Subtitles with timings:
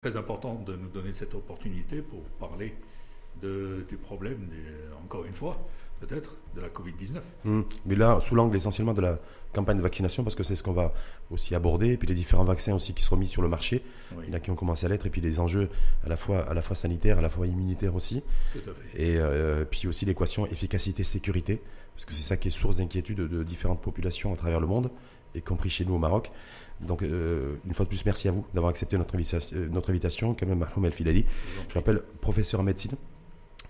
[0.00, 2.74] très important de nous donner cette opportunité pour parler
[3.42, 4.48] de, du problème,
[5.04, 5.58] encore une fois,
[6.00, 7.20] peut-être, de la Covid-19.
[7.44, 7.64] Hum.
[7.84, 9.18] Mais là, sous l'angle essentiellement de la
[9.52, 10.94] campagne de vaccination, parce que c'est ce qu'on va
[11.30, 13.82] aussi aborder, et puis les différents vaccins aussi qui seront mis sur le marché,
[14.22, 15.68] il y en a qui ont commencé à l'être, et puis les enjeux
[16.02, 18.22] à la fois, à la fois sanitaires, à la fois immunitaires aussi,
[18.54, 19.02] Tout à fait.
[19.02, 21.60] et euh, puis aussi l'équation efficacité-sécurité,
[21.94, 24.66] parce que c'est ça qui est source d'inquiétude de, de différentes populations à travers le
[24.66, 24.90] monde,
[25.34, 26.30] y compris chez nous au Maroc.
[26.80, 29.90] Donc, euh, une fois de plus, merci à vous d'avoir accepté notre invitation, euh, notre
[29.90, 30.66] invitation quand même.
[30.76, 32.92] Je rappelle professeur en médecine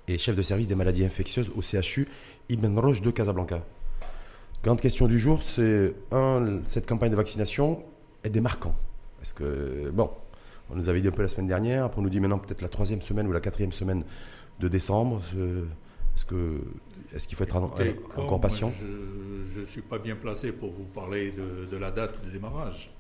[0.07, 2.09] et chef de service des maladies infectieuses au CHU
[2.49, 3.65] Ibn Roche de Casablanca.
[4.63, 7.83] Grande question du jour, c'est un, cette campagne de vaccination
[8.23, 8.75] est démarquant.
[9.23, 10.11] Est-ce que, bon,
[10.71, 12.63] on nous avait dit un peu la semaine dernière, après on nous dit maintenant peut-être
[12.63, 14.05] la troisième semaine ou la quatrième semaine
[14.61, 15.21] de décembre.
[16.21, 16.61] Est-ce que,
[17.15, 20.85] est-ce qu'il faut être Écoutez, encore patient Je ne suis pas bien placé pour vous
[20.85, 22.91] parler de, de la date de démarrage.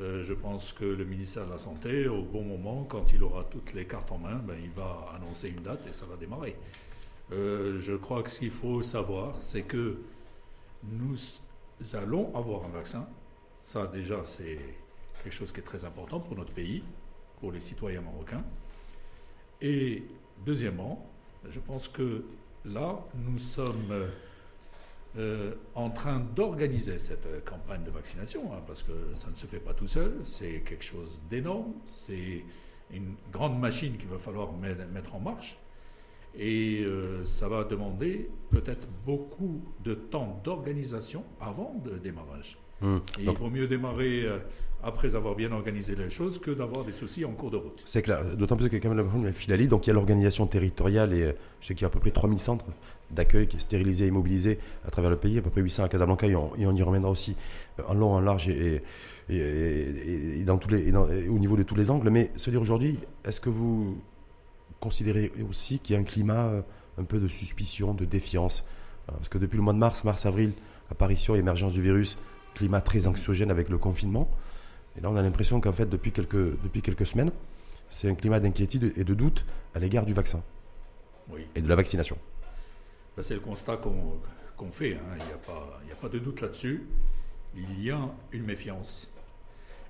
[0.00, 3.44] Euh, je pense que le ministère de la Santé, au bon moment, quand il aura
[3.44, 6.56] toutes les cartes en main, ben, il va annoncer une date et ça va démarrer.
[7.30, 9.98] Euh, je crois que ce qu'il faut savoir, c'est que
[10.82, 11.16] nous
[11.92, 13.08] allons avoir un vaccin.
[13.62, 14.58] Ça, déjà, c'est
[15.22, 16.82] quelque chose qui est très important pour notre pays,
[17.38, 18.42] pour les citoyens marocains.
[19.60, 20.02] Et
[20.44, 21.08] deuxièmement,
[21.48, 22.24] je pense que
[22.64, 23.92] là, nous sommes
[25.18, 29.46] euh, en train d'organiser cette euh, campagne de vaccination, hein, parce que ça ne se
[29.46, 32.44] fait pas tout seul, c'est quelque chose d'énorme, c'est
[32.92, 35.58] une grande machine qu'il va falloir mettre en marche,
[36.38, 42.56] et euh, ça va demander peut-être beaucoup de temps d'organisation avant le démarrage.
[42.80, 42.96] Mmh.
[43.18, 44.28] Et Donc- il vaut mieux démarrer
[44.82, 47.82] après avoir bien organisé les choses que d'avoir des soucis en cours de route.
[47.84, 51.22] C'est clair, d'autant plus que quand même la donc il y a l'organisation territoriale et
[51.22, 52.64] euh, je sais qu'il y a à peu près 3000 centres
[53.10, 55.88] d'accueil qui est stérilisés et mobilisés à travers le pays, à peu près 800 à
[55.88, 57.36] Casablanca et on, y reviendra aussi
[57.78, 58.82] euh, en long, en large et,
[60.44, 62.10] dans tous les, dans- au niveau de tous les angles.
[62.10, 63.98] Mais se dire aujourd'hui, est-ce que vous
[64.80, 66.62] considérez aussi qu'il y a un climat euh,
[66.98, 68.64] un peu de suspicion, de défiance?
[69.06, 70.52] Parce que depuis le mois de mars, mars-avril,
[70.90, 72.18] apparition et émergence du virus,
[72.54, 74.28] climat très anxiogène avec le confinement.
[75.00, 77.32] Et là, on a l'impression qu'en fait, depuis quelques, depuis quelques semaines,
[77.88, 80.42] c'est un climat d'inquiétude et de doute à l'égard du vaccin
[81.30, 81.46] Oui.
[81.54, 82.18] et de la vaccination.
[83.16, 85.18] Ben, c'est le constat qu'on fait, hein.
[85.18, 86.84] il n'y a pas de doute là-dessus.
[87.56, 87.98] Il y a
[88.32, 89.10] une méfiance.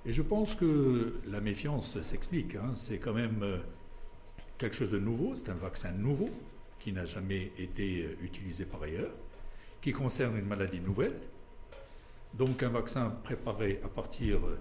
[0.05, 2.55] Et je pense que la méfiance s'explique.
[2.55, 2.71] hein.
[2.73, 3.57] C'est quand même euh,
[4.57, 6.29] quelque chose de nouveau, c'est un vaccin nouveau
[6.79, 9.11] qui n'a jamais été euh, utilisé par ailleurs,
[9.81, 11.13] qui concerne une maladie nouvelle.
[12.33, 14.57] Donc un vaccin préparé à partir euh,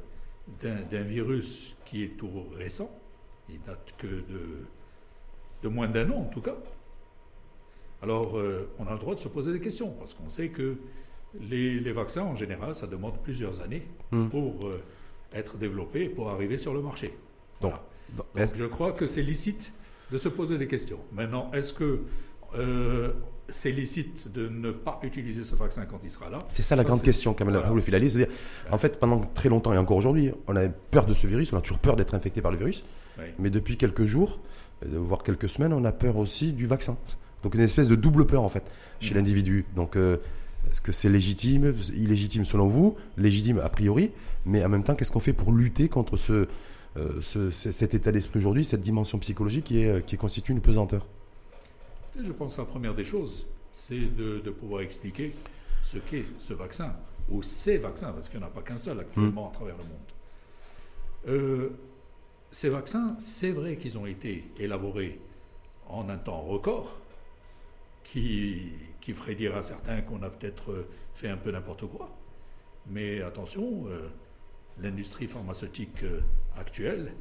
[0.62, 2.90] d'un virus qui est tout récent,
[3.48, 4.66] il date que de,
[5.62, 6.56] de moins d'un an en tout cas.
[8.02, 10.76] Alors, euh, on a le droit de se poser des questions, parce qu'on sait que
[11.38, 14.28] les, les vaccins, en général, ça demande plusieurs années Hmm.
[14.28, 14.82] pour euh,
[15.32, 17.08] être développés et pour arriver sur le marché.
[17.60, 17.76] Donc, Voilà.
[18.16, 19.72] donc, Donc, est-ce- je crois que c'est licite
[20.10, 20.98] de se poser des questions.
[21.12, 22.00] Maintenant, est-ce que
[22.56, 23.12] euh,
[23.50, 26.84] c'est licite de ne pas utiliser ce vaccin quand il sera là c'est ça la
[26.84, 27.68] grande question, quand même, voilà.
[27.68, 28.10] Raoul Filali.
[28.10, 28.32] C'est-à-dire,
[28.70, 31.56] en fait, pendant très longtemps et encore aujourd'hui, on avait peur de ce virus, on
[31.56, 32.84] a toujours peur d'être infecté par le virus.
[33.38, 34.38] Mais depuis quelques jours,
[34.84, 36.96] euh, voire quelques semaines, on a peur aussi du vaccin.
[37.42, 38.64] Donc une espèce de double peur en fait
[39.00, 39.16] chez Mhm.
[39.18, 39.64] l'individu.
[39.76, 40.16] Donc euh,
[40.70, 44.10] est-ce que c'est légitime, illégitime selon vous, légitime a priori,
[44.46, 46.46] mais en même temps qu'est-ce qu'on fait pour lutter contre ce,
[46.96, 50.60] euh, ce- ce- cet état d'esprit aujourd'hui, cette dimension psychologique qui, est, qui constitue une
[50.60, 51.06] pesanteur?
[52.24, 55.34] Je pense que la première des choses, c'est de, pouvoir expliquer
[55.82, 56.94] ce qu'est ce vaccin,
[57.28, 59.84] ou ces vaccins, parce qu'il n'y en a pas qu'un seul actuellement à travers le
[59.84, 60.10] monde.
[61.28, 61.70] Euh,
[62.50, 65.20] ces vaccins, c'est vrai qu'ils ont été élaborés
[65.88, 66.98] en un temps record,
[68.04, 68.72] qui,
[69.14, 72.16] ferait dire à certains qu'on a peut-être euh, fait un peu n'importe quoi.
[72.86, 74.08] Mais attention, euh,
[74.80, 76.04] l'industrie pharmaceutique
[76.56, 77.12] actuelle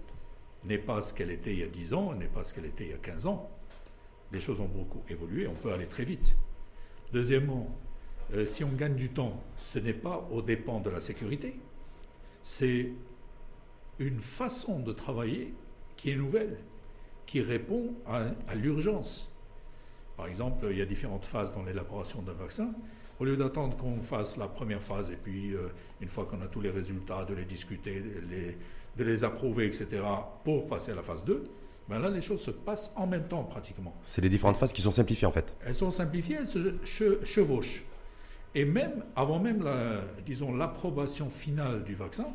[0.66, 2.86] n'est pas ce qu'elle était il y a 10 ans, n'est pas ce qu'elle était
[2.86, 3.50] il y a 15 ans.
[4.32, 6.36] Les choses ont beaucoup évolué, on peut aller très vite.
[7.12, 7.76] Deuxièmement,
[8.34, 11.60] euh, si on gagne du temps, ce n'est pas aux dépens de la sécurité,
[12.44, 12.92] c'est
[13.98, 15.54] une façon de travailler
[15.98, 16.58] qui est nouvelle,
[17.26, 19.30] qui répond à, l'urgence.
[20.16, 22.74] Par exemple, il y a différentes phases dans l'élaboration d'un vaccin.
[23.20, 25.68] Au lieu d'attendre qu'on fasse la première phase et puis, euh,
[26.00, 28.58] une fois qu'on a tous les résultats, de les discuter, de les,
[28.98, 30.02] de les approuver, etc.,
[30.44, 31.44] pour passer à la phase 2,
[31.90, 33.94] ben là, les choses se passent en même temps pratiquement.
[34.04, 35.46] C'est les différentes phases qui sont simplifiées en fait.
[35.66, 37.84] Elles sont simplifiées, elles se che- chevauchent.
[38.56, 42.28] Et même, avant même, la, disons, l'approbation finale du vaccin,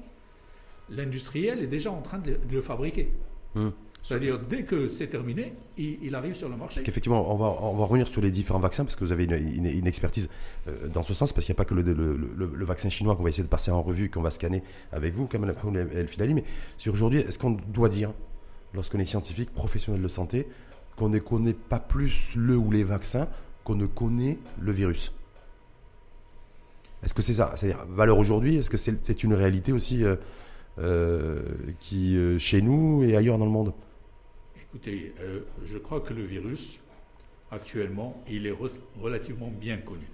[0.90, 3.12] l'industriel est déjà en train de le, de le fabriquer.
[3.54, 3.70] Hmm.
[4.02, 6.74] C'est-à-dire, dès que c'est terminé, il, il arrive sur le marché.
[6.74, 9.24] Parce qu'effectivement, on va, on va revenir sur les différents vaccins, parce que vous avez
[9.24, 10.28] une, une- une expertise
[10.68, 12.90] euh, dans ce sens, parce qu'il n'y a pas que le, le- le- le vaccin
[12.90, 14.62] chinois qu'on va essayer de passer en revue, qu'on va scanner
[14.92, 15.44] avec vous, comme
[15.94, 16.44] El Filali, mais
[16.76, 18.12] sur aujourd'hui, est-ce qu'on doit dire
[18.74, 20.46] lorsqu'on est scientifique, professionnel de santé,
[20.96, 23.28] qu'on ne connaît pas plus le ou les vaccins
[23.64, 25.12] qu'on ne connaît le virus
[27.02, 27.52] Est-ce que c'est ça?
[27.56, 30.16] C'est-à-dire, valeur aujourd'hui, est-ce que c'est une réalité aussi euh,
[30.78, 31.42] euh,
[31.80, 33.72] qui, euh, chez nous et ailleurs dans le monde?
[34.56, 35.14] Écoutez,
[35.64, 36.80] je crois que le virus,
[37.50, 38.54] actuellement, il est
[39.00, 40.06] relativement bien connu.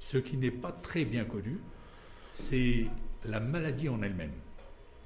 [0.00, 1.58] Ce qui n'est pas très bien connu,
[2.32, 2.86] c'est
[3.26, 4.32] la maladie en elle-même.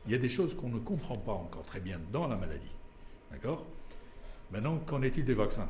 [0.07, 2.73] Il y a des choses qu'on ne comprend pas encore très bien dans la maladie.
[3.31, 3.65] D'accord?
[4.51, 5.69] Maintenant, qu'en est-il des vaccins?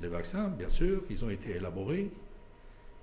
[0.00, 2.10] Les vaccins, bien sûr, ils ont été élaborés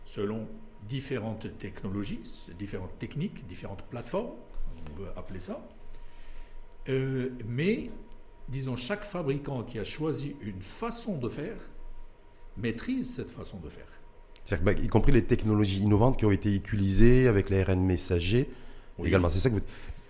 [0.06, 0.48] selon
[0.88, 2.22] différentes technologies,
[2.58, 4.32] différentes techniques, différentes plateformes,
[4.92, 5.66] on peut appeler ça.
[6.90, 7.90] Euh, mais,
[8.50, 11.58] disons, chaque fabricant qui a choisi une façon de faire
[12.58, 13.88] maîtrise cette façon de faire.
[14.44, 18.50] C'est-à-dire, bah, y compris les technologies innovantes qui ont été utilisées avec l'ARN messager
[19.04, 19.30] également.
[19.30, 19.62] C'est ça que vous...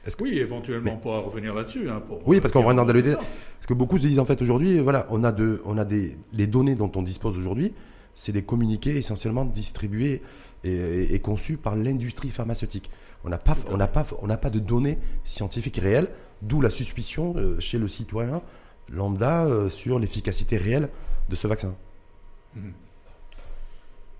[0.06, 0.24] Est-ce que...
[0.24, 1.90] Oui, éventuellement, on pourra revenir là-dessus.
[1.90, 3.16] Hein, oui, parce qu'on va dans le détail.
[3.16, 6.18] Parce que beaucoup se disent en fait aujourd'hui, voilà, on a, de, on a des,
[6.34, 7.74] les données dont on dispose aujourd'hui,
[8.16, 10.22] c'est des communiqués essentiellement distribués
[10.63, 12.90] et, conçus par l'industrie pharmaceutique.
[13.24, 16.10] On n'a pas, on n'a pas, on n'a pas de données scientifiques réelles,
[16.42, 18.42] d'où la suspicion euh, chez le citoyen
[18.92, 20.90] lambda euh, sur l'efficacité réelle
[21.30, 21.75] de ce vaccin.
[22.56, 22.74] Mhm.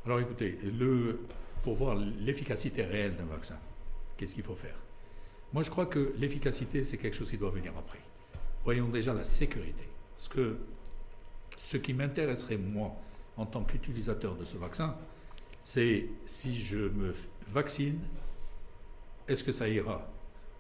[0.06, 1.20] Alors écoutez, le,
[1.64, 3.58] pour voir l'efficacité réelle d'un vaccin,
[4.18, 4.76] qu'est-ce qu'il faut faire?
[5.54, 8.00] Moi, je crois que l'efficacité, c'est quelque chose qui doit venir après.
[8.64, 9.88] Voyons déjà la sécurité.
[10.16, 10.58] Parce que
[11.58, 12.92] ce qui m'intéresserait, moi,
[13.38, 14.96] en tant qu'utilisateur de ce vaccin,
[15.64, 17.14] c'est si je me
[17.48, 18.00] vaccine,
[19.28, 20.08] est-ce que ça ira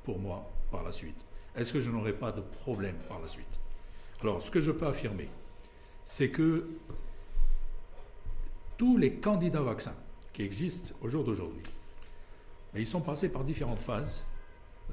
[0.03, 1.17] pour moi par la suite?
[1.55, 3.59] Est-ce que je n'aurai pas de problème par la suite?
[4.21, 5.29] Alors, ce que je peux affirmer,
[6.05, 6.67] c'est que
[8.77, 9.95] tous les candidats vaccins
[10.33, 11.63] qui existent au jour d'aujourd'hui,
[12.75, 14.23] ils sont passés par différentes phases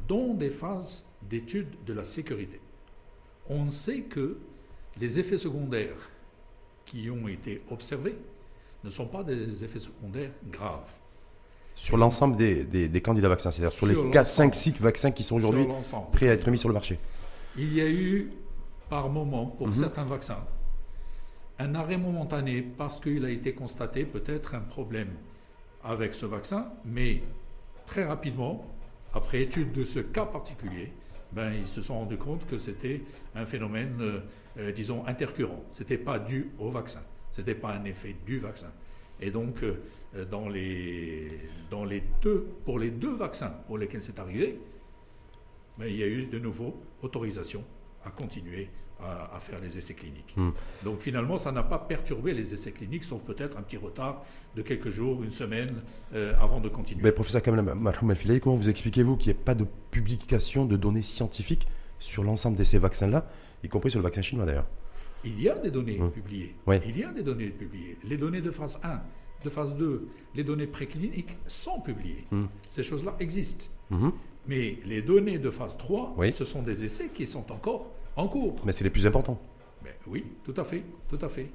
[0.09, 2.61] dont des phases d'étude de la sécurité.
[3.49, 4.39] On sait que
[5.01, 6.11] les effets secondaires
[6.85, 8.17] qui ont été observés
[8.85, 10.91] ne sont pas des effets secondaires graves.
[11.75, 15.37] Sur l'ensemble des, des, candidats vaccins, c'est-à-dire sur, les 4, 5, 6 vaccins qui sont
[15.37, 15.67] aujourd'hui
[16.13, 16.99] prêts à être mis sur le marché.
[17.59, 18.31] Il y a eu,
[18.89, 19.75] par moment, pour mhm.
[19.75, 20.43] certains vaccins,
[21.59, 25.11] un arrêt momentané parce qu'il a été constaté peut-être un problème
[25.85, 27.23] avec ce vaccin, mais
[27.87, 28.65] très rapidement,
[29.17, 30.93] après étude de ce cas particulier,
[31.33, 33.01] ben, ils se sont rendus compte que c'était
[33.35, 34.21] un phénomène, euh,
[34.59, 35.65] euh, disons, intercurrent.
[35.71, 37.03] Ce n'était pas dû au vaccin.
[37.33, 38.71] Ce n'était pas un effet du vaccin.
[39.21, 39.77] Et donc, euh,
[40.31, 41.29] dans les,
[41.71, 44.61] dans les deux, pour les deux vaccins pour lesquels c'est arrivé,
[45.79, 47.65] ben, il y a eu de nouveau autorisation
[48.05, 48.69] à continuer
[49.03, 50.35] à, faire les essais cliniques.
[50.37, 50.51] Hmm.
[50.83, 54.63] Donc finalement, ça n'a pas perturbé les essais cliniques, sauf peut-être un petit retard de
[54.63, 55.83] quelques jours, une semaine,
[56.15, 57.03] euh, avant de continuer.
[57.03, 61.03] Mais professeur Kamel Malfilaï, comment vous expliquez-vous qu'il n'y ait pas de publication de données
[61.03, 61.67] scientifiques
[61.99, 63.29] sur l'ensemble de ces vaccins-là,
[63.63, 64.67] y compris sur le vaccin chinois d'ailleurs?
[65.25, 66.11] Il y a des données hmm.
[66.11, 66.55] publiées.
[66.67, 67.99] Il y a des données publiées.
[68.05, 69.01] Les données de phase 1,
[69.45, 72.25] de phase 2, les données précliniques sont publiées.
[72.31, 72.45] Hmm.
[72.69, 73.67] Ces choses-là existent.
[74.49, 78.57] Mais les données de phase 3, ce sont des essais qui sont encore en cours.
[78.65, 79.41] Mais c'est les plus importants.
[80.07, 81.49] oui, tout à fait, tout à fait.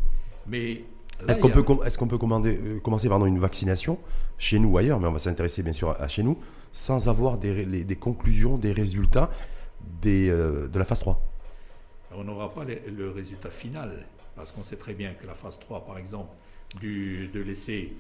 [0.48, 0.84] Mais
[1.28, 4.00] est-ce qu'on peut, est qu'on peut commander, euh, commencer par une vaccination
[4.38, 6.38] chez nous ou ailleurs, mais on va s'intéresser bien sûr à, chez nous,
[6.72, 9.30] sans avoir des, des conclusions, des résultats
[10.02, 11.22] des, euh, de la phase 3
[12.16, 15.86] On n'aura pas le résultat final, parce qu'on sait très bien que la phase 3,
[15.86, 16.32] par exemple,
[16.80, 17.94] du, de l'essai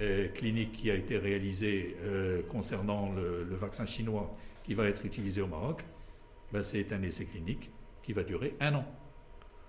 [0.00, 1.96] euh, clinique qui a été réalisé
[2.50, 4.32] concernant le, le, vaccin chinois
[4.64, 5.82] qui va être utilisé au Maroc,
[6.52, 7.70] ben c'est un essai clinique
[8.08, 8.84] qui va durer un an.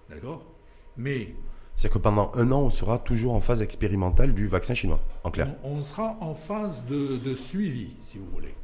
[0.09, 0.45] D'accord?
[0.95, 1.35] Mais.
[1.75, 5.31] C'est que pendant un an, on sera toujours en phase expérimentale du vaccin chinois, en
[5.31, 5.53] clair.
[5.61, 8.55] On, sera en phase de, suivi, si vous voulez.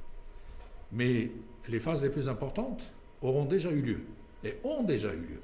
[0.93, 1.29] Mais
[1.67, 2.83] les phases les plus importantes
[3.21, 3.99] auront déjà eu lieu.
[4.45, 5.41] Et ont déjà eu lieu.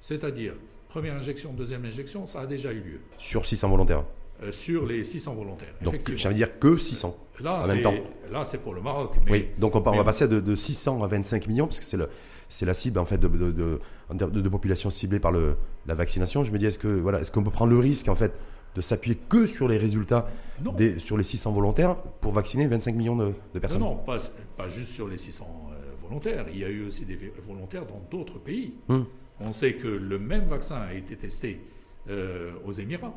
[0.00, 0.54] C'est-à-dire,
[0.88, 3.00] première injection, deuxième injection, ça a déjà eu lieu.
[3.16, 4.04] Sur 600 volontaires
[4.42, 5.74] euh, Sur les 600 volontaires.
[5.82, 7.94] Donc, ça veut dire que 600 là, en même temps.
[8.28, 9.14] Là, c'est pour le Maroc.
[9.30, 12.08] oui, donc on, va passer de, de, 600 à 25 millions, parce que c'est le,
[12.48, 16.44] c'est la cible en fait de, de, population ciblée par le, la vaccination.
[16.44, 18.32] Je me dis, est-ce que voilà, est-ce qu'on peut prendre le risque en fait
[18.74, 20.28] de s'appuyer que sur les résultats
[20.76, 23.80] des, sur les 600 volontaires pour vacciner 25 millions de, personnes?
[23.80, 24.18] Non, pas,
[24.56, 26.46] pas, juste sur les 600 euh, volontaires.
[26.52, 28.74] Il y a eu aussi des volontaires dans d'autres pays.
[28.88, 29.06] Hum.
[29.40, 31.60] On sait que le même vaccin a été testé
[32.08, 33.14] euh, aux Émirats.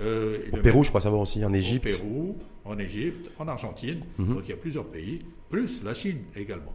[0.00, 1.86] Euh, au Pérou, je crois savoir aussi, en Égypte.
[1.86, 4.02] Au Pérou, en Égypte, en Argentine.
[4.18, 4.34] Hum.
[4.34, 6.72] Donc il y a plusieurs pays, plus la Chine également.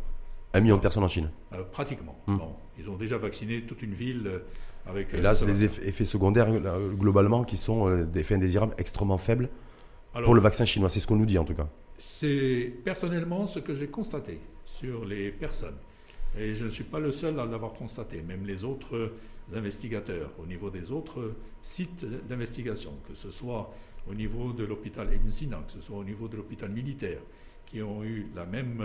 [0.53, 2.18] Un million de personnes en Chine euh, Pratiquement.
[2.27, 2.38] Hmm.
[2.77, 4.39] ils ont déjà vacciné toute une ville euh,
[4.88, 5.13] avec.
[5.13, 6.50] Et euh, là, c'est des effets, secondaires
[6.96, 9.50] globalement qui sont des effets indésirables extrêmement faibles
[10.24, 10.89] pour le vaccin chinois.
[10.89, 11.68] C'est ce qu'on nous dit en tout cas.
[11.98, 15.75] C'est personnellement ce que j'ai constaté sur les personnes
[16.38, 19.12] Et je ne suis pas le seul à l'avoir constaté, même les autres
[19.53, 23.74] investigateurs au niveau des autres sites d'investigation, que ce soit
[24.10, 27.20] au niveau de l'hôpital Ibn Sina, que ce soit au niveau de l'hôpital militaire,
[27.65, 28.82] qui ont eu la même,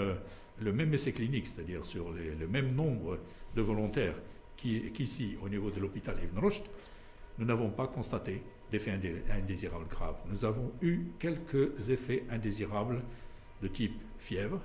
[0.61, 3.18] le même essai clinique, c'est-à-dire sur le même nombre
[3.54, 4.16] de volontaires
[4.56, 6.64] qu'ici au niveau de l'hôpital Ibn Rushd,
[7.38, 8.99] nous n'avons pas constaté d'effets
[9.30, 10.16] indésirables graves.
[10.30, 13.02] Nous avons eu quelques effets indésirables
[13.62, 14.61] de type fièvre,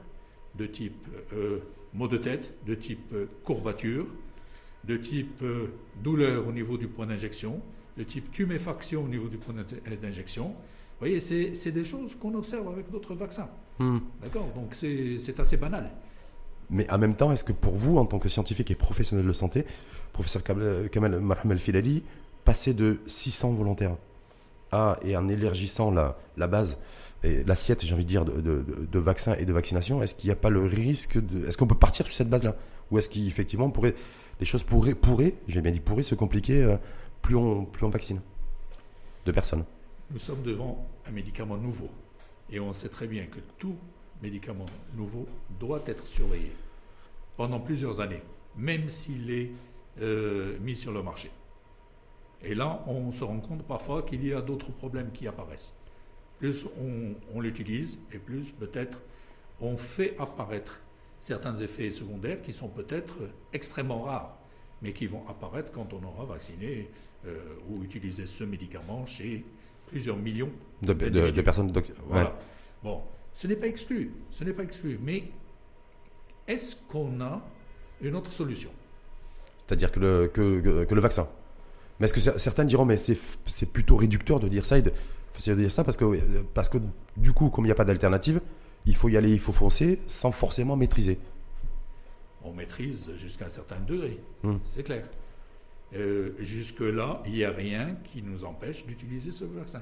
[0.55, 1.59] de type euh,
[1.93, 4.07] maux de tête, de type euh, courbature,
[4.85, 5.67] de type euh,
[6.03, 7.61] douleur au niveau du point d'injection,
[7.97, 9.55] de type tuméfaction au niveau du point
[10.01, 10.49] d'injection.
[10.49, 13.49] Vous voyez, c'est des choses qu'on observe avec d'autres vaccins.
[13.79, 13.99] Hmm.
[14.21, 15.89] D'accord Donc c'est assez banal.
[16.69, 19.33] Mais en même temps, est-ce que pour vous, en tant que scientifique et professionnel de
[19.33, 19.65] santé,
[20.13, 22.03] professeur Kamal Marham El-Filali,
[22.45, 23.95] passer de 600 volontaires
[24.71, 26.77] à, et en élargissant la, la base
[27.23, 30.31] et l'assiette, j'ai envie de dire, de, de, vaccins et de vaccination, est-ce qu'il n'y
[30.31, 31.47] a pas le risque de.
[31.47, 32.55] Est-ce qu'on peut partir sur cette base-là?
[32.91, 33.95] Ou est-ce qu'effectivement, pourrait,
[34.39, 36.77] les choses pourraient, pourraient j'ai bien dit pourraient, se compliquer euh,
[37.21, 38.21] plus, on, plus on vaccine
[39.25, 39.65] de personnes?
[40.11, 41.89] Nous sommes devant un médicament nouveau.
[42.51, 43.75] Et on sait très bien que tout
[44.21, 44.65] médicament
[44.95, 45.27] nouveau
[45.59, 46.51] doit être surveillé
[47.37, 48.21] pendant plusieurs années,
[48.57, 49.51] même s'il est
[50.01, 51.31] euh, mis sur le marché.
[52.41, 55.75] Et là, on se rend compte parfois qu'il y a d'autres problèmes qui apparaissent.
[56.37, 56.65] Plus
[57.33, 59.01] on, l'utilise et plus peut-être
[59.59, 60.79] on fait apparaître
[61.19, 63.15] certains effets secondaires qui sont peut-être
[63.51, 64.37] extrêmement rares,
[64.81, 66.89] mais qui vont apparaître quand on aura vacciné
[67.27, 67.37] euh,
[67.69, 69.43] ou utilisé ce médicament chez
[69.89, 70.93] plusieurs millions de,
[71.41, 71.71] personnes.
[72.07, 72.37] Voilà.
[72.83, 73.01] Bon,
[73.33, 75.23] ce n'est pas exclu, ce n'est pas exclu, mais
[76.47, 77.41] est-ce qu'on a
[78.01, 78.69] une autre solution?
[79.57, 81.27] C'est-à-dire que le, que, que le vaccin
[81.99, 85.53] mais est-ce que certains diront, mais c'est plutôt réducteur de dire ça et de, de
[85.55, 86.05] dire ça parce que,
[86.53, 86.77] parce que
[87.17, 88.41] du coup, comme il n'y a pas d'alternative,
[88.85, 91.19] il faut y aller, il faut foncer sans forcément maîtriser.
[92.41, 94.55] On maîtrise jusqu'à un certain degré, hmm.
[94.63, 95.09] c'est clair.
[95.95, 99.81] Euh, jusque-là, il n'y a rien qui nous empêche d'utiliser ce vaccin.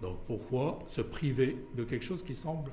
[0.00, 2.70] Donc pourquoi se priver de quelque chose qui semble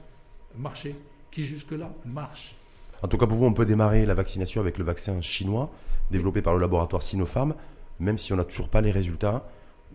[0.57, 0.95] marcher,
[1.31, 2.55] qui jusque-là marche?
[3.03, 5.69] En tout cas, pour vous, on peut démarrer la vaccination avec le vaccin chinois
[6.11, 7.55] développé par le laboratoire Sinopharm
[7.99, 9.47] même si on n'a toujours pas les résultats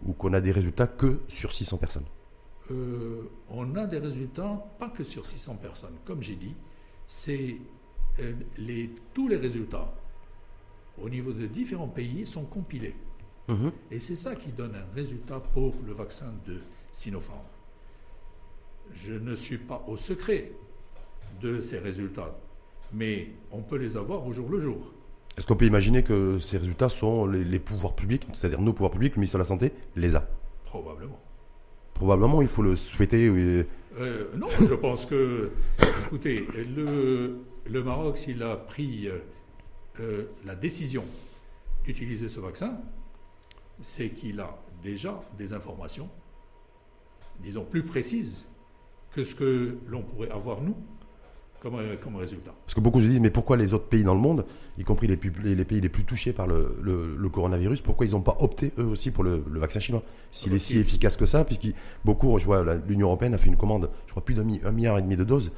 [0.05, 2.05] ou qu'on a des résultats que sur 600 personnes
[2.71, 5.97] euh, On a des résultats pas que sur 600 personnes.
[6.05, 6.55] Comme j'ai dit,
[7.07, 7.57] c'est
[8.21, 9.93] euh, les, tous les résultats
[11.03, 12.95] au niveau de différents pays sont compilés.
[13.49, 13.73] Mhm.
[13.91, 16.59] Et c'est ça qui donne un résultat pour le vaccin de
[16.93, 17.41] Sinopharm.
[18.93, 20.53] Je ne suis pas au secret
[21.41, 22.37] de ces résultats,
[22.93, 24.93] mais on peut les avoir au jour le jour.
[25.37, 29.15] Est-ce qu'on peut imaginer que ces résultats sont les, pouvoirs publics, c'est-à-dire nos pouvoirs publics,
[29.15, 30.29] le ministère de la Santé, les a?
[30.65, 31.19] Probablement.
[31.95, 33.31] Probablement, il faut le souhaiter.
[33.31, 33.65] Oui.
[33.99, 35.51] Euh, non, je pense que,
[36.07, 37.39] écoutez, le,
[37.69, 39.09] le Maroc, s'il a pris
[39.99, 41.05] euh, la décision
[41.85, 42.79] d'utiliser ce vaccin,
[43.83, 46.09] c'est qu'il a déjà des informations,
[47.41, 48.47] disons, plus précises
[49.13, 50.77] que ce que l'on pourrait avoir nous
[51.67, 52.55] euh, comme, résultat.
[52.65, 54.47] Parce que beaucoup se disent, mais pourquoi les autres pays dans le monde,
[54.79, 55.19] y compris les,
[55.55, 59.11] les, pays les plus touchés par le, coronavirus, pourquoi ils n'ont pas opté eux aussi
[59.11, 60.03] pour le, vaccin chinois?
[60.31, 61.69] S'il est si efficace que ça, puisque
[62.05, 65.03] beaucoup, je vois, l'Union Européenne a fait une commande, je crois plus d'un milliard et
[65.03, 65.53] demi de doses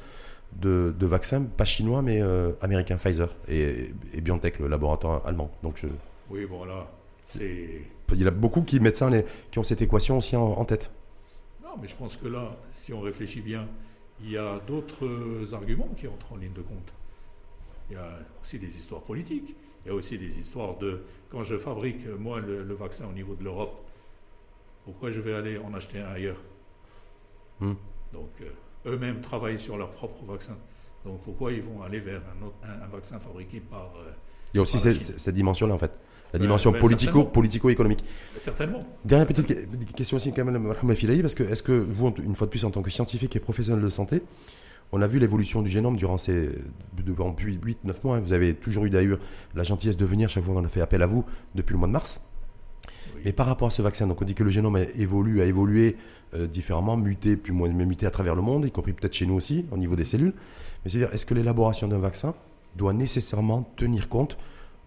[0.59, 5.51] de, vaccins, pas chinois, mais euh, américains, Pfizer et, BioNTech, le laboratoire allemand.
[5.61, 5.81] Donc
[6.29, 6.87] Oui, bon là,
[7.25, 7.81] c'est...
[8.13, 9.09] Il y a beaucoup qui ça,
[9.49, 10.91] qui ont cette équation aussi en tête.
[11.63, 13.67] Non, mais je pense que là, si on réfléchit bien,
[14.21, 16.93] il y a d'autres arguments qui entrent en ligne de compte.
[17.89, 19.55] Il y a aussi des histoires politiques.
[19.83, 23.35] Il y a aussi des histoires de quand je fabrique moi le, vaccin au niveau
[23.35, 23.89] de l'Europe,
[24.85, 26.41] pourquoi je vais aller en acheter un ailleurs?
[27.59, 27.73] Hmm.
[28.13, 28.49] Donc euh,
[28.85, 30.57] eux-mêmes travaillent sur leur propre vaccin.
[31.05, 32.21] Donc pourquoi ils vont aller vers
[32.63, 33.93] un, vaccin fabriqué par...
[33.97, 34.11] Euh,
[34.53, 35.91] il y a aussi cette dimension-là en fait
[36.33, 38.03] la dimension ben, politico, politico-économique.
[38.37, 38.79] Certainement.
[39.05, 40.73] Dernière petite question aussi, quand même,
[41.21, 43.83] parce que est-ce que vous, une fois de plus, en tant que scientifique et professionnel
[43.83, 44.23] de santé,
[44.91, 46.49] on a vu l'évolution du génome durant ces
[46.93, 48.17] depuis 8-9 mois.
[48.17, 48.19] Hein.
[48.19, 49.19] Vous avez toujours eu d'ailleurs
[49.55, 51.23] la gentillesse de venir chaque fois qu'on a fait appel à vous
[51.55, 52.21] depuis le mois de mars.
[53.23, 55.45] Mais par rapport à ce vaccin, donc on dit que le génome a évolué, a
[55.45, 55.97] évolué
[56.35, 59.35] euh, différemment, muté, puis moins muté à travers le monde, y compris peut-être chez nous
[59.35, 60.33] aussi, au niveau des cellules.
[60.83, 62.33] Mais c'est-à-dire, est-ce que l'élaboration d'un vaccin
[62.75, 64.37] doit nécessairement tenir compte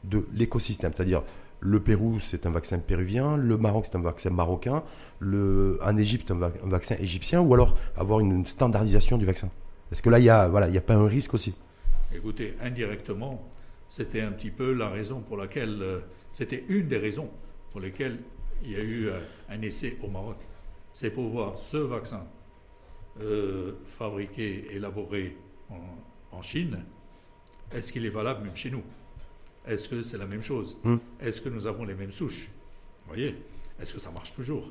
[0.04, 0.92] de l'écosystème?
[0.94, 1.22] C'est-à-dire,
[1.60, 4.82] le Pérou, c'est un vaccin péruvien, le Maroc, c'est un vaccin marocain,
[5.20, 9.50] le, en Égypte, un, vaccin égyptien, ou alors avoir une standardisation du vaccin?
[9.90, 11.54] Est-ce que là, il n'y a, voilà, a pas un risque aussi?
[12.14, 13.42] Écoutez, indirectement,
[13.88, 16.00] c'était un petit peu la raison pour laquelle, euh,
[16.32, 17.30] c'était une des raisons
[17.70, 18.18] pour lesquelles
[18.64, 20.36] il y a eu euh, un essai au Maroc.
[20.96, 22.26] C'est pour voir ce vaccin
[23.20, 25.36] euh, fabriqué, élaboré
[25.68, 26.82] en, en Chine,
[27.70, 28.82] est-ce qu'il est valable même chez nous?
[29.66, 30.78] Est-ce que c'est la même chose?
[30.84, 30.96] Hmm.
[31.20, 32.48] Est-ce que nous avons les mêmes souches?
[33.00, 33.36] Vous voyez?
[33.78, 34.70] Est-ce que ça marche toujours?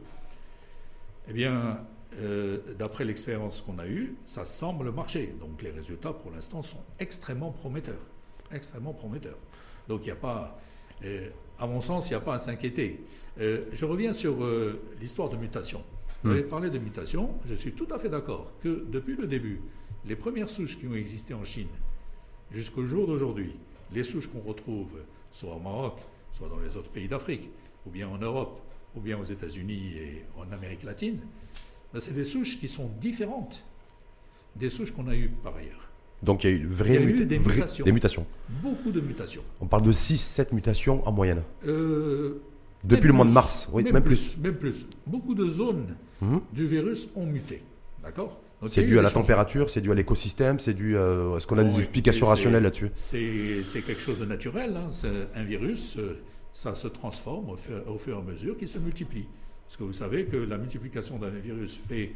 [1.30, 5.36] Eh bien, euh, d'après l'expérience qu'on a eue, ça semble marcher.
[5.40, 8.02] Donc les résultats pour l'instant sont extrêmement prometteurs.
[8.52, 9.38] Extrêmement prometteurs.
[9.88, 10.60] Donc il n'y a pas,
[11.04, 11.30] euh,
[11.60, 13.06] à mon sens, il n'y a pas à s'inquiéter.
[13.40, 14.38] Euh, je reviens sur
[15.00, 15.84] l'histoire de mutation.
[16.26, 16.34] Vous Hmm.
[16.34, 19.62] avez parlé de mutation, je suis tout à fait d'accord que depuis le début,
[20.08, 21.68] les premières souches qui ont existé en Chine
[22.52, 23.54] jusqu'au jour d'aujourd'hui,
[23.94, 24.88] les souches qu'on retrouve
[25.30, 26.00] soit au Maroc,
[26.34, 27.48] soit dans les autres pays d'Afrique,
[27.86, 28.60] ou bien en Europe,
[28.96, 31.20] ou bien aux États-Unis et en Amérique latine,
[31.94, 33.64] ben, c'est des souches qui sont différentes
[34.56, 35.90] des souches qu'on a eues par ailleurs.
[36.24, 37.86] Donc il y a eu, une vraie Il y a eu muta- des vraie- mutations.
[37.86, 38.26] des mutations.
[38.50, 39.44] Beaucoup de mutations.
[39.62, 41.44] On parle de 6-7 mutations en moyenne.
[41.68, 42.42] Euh,
[42.86, 44.38] Depuis même le mois de mars, oui, même, plus.
[44.38, 44.86] Même plus.
[45.08, 46.42] Beaucoup de zones Mhm.
[46.54, 47.62] du virus ont muté.
[48.04, 51.34] D'accord C'est dû à la température, c'est dû à l'écosystème, c'est dû à...
[51.38, 54.76] Est-ce qu'on a Bon, des explications rationnelles là-dessus C'est quelque chose de naturel.
[54.78, 54.90] hein.
[55.36, 56.18] Un virus, euh,
[56.54, 59.26] ça se transforme au fur, au fur et à mesure qu'il se multiplie.
[59.66, 62.12] Parce que vous savez que la multiplication d'un virus fait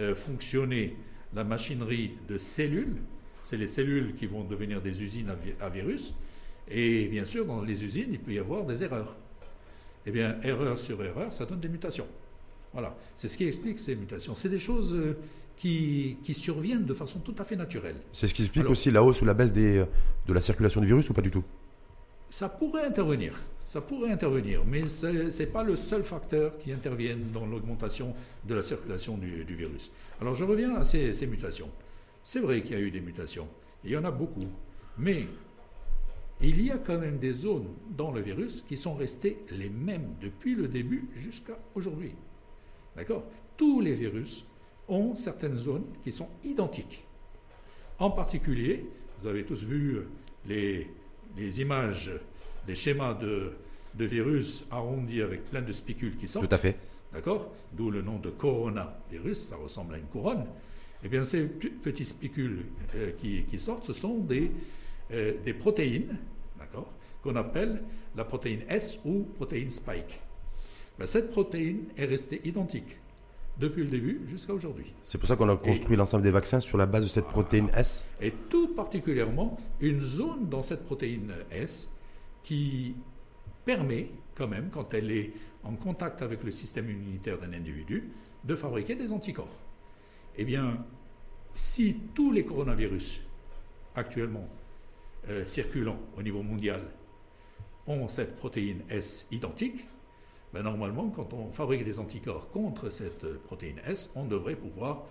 [0.00, 0.96] euh, fonctionner
[1.34, 2.96] la machinerie de cellules.
[3.44, 6.14] C'est les cellules qui vont devenir des usines à, vi- à virus.
[6.70, 9.16] Et bien sûr, dans les usines, il peut y avoir des erreurs.
[10.06, 12.06] Eh bien, erreur sur erreur, ça donne des mutations.
[12.72, 12.96] Voilà.
[13.16, 14.34] C'est ce qui explique ces mutations.
[14.34, 15.16] C'est des choses euh,
[15.56, 17.96] qui, qui surviennent de façon tout à fait naturelle.
[18.12, 19.84] C'est ce qui explique Alors- aussi la hausse ou la baisse des,
[20.26, 21.44] de la circulation du virus ou pas du tout?
[22.30, 23.34] Ça pourrait intervenir,
[23.66, 28.14] ça pourrait intervenir, mais ce n'est pas le seul facteur qui intervienne dans l'augmentation
[28.48, 29.92] de la circulation du, du virus.
[30.18, 31.68] Alors je reviens à ces, ces mutations.
[32.22, 33.46] C'est vrai qu'il y a eu des mutations,
[33.84, 34.48] il y en a beaucoup,
[34.96, 35.26] mais
[36.42, 40.14] il y a quand même des zones dans le virus qui sont restées les mêmes
[40.20, 42.14] depuis le début jusqu'à aujourd'hui.
[42.96, 43.24] D'accord?
[43.56, 44.44] Tous les virus
[44.88, 47.04] ont certaines zones qui sont identiques.
[47.98, 48.86] En particulier,
[49.20, 50.00] vous avez tous vu
[50.46, 50.88] les,
[51.36, 52.10] les images,
[52.66, 53.52] les schémas de,
[53.94, 56.48] de virus arrondis avec plein de spicules qui sortent.
[56.48, 56.76] Tout à fait.
[57.12, 57.52] D'accord?
[57.72, 60.46] D'où le nom de coronavirus, ça ressemble à une couronne.
[61.04, 64.50] Eh bien, ces petits spicules euh, qui, qui sortent, ce sont des,
[65.12, 66.16] euh, des protéines,
[67.22, 67.82] Qu'on appelle
[68.16, 70.20] la protéine S ou protéine spike.
[70.98, 72.98] Ben, cette protéine est restée identique
[73.58, 74.92] depuis le début jusqu'à aujourd'hui.
[75.02, 77.70] C'est pour ça qu'on a construit l'ensemble des vaccins sur la base de cette protéine
[77.74, 78.08] S.
[78.20, 81.90] Et tout particulièrement une zone dans cette protéine S
[82.42, 82.94] qui
[83.64, 85.32] permet quand même, quand elle est
[85.62, 88.10] en contact avec le système immunitaire d'un individu,
[88.44, 89.56] de fabriquer des anticorps.
[90.36, 90.84] Eh bien,
[91.54, 93.20] si tous les coronavirus
[93.94, 94.48] actuellement
[95.28, 96.80] euh, circulant au niveau mondial
[97.86, 99.86] ont cette protéine S identique,
[100.54, 105.04] ben normalement, quand on fabrique des anticorps contre cette protéine S, on devrait pouvoir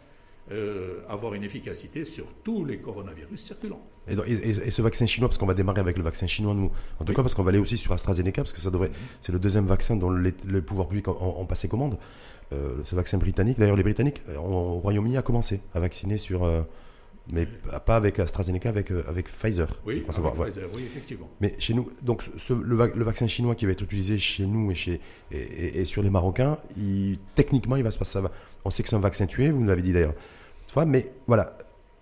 [0.52, 3.82] euh, avoir une efficacité sur tous les coronavirus circulants.
[4.08, 6.66] Et, donc- et- ce vaccin chinois, parce qu'on va démarrer avec le vaccin chinois, nous,
[7.00, 7.16] en tout Oui.
[7.16, 9.66] cas, parce qu'on va aller aussi sur AstraZeneca, parce que ça devrait, c'est le deuxième
[9.68, 11.98] vaccin dont les, les pouvoirs publics ont, ont passé commande.
[12.54, 16.18] Euh, ce vaccin britannique, d'ailleurs, les Britanniques, euh, ont- au Royaume-Uni, a commencé à vacciner
[16.18, 16.62] sur, euh,
[17.32, 17.48] mais
[17.86, 19.68] pas avec AstraZeneca, avec, euh, avec Pfizer.
[19.86, 20.50] Oui, savoir, ouais.
[20.76, 21.30] Oui, effectivement.
[21.40, 24.46] Mais chez nous, donc ce- le, vac- le vaccin chinois qui va être utilisé chez
[24.46, 25.00] nous et, chez,
[25.32, 28.12] et, et- et sur les Marocains, il- techniquement, il va se passer.
[28.12, 28.32] Ça va.
[28.66, 30.14] On sait que c'est un vaccin tué, vous nous l'avez dit d'ailleurs.
[30.86, 31.58] Mais voilà,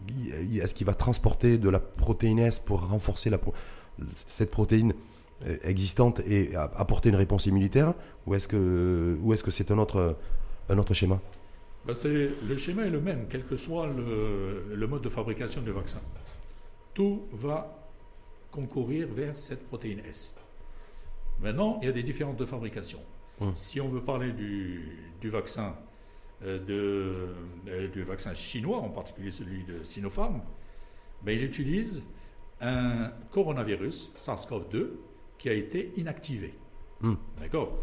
[0.09, 3.53] il- il- est-ce qu'il va transporter de la protéine S pour renforcer la pro-
[4.27, 4.93] cette protéine
[5.47, 7.93] euh, existante et a- apporter une réponse immunitaire
[8.27, 10.17] Ou est-ce que ou est-ce que c'est un autre,
[10.69, 11.21] un autre schéma?
[11.85, 15.71] Ben, le schéma est le même, quel que soit le, le mode de fabrication du
[15.71, 16.01] vaccin.
[16.93, 17.89] Tout va
[18.51, 20.35] concourir vers cette protéine S.
[21.41, 22.99] Maintenant, il y a des différences de fabrication.
[23.55, 25.73] Si on veut parler du, du vaccin
[26.43, 30.41] euh, de, euh, du vaccin chinois, en particulier celui de Sinopharm,
[31.21, 32.03] ben, il utilise
[32.59, 34.87] un coronavirus SARS-CoV-2
[35.37, 36.53] qui a été inactivé.
[37.01, 37.17] Hum.
[37.39, 37.77] D'accord?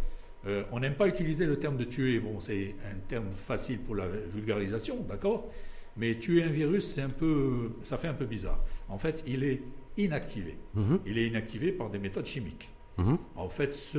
[0.46, 2.20] Euh, On n'aime pas utiliser le terme de tuer.
[2.20, 5.50] Bon, c'est un terme facile pour la vulgarisation, d'accord?
[5.96, 8.62] Mais tuer un virus, c'est un peu, ça fait un peu bizarre.
[8.88, 9.62] En fait, il est
[9.96, 10.56] inactivé.
[10.74, 12.68] Mhm, Il est inactivé par des méthodes chimiques.
[12.98, 13.18] mhm.
[13.34, 13.98] En fait, ce,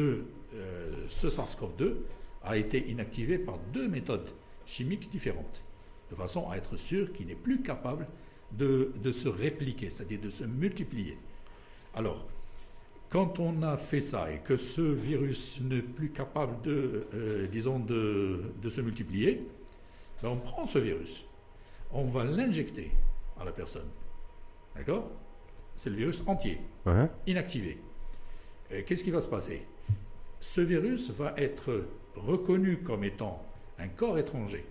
[0.54, 1.96] euh, ce SARS-CoV-2
[2.44, 4.30] a été inactivé par deux méthodes
[4.66, 5.64] chimiques différentes,
[6.12, 8.08] de façon à être sûr qu'il n'est plus capable
[8.52, 11.18] de, de se répliquer, c'est-à-dire de se multiplier.
[11.96, 12.28] Alors,
[13.10, 17.80] quand on a fait ça et que ce virus n'est plus capable de, euh, disons,
[17.80, 19.46] de, de se multiplier,
[20.22, 21.24] ben, on prend ce virus,
[21.92, 22.92] on va l'injecter
[23.40, 23.88] à la personne.
[24.76, 25.10] D'accord?
[25.76, 27.08] C'est le virus entier Ouais.
[27.28, 27.78] inactivé.
[28.86, 29.62] Qu'est-ce qui va se passer?
[30.40, 33.42] Ce virus va être reconnu comme étant
[33.80, 34.66] un corps étranger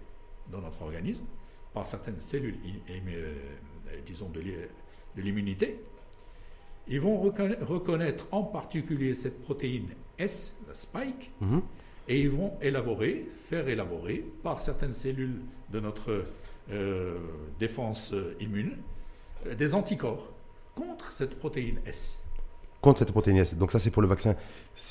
[0.51, 1.25] dans notre organisme
[1.73, 2.59] par certaines cellules,
[2.91, 3.35] euh,
[4.05, 4.43] disons, de
[5.23, 5.81] l'immunité.
[6.89, 11.63] Ils vont reconna- reconnaître en particulier cette protéine S, la spike, Mhm.
[12.09, 15.41] et ils vont élaborer, faire élaborer par certaines cellules
[15.73, 16.25] de notre
[16.73, 17.17] euh,
[17.61, 18.73] défense euh, immune
[19.47, 20.33] euh, des anticorps
[20.75, 22.21] contre cette protéine S.
[22.81, 23.55] Contre cette protéine S.
[23.55, 24.35] Donc ça, c'est pour le vaccin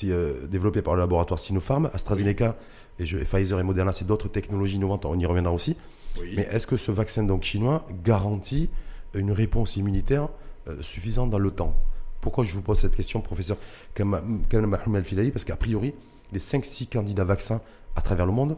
[0.04, 2.56] euh, développé par le laboratoire Sinopharm, AstraZeneca
[2.98, 5.76] et, je- et Pfizer et Moderna, c'est d'autres technologies innovantes, on y reviendra aussi.
[6.18, 6.32] Oui.
[6.34, 8.70] Mais est-ce que ce vaccin donc chinois garantit
[9.14, 10.28] une réponse immunitaire
[10.68, 11.74] euh, suffisante dans le temps
[12.20, 13.56] Pourquoi je vous pose cette question, professeur
[13.94, 15.94] Kam- Kamel Mahmoud Al-Filali Parce qu'a priori,
[16.32, 17.60] les 5-6 candidats vaccins
[17.94, 18.56] à travers le monde,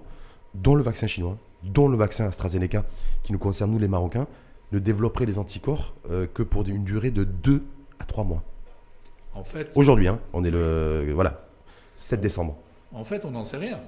[0.54, 2.84] dont le vaccin chinois, dont le vaccin AstraZeneca,
[3.22, 4.26] qui nous concerne nous les Marocains,
[4.72, 7.62] ne développeraient les anticorps euh, que pour une durée de 2
[7.98, 8.42] à 3 mois.
[9.34, 11.46] En fait, Aujourd'hui, hein, on est le voilà
[11.96, 12.56] 7 décembre.
[12.92, 13.78] en fait, on n'en sait rien.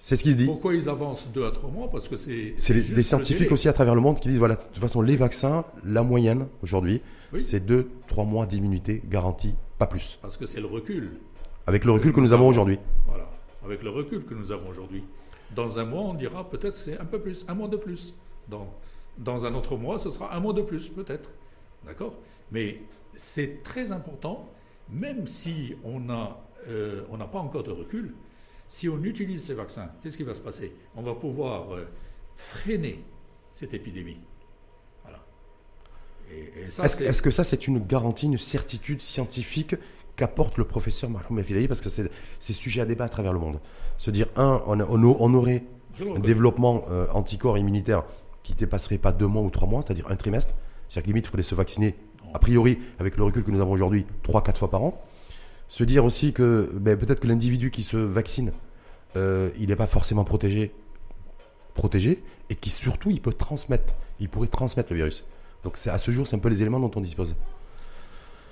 [0.00, 0.46] C'est ce qui se dit.
[0.46, 1.90] Pourquoi ils avancent deux à trois mois?
[1.90, 2.54] Parce que c'est.
[2.94, 5.64] Des scientifiques aussi à travers le monde qui disent voilà, de toute façon, les vaccins,
[5.84, 7.40] la moyenne aujourd'hui, Oui.
[7.40, 10.18] c'est 2-3 mois d'immunité garantie, pas plus.
[10.22, 11.18] Parce que c'est le recul.
[11.66, 12.78] Avec le recul que nous avons aujourd'hui.
[13.08, 13.24] Voilà.
[13.64, 15.02] Avec le recul que nous avons aujourd'hui.
[15.54, 18.14] Dans un mois, on dira peut-être c'est un peu plus, un mois de plus.
[18.48, 18.68] Dans,
[19.18, 21.28] dans un autre mois, ce sera un mois de plus, peut-être.
[21.86, 22.14] D'accord?
[22.52, 22.80] Mais
[23.14, 24.48] c'est très important,
[24.90, 28.14] même si on n'a euh, on n'a pas encore de recul,
[28.68, 30.72] si on utilise ces vaccins, qu'est-ce qui va se passer?
[30.94, 31.86] On va pouvoir euh,
[32.36, 33.02] freiner
[33.50, 34.18] cette épidémie.
[35.02, 35.20] Voilà.
[36.30, 39.74] Est-ce que ça, c'est une garantie, une certitude scientifique
[40.16, 43.60] qu'apporte le professeur Mahmoud Filali Parce que c'est sujet à débat à travers le monde.
[43.96, 45.64] Se dire, un, on, aurait
[46.00, 48.04] un développement euh, anticorps immunitaire
[48.42, 50.54] qui ne dépasserait pas deux mois ou trois mois, c'est-à-dire un trimestre.
[50.88, 51.94] C'est-à-dire que limite, il faudrait se vacciner,
[52.34, 55.02] a priori, avec le recul que nous avons aujourd'hui, trois, quatre fois par an.
[55.68, 58.52] Se dire aussi que ben, peut-être que l'individu qui se vaccine,
[59.16, 60.72] euh, il n'est pas forcément protégé,
[61.74, 65.24] protégé, et qui surtout, il peut transmettre, il pourrait transmettre le virus.
[65.64, 67.34] Donc c'est à ce jour, c'est un peu les éléments dont on dispose.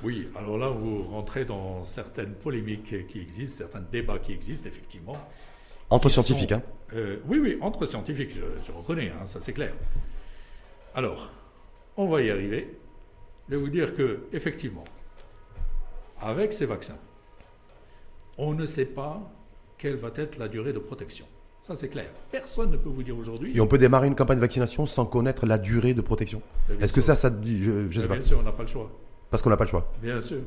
[0.03, 5.15] Oui, alors là, vous rentrez dans certaines polémiques qui existent, certains débats qui existent, effectivement.
[5.89, 6.63] Entre scientifiques, sont- hein.
[6.95, 9.73] Euh, oui, oui, entre scientifiques, je, je reconnais, hein, ça c'est clair.
[10.95, 11.31] Alors,
[11.97, 12.77] on va y arriver.
[13.49, 14.85] Je vais vous dire que, effectivement,
[16.21, 16.99] avec ces vaccins,
[18.39, 19.21] on ne sait pas
[19.79, 21.27] quelle va être la durée de protection.
[21.63, 22.09] Ça c'est clair.
[22.31, 23.57] Personne ne peut vous dire aujourd'hui.
[23.57, 26.41] Et on peut démarrer une campagne de vaccination sans connaître la durée de protection.
[26.69, 28.63] Bien Est-ce que ça, ça, je, je sais Mais pas, Bien sûr, on n'a pas
[28.63, 28.91] le choix.
[29.31, 29.93] parce qu'on n'a pas le choix.
[30.01, 30.43] Bien sûr.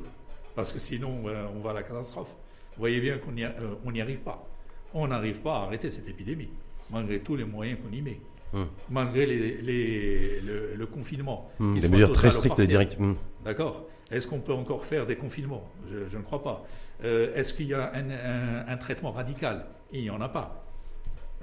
[0.55, 2.29] Parce que sinon, euh, on va à la catastrophe.
[2.29, 3.51] Vous voyez bien qu'on n'y euh,
[3.91, 4.47] n'y arrive pas.
[4.93, 6.49] On n'arrive pas à arrêter cette épidémie,
[6.89, 8.19] malgré tous les moyens qu'on y met.
[8.53, 8.67] Hum.
[8.89, 11.51] Malgré les- les- le, le confinement.
[11.59, 12.97] Hmm, des soit mesures très strictes et directes.
[12.99, 13.13] Hmm.
[13.45, 15.69] D'accord Est-ce qu'on peut encore faire des confinements?
[15.87, 16.65] Je, je ne crois pas.
[17.03, 19.65] Euh, Est-ce qu'il y a un, un- un traitement radical?
[19.91, 20.65] Il n'y en a pas.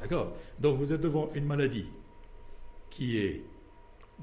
[0.01, 1.87] D'accord Donc vous êtes devant une maladie
[2.91, 3.43] qui est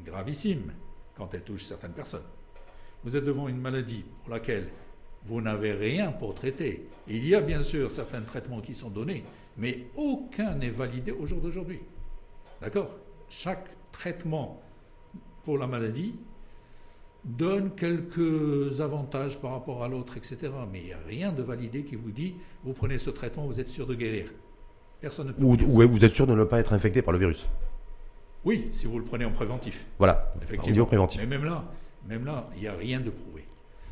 [0.06, 0.72] gravissime
[1.16, 2.24] quand elle touche certaines personnes.
[3.04, 4.68] Vous êtes devant une maladie pour laquelle
[5.26, 6.86] vous n'avez rien pour traiter.
[7.08, 9.24] Il y a bien sûr certains traitements qui sont donnés,
[9.58, 11.80] mais aucun n'est validé au jour d'aujourd'hui.
[12.64, 12.90] D'accord
[13.30, 14.62] Chaque traitement
[15.44, 16.16] pour la maladie
[17.26, 20.38] donne quelques avantages par rapport à l'autre, etc.
[20.72, 23.60] Mais il n'y a rien de validé qui vous dit, vous prenez ce traitement, vous
[23.60, 24.30] êtes sûr de guérir.
[25.02, 27.20] Personne ne peut Ou, ou vous êtes sûr de ne pas être infecté par le
[27.20, 27.50] virus.
[28.46, 29.86] Oui, si vous le prenez en préventif.
[29.98, 30.72] Voilà, au Effectivement.
[30.74, 31.22] niveau préventif.
[31.22, 31.64] Mais même là,
[32.08, 33.46] même là, il n'y a rien de prouvé.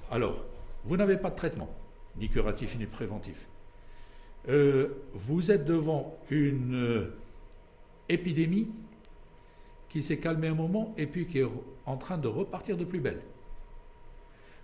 [0.10, 0.44] Alors,
[0.84, 1.70] vous n'avez pas de traitement,
[2.18, 3.48] ni curatif ni préventif.
[4.50, 7.14] Euh, vous êtes devant une euh,
[8.10, 8.70] épidémie
[9.90, 11.48] qui s'est calmée un moment et puis qui est
[11.86, 13.22] en train de repartir de plus belle.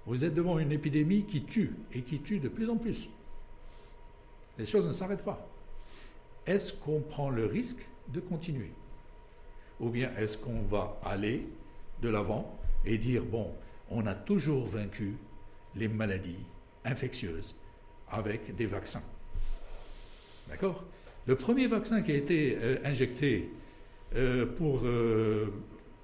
[0.06, 3.10] Vous êtes devant une épidémie qui tue et qui tue de plus en plus.
[4.58, 5.46] Les choses ne s'arrêtent pas.
[6.46, 8.72] Est-ce qu'on prend le risque de continuer?
[9.82, 11.48] Ou bien est-ce qu'on va aller
[12.02, 13.54] de l'avant et dire, bon,
[13.90, 15.18] on a toujours vaincu
[15.76, 16.40] les maladies
[16.86, 17.54] infectieuses
[18.10, 19.04] avec des vaccins?
[20.48, 20.86] D'accord?
[21.28, 23.50] Le premier vaccin qui a été euh, injecté
[24.16, 25.48] euh, pour, euh,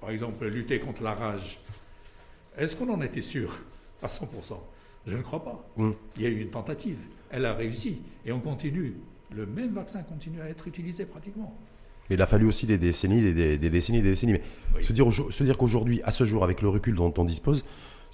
[0.00, 1.58] par exemple, lutter contre la rage,
[2.58, 3.58] est-ce qu'on en était sûr
[4.02, 4.26] à 100%
[5.06, 5.66] Je ne crois pas.
[5.76, 5.90] Mm.
[6.16, 6.98] Il y a eu une tentative,
[7.30, 8.94] elle a réussi, et on continue.
[9.34, 11.56] Le même vaccin continue à être utilisé pratiquement.
[12.10, 14.34] Mais il a fallu aussi des décennies, des, des- des décennies, des décennies.
[14.34, 14.42] Mais
[14.76, 14.84] Oui.
[14.84, 17.64] se dire, se dire qu'aujourd'hui, à ce jour, avec le recul dont on dispose,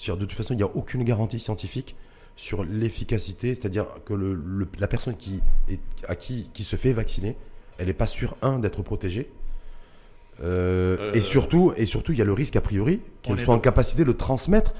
[0.06, 1.96] de toute façon, il n'y a aucune garantie scientifique
[2.40, 6.94] sur l'efficacité, c'est-à-dire que le- le- la personne qui, est, à qui, qui se fait
[6.94, 7.36] vacciner,
[7.76, 9.30] elle n'est pas sûre, un, d'être protégée.
[10.42, 13.36] Euh, Euh, et surtout, et surtout, il y a le risque a priori qu'elle on
[13.36, 14.72] est soit en capacité de transmettre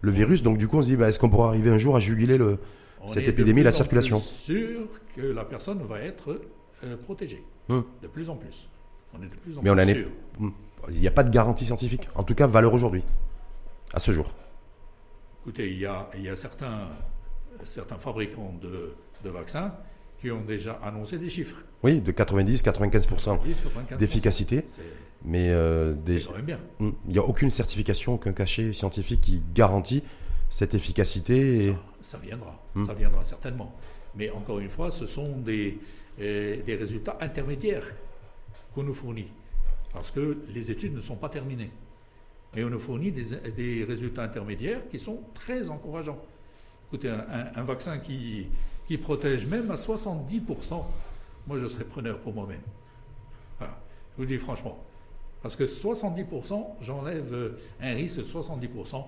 [0.00, 0.44] le virus.
[0.44, 2.38] Donc du coup, on se dit, bah, est-ce qu'on pourra arriver un jour à juguler
[2.38, 2.58] le,
[3.00, 4.80] On cette est épidémie, la circulation plus sûr
[5.16, 6.40] que la personne va être
[6.84, 7.42] euh, protégée.
[7.68, 7.82] Hum.
[8.00, 8.68] De plus en plus.
[9.12, 10.08] On est de plus en Mais on plus est- sûr.
[10.90, 12.06] Il n'y a pas de garantie scientifique.
[12.14, 13.02] En tout cas, valeur aujourd'hui,
[13.92, 14.30] à ce jour.
[15.48, 16.88] Écoutez, il y a, il y a certains,
[17.64, 18.92] certains fabricants de,
[19.24, 19.74] de vaccins
[20.20, 21.56] qui ont déjà annoncé des chiffres.
[21.82, 23.96] Oui, de 90-95% 10, 95%.
[23.96, 24.64] d'efficacité.
[25.24, 26.60] Mais euh, des- c'est quand même bien.
[26.80, 26.90] Hmm.
[27.06, 30.02] il n'y a aucune certification, aucun cachet scientifique qui garantit
[30.50, 31.68] cette efficacité.
[31.68, 31.72] Et...
[31.72, 32.84] Ça, ça viendra, Hmm.
[32.84, 33.74] ça viendra certainement.
[34.16, 35.78] Mais encore une fois, ce sont des,
[36.20, 37.86] euh, des résultats intermédiaires
[38.74, 39.28] qu'on nous fournit.
[39.94, 41.70] Parce que les études ne sont pas terminées.
[42.56, 43.24] Mais on nous fournit des,
[43.56, 46.18] des résultats intermédiaires qui sont très encourageants.
[46.88, 48.46] Écoutez, un, un- un vaccin qui,
[48.86, 50.82] qui protège même à 70%,
[51.46, 52.60] moi je serais preneur pour moi-même.
[53.58, 53.78] Voilà,
[54.12, 54.78] je vous le dis franchement.
[55.42, 59.04] Parce que 70%, j'enlève euh, un risque de 70%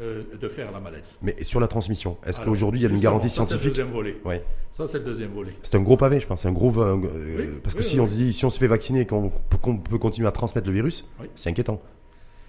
[0.00, 1.08] euh, de faire la maladie.
[1.20, 3.70] Mais sur la transmission, est-ce qu'aujourd'hui il y a une garantie ça, C'est le scientifique
[3.72, 4.16] deuxième volet.
[4.24, 4.42] Ouais.
[4.72, 5.52] Ça, c'est le deuxième volet.
[5.62, 6.40] C'est un gros pavé, je pense.
[6.40, 6.72] C'est un gros.
[6.80, 6.96] euh,
[7.38, 8.10] Oui, parce que oui, si oui, on oui.
[8.10, 11.50] dit, si on se fait vacciner et qu'on peut, continuer à transmettre le virus, c'est
[11.50, 11.82] inquiétant.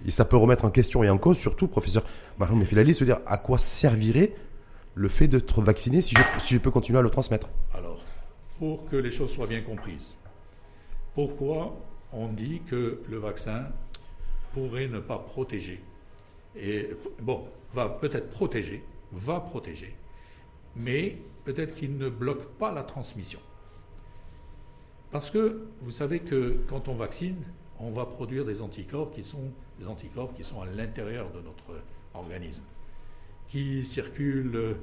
[0.04, 2.04] Et ça peut remettre en question et en cause, surtout, professeur
[2.38, 4.34] Maroun Filali, se dire à quoi servirait
[4.94, 7.48] le fait d'être vacciné si je, si je peux continuer à le transmettre.
[7.74, 8.02] Alors,
[8.58, 10.18] pour que les choses soient bien comprises,
[11.14, 11.76] pourquoi
[12.12, 13.66] on dit que le vaccin
[14.52, 15.82] pourrait ne pas protéger
[16.54, 18.82] Et bon, va peut-être protéger,
[19.12, 19.94] va protéger,
[20.74, 23.40] mais peut-être qu'il ne bloque pas la transmission.
[25.10, 27.42] Parce que vous savez que quand on vaccine,
[27.78, 31.82] on va produire des anticorps qui sont des anticorps qui sont à l'intérieur de notre
[32.14, 32.64] organisme,
[33.48, 34.76] qui circulent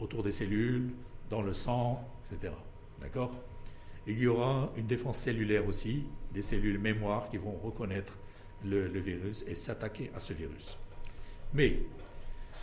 [0.00, 0.90] autour des cellules,
[1.30, 2.52] dans le sang, etc.
[3.00, 3.32] D'accord?
[4.06, 8.14] Il y aura une défense cellulaire aussi, des cellules mémoire qui vont reconnaître
[8.64, 10.76] le, le virus et s'attaquer à ce virus.
[11.54, 11.78] Mais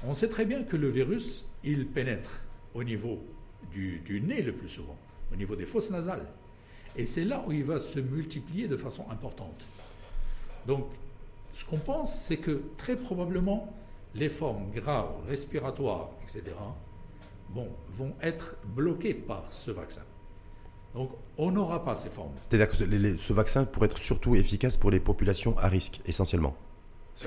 [0.06, 2.41] on sait très bien que le virus, il pénètre
[2.74, 3.24] au niveau
[3.72, 4.98] du, du nez le plus souvent,
[5.32, 6.28] au niveau des fosses nasales.
[6.95, 9.65] Et c'est là où il va se multiplier de façon importante.
[10.65, 10.88] Donc,
[11.54, 13.74] ce qu'on pense, c'est que très probablement,
[14.16, 16.44] les formes graves, respiratoires, etc.,
[17.50, 20.02] bon, vont être bloquées par ce vaccin.
[20.96, 22.32] Donc, on n'aura pas ces formes.
[22.42, 25.68] C'est-à-dire que ce, les- les- ce vaccin pourrait être surtout efficace pour les populations à
[25.68, 26.56] risque, essentiellement.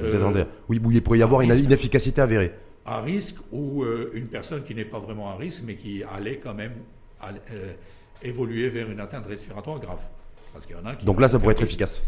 [0.01, 0.45] Euh.
[0.69, 1.65] Oui, il pourrait y avoir une, risque.
[1.67, 2.53] une efficacité avérée.
[2.85, 6.39] À risque ou euh, une personne qui n'est pas vraiment à risque, mais qui allait
[6.39, 6.73] quand même
[7.23, 7.73] euh,
[8.23, 10.01] évoluer vers une atteinte respiratoire grave.
[10.53, 11.71] Parce qu'il y en a qui Donc là, ça pourrait être risque.
[11.73, 12.03] efficace.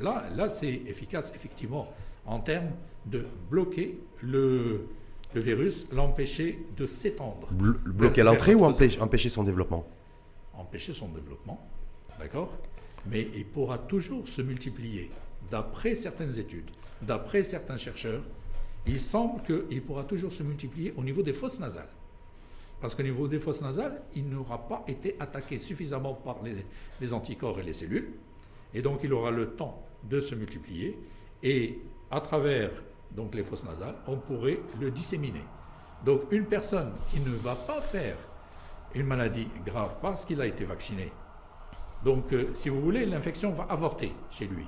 [0.00, 1.88] Là, là c'est efficace, effectivement,
[2.26, 2.70] en termes
[3.06, 4.86] de bloquer le,
[5.34, 9.86] le virus, l'empêcher de s'étendre, Blo- bloquer l'entrée ou empêcher son développement?
[10.54, 11.64] Empêcher son développement,
[12.18, 12.52] d'accord?
[13.06, 15.10] Mais il pourra toujours se multiplier.
[15.50, 16.68] D'après certaines études,
[17.02, 18.22] d'après certains chercheurs,
[18.86, 21.88] il semble qu'il pourra toujours se multiplier au niveau des fosses nasales.
[22.80, 26.56] Parce qu'au niveau des fosses nasales, il n'aura pas été attaqué suffisamment par les,
[27.00, 28.10] les anticorps et les cellules.
[28.74, 30.98] Et donc, il aura le temps de se multiplier.
[31.42, 31.78] Et
[32.10, 32.70] à travers
[33.10, 35.44] donc, les fosses nasales, on pourrait le disséminer.
[36.04, 38.16] Donc, une personne qui ne va pas faire
[38.94, 41.10] une maladie grave parce qu'il a été vacciné.
[42.04, 44.66] Donc, euh, si vous voulez, l'infection va avorter chez lui.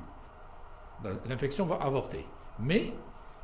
[1.29, 2.25] L'infection va avorter.
[2.59, 2.93] Mais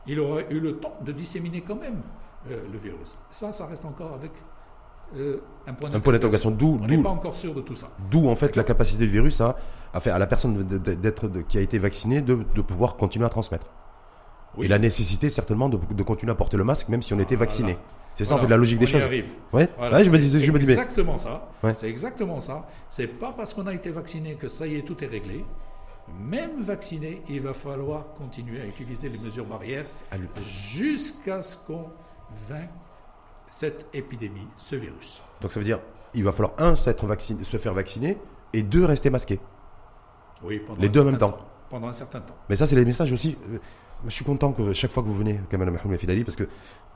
[0.06, 2.02] il aura eu le temps de disséminer quand même
[2.50, 3.16] euh, le virus.
[3.30, 4.32] Ça, ça reste encore avec
[5.16, 6.50] euh, un point d'interrogation.
[6.50, 7.90] D'où, On n'est pas encore sûr de tout ça.
[8.10, 9.56] d'où, en fait la capacité du virus à,
[9.94, 13.28] à, faire, à la personne d'être, qui a été vaccinée de, de pouvoir continuer à
[13.30, 13.68] transmettre.
[14.56, 14.66] Oui.
[14.66, 17.34] Et la nécessité certainement de, de continuer à porter le masque même si on était
[17.36, 17.46] Voilà.
[17.50, 17.78] vacciné.
[18.14, 19.02] C'est ça en fait la logique des y choses.
[19.02, 19.26] arrive.
[19.52, 21.48] Ouais, Voilà, ouais je me c'est disais, je me dis, mais exactement ça.
[21.64, 21.72] Ouais.
[21.74, 22.66] C'est exactement ça.
[22.88, 25.44] C'est pas parce qu'on a été vacciné que ça y est, tout est réglé.
[26.20, 29.84] Même vacciné, il va falloir continuer à utiliser les mesures barrières
[30.70, 31.86] jusqu'à ce qu'on
[32.48, 32.68] vainque
[33.50, 35.20] cette épidémie, ce virus.
[35.40, 35.80] Donc ça veut dire,
[36.12, 38.18] il va falloir un s'être vacciné, se faire vacciner
[38.52, 39.40] et deux rester masqué.
[40.44, 41.36] Oui, Les deux en même temps.
[41.70, 42.34] Pendant un certain temps.
[42.48, 43.36] Mais ça, c'est les messages aussi.
[43.52, 43.58] euh,
[44.06, 46.48] Je suis content que chaque fois que vous venez, Kamal Mahoum Filali, parce que,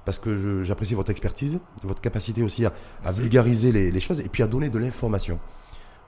[0.04, 2.72] parce que j'apprécie votre expertise, votre capacité aussi à,
[3.10, 5.38] vulgariser les, les choses et puis à donner de l'information.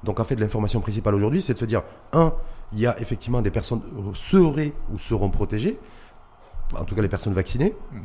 [0.04, 2.32] Donc en fait, l'information principale aujourd'hui, c'est de se dire, un,
[2.72, 3.82] il y a effectivement des personnes
[4.14, 5.78] seraient ou seront protégées,
[6.78, 8.00] en tout cas les personnes vaccinées, Mhm.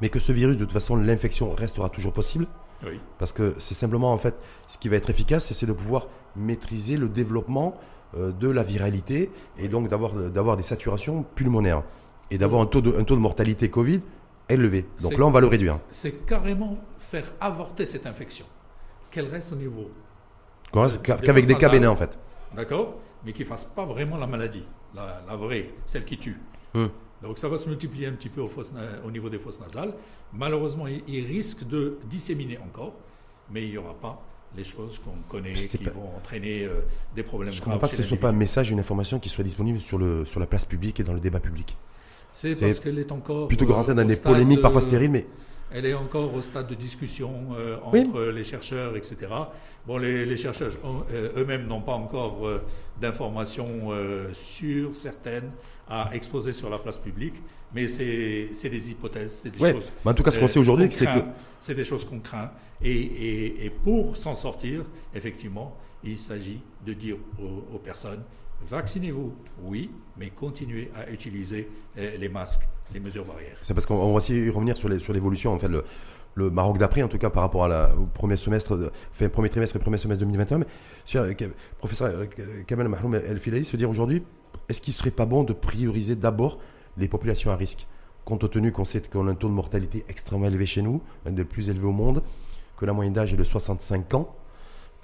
[0.00, 2.46] mais que ce virus, de toute façon, l'infection restera toujours possible.
[2.84, 3.00] Oui.
[3.18, 4.36] Parce que c'est simplement, en fait,
[4.68, 7.74] ce qui va être efficace, c'est de pouvoir maîtriser le développement
[8.16, 11.82] de la viralité et donc d'avoir, des saturations pulmonaires
[12.30, 14.00] et d'avoir un taux, de, un taux de mortalité Covid
[14.48, 14.86] élevé.
[15.02, 15.78] Donc là, on va le réduire.
[15.90, 18.46] C'est carrément faire avorter cette infection.
[19.10, 19.90] Qu'elle reste au niveau.
[21.02, 22.18] Qu'avec des cas bénins, en fait.
[22.54, 22.94] D'accord
[23.24, 24.64] Mais qui ne fasse pas vraiment la maladie.
[24.94, 26.40] La, la vraie, celle qui tue.
[26.74, 26.88] Hum.
[27.22, 29.60] Donc ça va se multiplier un petit peu au, fosses na- au niveau des fosses
[29.60, 29.92] nasales.
[30.32, 32.94] Malheureusement, il, il risque de disséminer encore,
[33.50, 34.22] mais il n'y aura pas
[34.56, 35.90] les choses qu'on connaît qui pas.
[35.90, 36.80] vont entraîner euh,
[37.14, 39.18] des problèmes Je ne comprends pas que ce ne soit pas un message, une information
[39.18, 41.76] qui soit disponible sur, le, sur la place publique et dans le débat public.
[42.32, 43.48] C'est parce qu'elle est encore.
[43.48, 45.26] Plutôt que dans des polémiques parfois stériles, mais
[45.72, 49.16] elle est encore au stade de discussion euh, entre les chercheurs, etc.
[49.86, 50.72] Bon, les, chercheurs
[51.12, 52.62] euh, eux-mêmes n'ont pas encore euh,
[53.00, 53.90] d'informations
[54.32, 55.50] sûres, certaines,
[55.88, 57.36] à exposer sur la place publique,
[57.74, 59.92] mais c'est des hypothèses, c'est des choses.
[60.04, 61.20] en tout cas, ce qu'on sait aujourd'hui, c'est que.
[61.60, 62.50] C'est des choses qu'on craint.
[62.82, 68.22] Et, et, pour s'en sortir, effectivement, il s'agit de dire aux personnes
[68.66, 72.68] Vaccinez-vous, oui, mais continuez à utiliser euh, les masques,
[73.62, 75.84] C'est parce qu'on va aussi revenir sur l'évolution, en fait, le,
[76.36, 78.92] Maroc d'après, en tout cas par rapport au premier semestre,
[79.32, 80.58] premier trimestre et premier semestre 2021.
[80.58, 80.66] Mais
[81.16, 81.34] euh,
[81.78, 82.26] professeur euh,
[82.64, 84.22] Kamel Mahloum El Filahi se dire aujourd'hui,
[84.68, 86.60] est-ce qu'il ne serait pas bon de prioriser d'abord
[86.96, 87.88] les populations à risque
[88.24, 91.32] Compte tenu qu'on sait qu'on a un taux de mortalité extrêmement élevé chez nous, un
[91.32, 92.22] des plus élevés au monde,
[92.76, 94.36] que la moyenne d'âge est de 65 ans,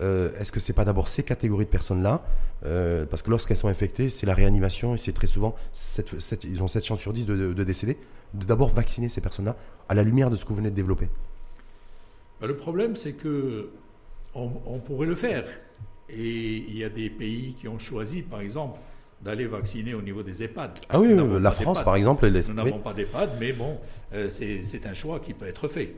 [0.01, 2.25] euh, est-ce que c'est pas d'abord ces catégories de personnes-là
[2.65, 5.55] euh, Parce que lorsqu'elles sont infectées, c'est la réanimation et c'est très souvent,
[6.45, 7.97] ils ont 7 chances sur 10 de, décéder.
[8.35, 9.57] De d'abord vacciner ces personnes-là
[9.89, 11.09] à la lumière de ce que vous venez de développer.
[12.41, 13.71] Bah, le problème, c'est que
[14.35, 15.45] on, pourrait le faire.
[16.09, 18.81] Et il y a des pays qui ont choisi, par exemple,
[19.23, 20.81] d'aller vacciner au niveau des EHPAD.
[20.89, 22.29] Ah oui, la France, par exemple.
[22.29, 23.79] Nous n'avons pas d'EHPAD, mais bon,
[24.13, 25.95] euh, c'est un choix qui peut être fait.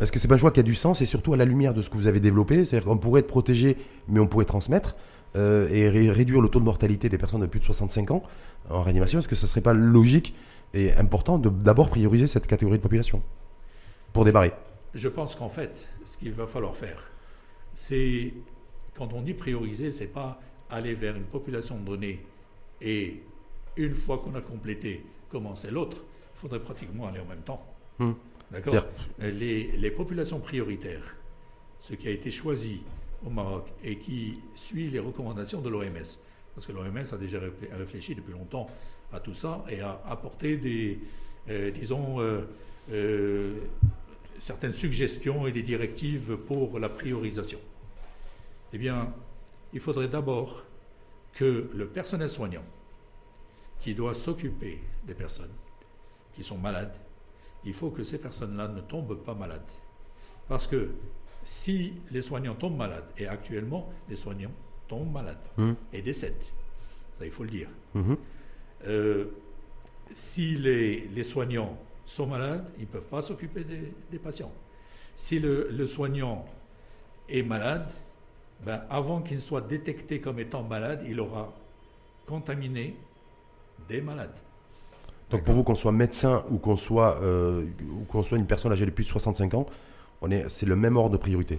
[0.00, 1.74] Est-ce que c'est pas un choix qui a du sens et surtout à la lumière
[1.74, 3.76] de ce que vous avez développé C'est-à-dire qu'on pourrait être protégé,
[4.08, 4.96] mais on pourrait transmettre
[5.36, 8.22] euh, et réduire le taux de mortalité des personnes de plus de 65 ans
[8.70, 9.18] en réanimation.
[9.18, 10.34] Est-ce que ce serait pas logique
[10.74, 13.22] et important de d'abord prioriser cette catégorie de population
[14.12, 14.52] pour démarrer?
[14.94, 17.10] Je pense qu'en fait, ce qu'il va falloir faire,
[17.74, 18.32] c'est
[18.96, 22.22] quand on dit prioriser, c'est pas aller vers une population donnée
[22.80, 23.22] et
[23.76, 25.98] une fois qu'on a complété, commencer l'autre.
[26.34, 27.64] Il faudrait pratiquement aller en même temps.
[28.00, 28.14] Hum.
[28.50, 28.86] D'accord
[29.18, 31.16] les, les, populations prioritaires,
[31.80, 32.80] ce qui a été choisi
[33.26, 36.18] au Maroc et qui suit les recommandations de l'OMS,
[36.54, 37.40] parce que l'OMS a déjà
[37.72, 38.66] réfléchi depuis longtemps
[39.12, 40.98] à tout ça et a apporté des,
[41.50, 42.42] euh, disons, euh,
[42.92, 43.58] euh,
[44.38, 47.58] certaines suggestions et des directives pour la priorisation.
[48.72, 49.12] Eh bien,
[49.72, 50.64] il faudrait d'abord
[51.34, 52.64] que le personnel soignant,
[53.80, 55.52] qui doit s'occuper des personnes
[56.34, 56.94] qui sont malades,
[57.64, 59.60] il faut que ces personnes-là ne tombent pas malades.
[60.48, 60.90] Parce que
[61.44, 64.52] si les soignants tombent malades, et actuellement les soignants
[64.86, 65.76] tombent malades hum.
[65.92, 66.44] et décèdent,
[67.18, 67.68] ça il faut le dire.
[67.94, 68.16] Hum.
[68.86, 69.26] Euh,
[70.12, 74.52] si les, soignants sont malades, ils ne peuvent pas s'occuper des, patients.
[75.14, 76.46] Si le, soignant
[77.28, 77.90] est malade,
[78.64, 81.52] ben avant qu'il soit détecté comme étant malade, il aura
[82.26, 82.96] contaminé
[83.88, 84.36] des malades.
[85.30, 87.64] Donc pour vous, qu'on soit médecin ou qu'on soit, euh,
[88.08, 89.66] qu'on soit une personne âgée de plus de 65 ans,
[90.22, 91.58] on est, c'est le même ordre de priorité.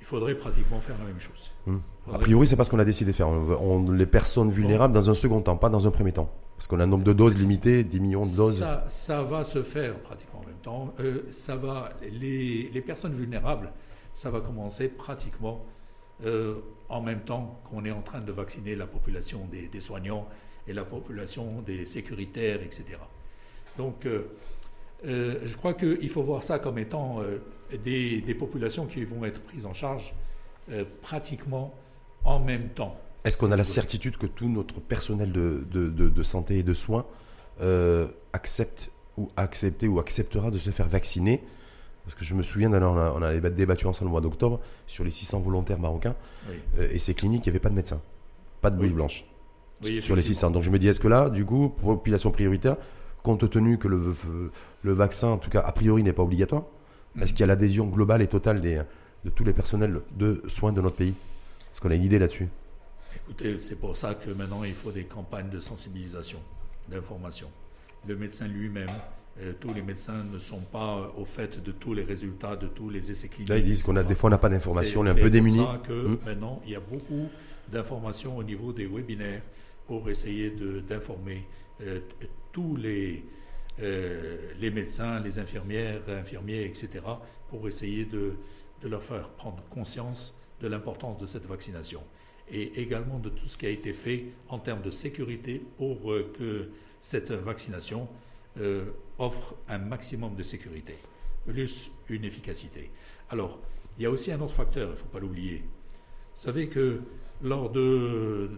[0.00, 1.50] Il faudrait pratiquement faire la même chose.
[1.66, 1.82] Hum.
[2.12, 3.28] A priori, c'est pas ce qu'on a décidé de faire.
[3.28, 6.30] On, les personnes vulnérables dans un second temps, pas dans un premier temps.
[6.56, 8.58] Parce qu'on a un nombre de doses limité, 10 millions de doses.
[8.58, 10.94] Ça, ça va se faire pratiquement en même temps.
[11.00, 13.70] Euh, ça va, les, les, personnes vulnérables,
[14.14, 15.64] ça va commencer pratiquement
[16.24, 16.56] euh,
[16.88, 20.26] en même temps qu'on est en train de vacciner la population des, des soignants
[20.68, 22.84] et la population des sécuritaires, etc.
[23.78, 24.30] Donc, euh,
[25.06, 27.38] euh, je crois qu'il faut voir ça comme étant euh,
[27.84, 30.14] des, populations qui vont être prises en charge
[31.02, 31.74] pratiquement
[32.24, 32.96] en même temps.
[33.24, 37.06] Est-ce qu'on a la certitude que tout notre personnel de, de, santé et de soins
[38.32, 41.42] accepte ou accepté ou acceptera de se faire vacciner?
[42.04, 45.02] Parce que je me souviens, on a, on a débattu ensemble au mois d'octobre sur
[45.02, 46.14] les 600 volontaires marocains.
[46.78, 48.00] et ces cliniques, il n'y avait pas de médecin,
[48.60, 49.24] pas de blouse blanche
[50.00, 50.50] sur les 600.
[50.50, 52.76] Donc je me dis, est-ce que là, du coup, population prioritaire,
[53.22, 54.14] compte tenu que le,
[54.82, 56.64] le vaccin, en tout cas a priori, n'est pas obligatoire,
[57.14, 57.22] mm.
[57.22, 58.80] est-ce qu'il y a l'adhésion globale et totale des,
[59.24, 61.14] de tous les personnels de soins de notre pays?
[61.72, 62.48] Est-ce qu'on a une idée là-dessus?
[63.16, 66.38] Écoutez, c'est pour ça que maintenant il faut des campagnes de sensibilisation,
[66.88, 67.48] d'information.
[68.06, 68.88] Le médecin lui-même,
[69.40, 72.88] euh, tous les médecins ne sont pas au fait de tous les résultats, de tous
[72.88, 73.48] les essais cliniques.
[73.48, 75.30] Là, ils disent qu'on a des fois on n'a pas d'informations, on est un peu
[75.30, 75.58] démunis.
[75.58, 76.18] C'est pour ça que mm.
[76.24, 77.28] maintenant il y a beaucoup
[77.70, 79.42] d'informations au niveau des webinaires
[79.90, 80.50] pour essayer
[80.88, 81.44] d'informer
[81.80, 81.98] euh,
[82.52, 83.24] tous les,
[83.80, 87.00] euh, les médecins, les infirmières, infirmiers, etc.,
[87.48, 88.34] pour essayer de,
[88.82, 92.02] de leur faire prendre conscience de l'importance de cette vaccination
[92.48, 96.32] et également de tout ce qui a été fait en termes de sécurité pour euh,
[96.38, 96.68] que
[97.02, 98.06] cette vaccination
[99.18, 100.94] offre un maximum de sécurité,
[101.46, 102.90] plus une efficacité.
[103.28, 103.58] Alors,
[103.98, 105.64] il y a aussi un autre facteur, il ne faut pas l'oublier.
[106.36, 107.00] Vous savez que
[107.42, 108.50] lors de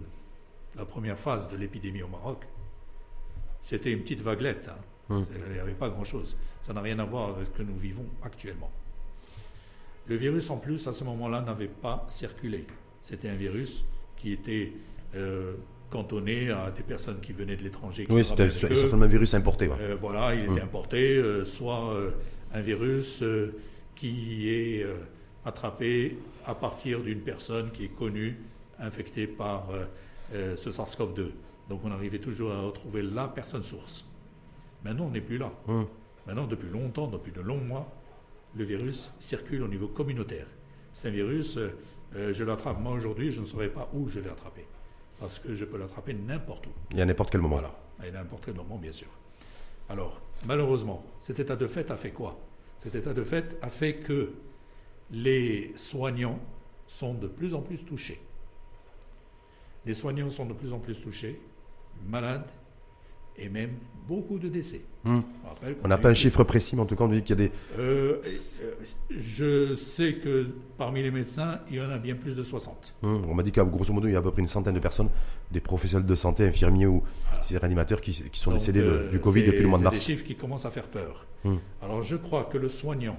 [0.77, 2.45] la première phase de l'épidémie au Maroc,
[3.63, 4.69] c'était une petite vaguelette.
[4.69, 4.79] Hein.
[5.11, 5.27] Hum.
[5.49, 6.37] Il n'y avait pas grand-chose.
[6.61, 8.71] Ça n'a rien à voir avec ce que nous vivons actuellement.
[10.07, 12.65] Le virus, en plus, à ce moment-là, n'avait pas circulé.
[13.03, 13.85] C'était un virus
[14.17, 14.73] qui était
[15.15, 15.55] euh,
[15.91, 18.07] cantonné à des personnes qui venaient de l'étranger.
[18.09, 19.69] Oui, c'était essentiellement un virus importé.
[19.69, 19.77] ouais.
[19.81, 21.95] Euh, voilà, il était importé, euh, soit
[22.55, 23.23] un virus
[23.95, 24.87] qui est
[25.45, 28.39] attrapé à partir d'une personne qui est connue,
[28.79, 29.69] infectée par
[30.33, 31.31] euh, ce SARS-CoV-2.
[31.69, 34.07] Donc on arrivait toujours à retrouver la personne source.
[34.85, 35.53] Maintenant, on n'est plus là.
[35.67, 35.83] Mm.
[36.27, 37.91] Maintenant, depuis longtemps, depuis de longs mois,
[38.55, 40.47] le virus circule au niveau communautaire.
[40.93, 41.71] C'est un virus, euh,
[42.17, 44.67] euh, je l'attrape moi aujourd'hui, je ne saurais pas où je l'ai attrapé.
[45.19, 46.97] Parce que je peux l'attraper n'importe où.
[46.97, 47.57] Et à n'importe quel moment.
[47.57, 49.09] Voilà, à n'importe quel moment, bien sûr.
[49.89, 52.39] Alors, malheureusement, cet état de fait a fait quoi?
[52.81, 54.33] Cet état de fait a fait que
[55.11, 56.41] les soignants
[56.87, 58.21] sont de plus en plus touchés.
[59.87, 61.41] Les soignants sont de plus en plus touchés,
[62.09, 62.47] malades,
[63.37, 63.71] et même
[64.07, 64.83] beaucoup de décès.
[65.05, 65.21] Hmm.
[65.83, 67.47] On n'a pas un chiffre précis, mais en tout cas, on dit qu'il y a
[67.49, 67.53] des.
[67.79, 68.21] Euh,
[68.63, 68.75] euh,
[69.11, 72.95] je sais que parmi les médecins, il y en a bien plus de 60.
[73.03, 74.75] Hmm, On m'a dit qu'à grosso modo, il y a à peu près une centaine
[74.75, 75.09] de personnes,
[75.51, 77.03] des professionnels de santé, infirmiers ou
[77.51, 79.79] des réanimateurs qui, qui sont Donc, décédés de- euh, du Covid c'est- depuis le mois
[79.79, 79.99] de C'est mars.
[79.99, 81.27] des chiffres qui commencent à faire peur.
[81.45, 81.57] Hmm.
[81.83, 83.19] Alors je crois que le soignant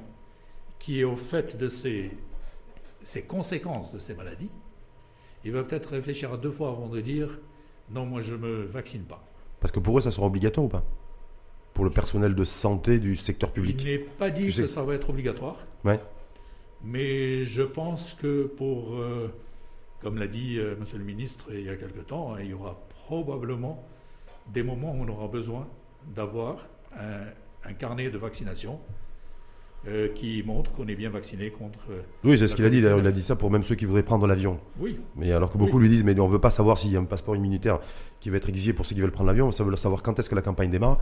[0.80, 2.12] qui est au fait de ces,
[3.02, 4.50] ces conséquences de ces maladies,
[5.46, 7.40] il va peut-être réfléchir à deux fois avant de dire
[7.92, 9.24] non, moi je me vaccine pas.
[9.60, 10.84] Parce que pour eux, ça sera obligatoire ou pas?
[11.74, 13.82] Pour le personnel de santé du secteur public.
[13.82, 16.00] Il n'est pas dit que ça va être obligatoire, Ouais.
[16.84, 19.28] mais je pense que pour, euh,
[20.02, 22.54] comme l'a dit euh, Monsieur le ministre il y a quelque temps, hein, il y
[22.54, 23.84] aura probablement
[24.52, 25.68] des moments où on aura besoin
[26.16, 26.68] d'avoir
[26.98, 27.22] un,
[27.70, 28.80] un carnet de vaccination
[29.88, 31.80] euh, qui montre qu'on est bien vacciné contre.
[31.92, 32.82] euh, Oui, c'est ce qu'il a dit.
[32.82, 33.14] d'ailleurs, Il a Covid-19.
[33.14, 34.60] dit ça pour même ceux qui voudraient prendre l'avion.
[34.80, 37.00] Oui, Mais alors que beaucoup lui disent, mais on veut pas savoir s'il y a
[37.00, 37.80] un passeport immunitaire
[38.20, 40.30] qui va être exigé pour ceux qui veulent prendre l'avion, ça veut savoir quand est-ce
[40.30, 41.00] que la campagne démarre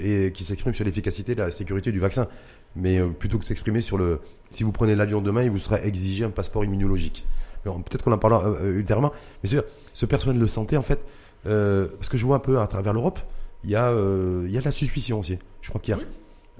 [0.00, 2.28] et qui s'exprime sur l'efficacité, la sécurité du vaccin.
[2.76, 4.20] Mais euh, plutôt que de s'exprimer sur le,
[4.50, 7.26] si vous prenez l'avion demain, il vous sera exigé un passeport immunologique.
[7.64, 9.12] Peut-être qu'on en parlera ultérieurement.
[9.42, 11.00] Mais sûr, ce personnel de santé, en fait,
[11.46, 13.18] euh, parce que je vois un peu à travers l'Europe,
[13.64, 15.38] il y a, euh, il y a de la suspicion aussi.
[15.60, 16.06] Je crois qu'il y a, Oui.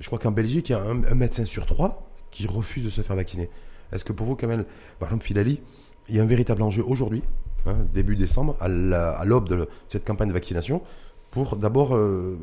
[0.00, 2.90] Je crois qu'en Belgique, il y a un, un médecin sur trois qui refuse de
[2.90, 3.48] se faire vacciner.
[3.92, 4.64] Est-ce que pour vous, Kamel,
[4.98, 5.60] par exemple, Filali,
[6.08, 7.22] il y a un véritable enjeu aujourd'hui,
[7.66, 10.82] hein, début décembre, à la- à l'aube de cette campagne de vaccination,
[11.30, 12.38] pour d'abord euh,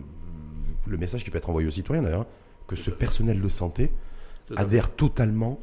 [0.86, 2.28] le message qui peut être envoyé aux citoyens d'ailleurs, hein,
[2.68, 3.91] que ce personnel de santé
[4.58, 5.60] adhère totalement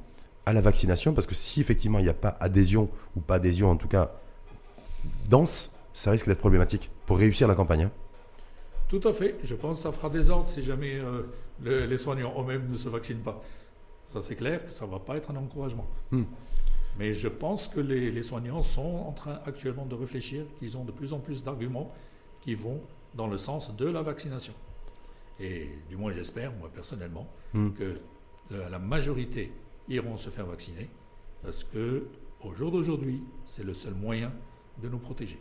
[0.47, 3.71] à la vaccination, parce que si effectivement il n'y a pas adhésion, ou pas adhésion
[3.71, 4.13] en tout cas
[5.29, 7.85] dense, ça risque d'être problématique pour réussir la campagne.
[7.85, 7.91] hein.
[8.89, 9.37] Tout à fait.
[9.43, 11.23] Je pense que ça fera des ordres si jamais euh,
[11.63, 13.43] le- les soignants eux-mêmes ne se vaccinent pas.
[14.07, 15.87] Ça, c'est clair que ça ne va pas être un encouragement.
[16.11, 16.25] Hmm.
[16.99, 20.85] Mais je pense que les, les soignants sont en train actuellement de réfléchir qu'ils ont
[20.85, 21.93] de plus en plus d'arguments
[22.43, 22.81] qui vont
[23.15, 24.53] dans le sens de la vaccination.
[25.41, 27.71] Et du moins, j'espère, moi personnellement, Hmm.
[27.73, 27.99] que
[28.51, 29.53] la, la majorité
[29.89, 30.89] iront se faire vacciner
[31.43, 32.07] parce que
[32.43, 34.33] au jour d'aujourd'hui, c'est le seul moyen
[34.83, 35.39] de nous protéger.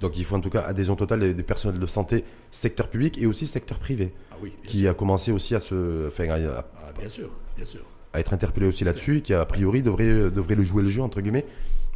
[0.00, 3.18] Donc il faut en tout cas adhésion totale des, des personnels de santé, secteur public
[3.20, 4.90] et aussi secteur privé, Ah oui, qui sûr.
[4.90, 7.80] a commencé aussi à se, enfin, à- à Ah, bien sûr, bien sûr.
[8.12, 11.20] à être interpellé aussi là-dessus, qui a priori devrait, devrait le jouer le jeu entre
[11.20, 11.46] guillemets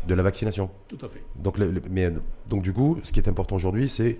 [0.08, 0.68] de la vaccination.
[0.88, 1.22] Tout à fait.
[1.36, 2.10] Donc, le- le- mais,
[2.48, 4.18] donc du coup, ce qui est important aujourd'hui, c'est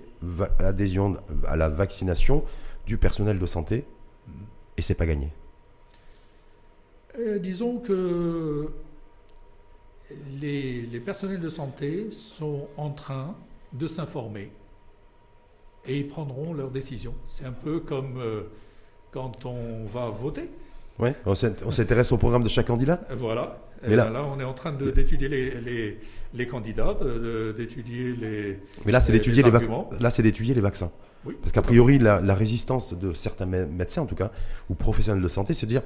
[0.61, 2.45] l'adhésion à la vaccination
[2.87, 3.83] du personnel de santé,
[4.27, 4.33] Mhm.
[4.77, 5.27] et c'est pas gagné.
[7.19, 8.69] Euh, disons que
[10.39, 13.35] les, les personnels de santé sont en train
[13.73, 14.51] de s'informer
[15.85, 17.13] et ils prendront leurs décisions.
[17.27, 18.43] C'est un peu comme euh,
[19.11, 20.49] quand on va voter.
[20.99, 23.01] Ouais, on s'int- on s'intéresse au programme de chaque candidat.
[23.11, 23.59] Euh, Voilà.
[23.85, 25.99] Mais Et là- là, on est en train d'étudier les, les,
[26.33, 26.95] les candidats,
[27.57, 28.59] d'étudier les.
[28.85, 29.89] Mais là, c'est d'étudier les les, vac- arguments.
[29.99, 30.89] là, c'est d'étudier les vaccins.
[31.25, 31.35] Oui.
[31.41, 34.31] Parce qu'a priori, la, la résistance de certains mé- médecins, en tout cas,
[34.69, 35.81] ou professionnels de santé, c'est de dire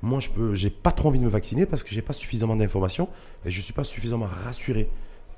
[0.00, 2.54] moi, je peux, j'ai pas trop envie de me vacciner parce que j'ai pas suffisamment
[2.54, 3.08] d'informations
[3.44, 4.88] et je suis pas suffisamment rassuré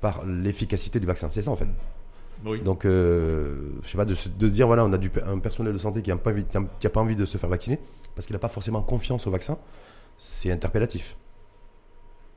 [0.03, 1.29] par l'efficacité du vaccin.
[1.31, 1.67] C'est ça, en fait.
[2.45, 2.61] Oui.
[2.61, 5.39] Donc, euh, je sais pas, de, se- de se dire voilà, on a du, un
[5.39, 6.43] personnel de santé qui n'a pas, envie-
[6.79, 7.79] qui a- pas envie de se faire vacciner
[8.13, 9.57] parce qu'il n'a pas forcément confiance au vaccin,
[10.17, 11.15] c'est interpellatif.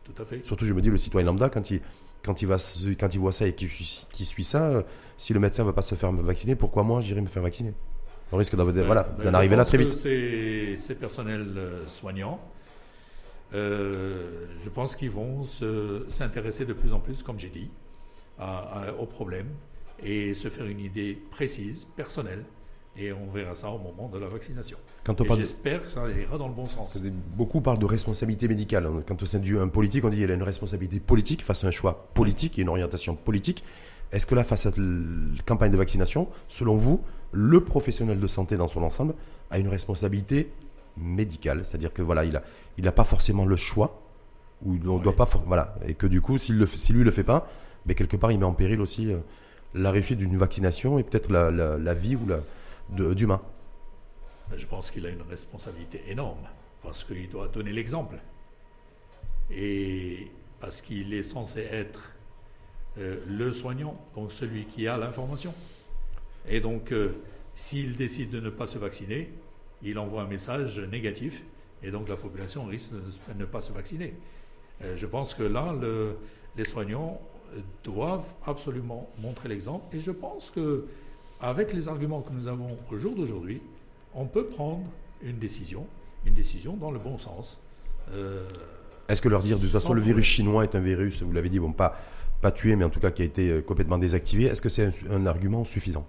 [0.05, 0.41] Tout à fait.
[0.47, 1.81] Surtout, je me dis, le citoyen lambda, quand il,
[2.25, 2.57] quand il, va,
[3.01, 4.83] quand il voit ça et qu'il qui suit ça, euh,
[5.19, 7.75] si le médecin ne va pas se faire vacciner, pourquoi moi j'irai me faire vacciner?
[8.33, 9.91] On risque d'en Ben, voilà, ben, d'en arriver là très vite.
[9.93, 12.39] Ces, ces personnels euh, soignants,
[13.55, 17.71] euh, je pense qu'ils vont se- s'intéresser de plus en plus, comme j'ai dit,
[18.39, 19.49] à- à- aux problèmes
[20.03, 22.45] et se faire une idée précise, personnelle.
[22.99, 24.79] Et on verra ça au moment de la vaccination.
[25.23, 26.99] De- j'espère que ça ira dans le bon sens.
[27.37, 28.89] beaucoup parlent de responsabilité médicale.
[29.07, 31.71] Quand au sein d'un politique, on dit qu'il a une responsabilité politique face à un
[31.71, 33.63] choix politique et une orientation politique.
[34.13, 38.57] Est-ce que là, face à la campagne de vaccination, selon vous, le professionnel de santé
[38.57, 39.15] dans son ensemble
[39.51, 40.51] a une responsabilité
[40.97, 42.43] médicale C'est-à-dire que voilà, il n'a
[42.79, 44.03] il a pas forcément le choix,
[44.65, 45.03] ou il ne Ouais.
[45.03, 47.49] doit pas, voilà, et que du coup, s'il le si lui le fait pas,
[47.87, 49.19] mais quelque part, il met en péril aussi euh,
[49.75, 52.41] la réussite d'une vaccination et peut-être la, la- la vie ou la,
[52.91, 53.43] de- d'humains
[54.51, 56.49] Ben, Je pense qu'il a une responsabilité énorme
[56.83, 58.17] parce qu'il doit donner l'exemple.
[59.51, 60.31] Et
[60.61, 62.13] parce qu'il est censé être
[62.99, 65.55] euh, le soignant, donc celui qui a l'information.
[66.49, 67.13] Et donc, euh,
[67.55, 69.31] s'il décide de ne pas se vacciner,
[69.83, 71.43] il envoie un message négatif
[71.83, 74.15] et donc la population risque de ne pas se vacciner.
[74.83, 76.17] Euh, je pense que là, le-
[76.57, 77.21] les soignants
[77.85, 80.87] doivent absolument montrer l'exemple et je pense que
[81.41, 83.61] avec les arguments que nous avons au jour d'aujourd'hui,
[84.15, 84.85] on peut prendre
[85.23, 85.87] une décision,
[86.25, 87.61] une décision dans le bon sens.
[88.13, 88.49] Euh,
[89.09, 91.49] Est-ce que leur dire de toute façon le virus chinois est un virus, vous l'avez
[91.51, 91.99] dit, bon pas,
[92.41, 94.87] pas tué mais en tout cas qui a été euh, complètement désactivé, est-ce que c'est
[94.87, 96.07] un, un argument suffisant?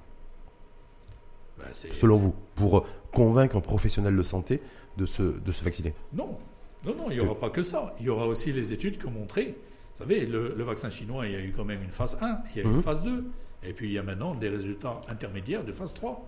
[1.73, 4.61] C'est- selon vous pour convaincre un professionnel de santé
[4.97, 6.37] de se, de se vacciner Non,
[6.85, 7.95] non, non, il n'y aura pas que ça.
[7.99, 9.55] Il y aura aussi les études qui ont montré.
[9.95, 12.39] Vous savez, le, le vaccin chinois, il y a eu quand même une phase 1,
[12.55, 12.75] il y a eu Mhm.
[12.77, 13.25] une phase 2,
[13.63, 16.23] et puis il y a maintenant des résultats intermédiaires de phase 3.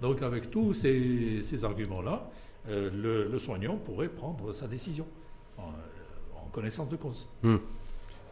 [0.00, 2.28] Donc avec tous ces, ces arguments-là,
[2.68, 5.06] euh, le, le soignant pourrait prendre sa décision
[5.58, 7.28] en, en connaissance de cause.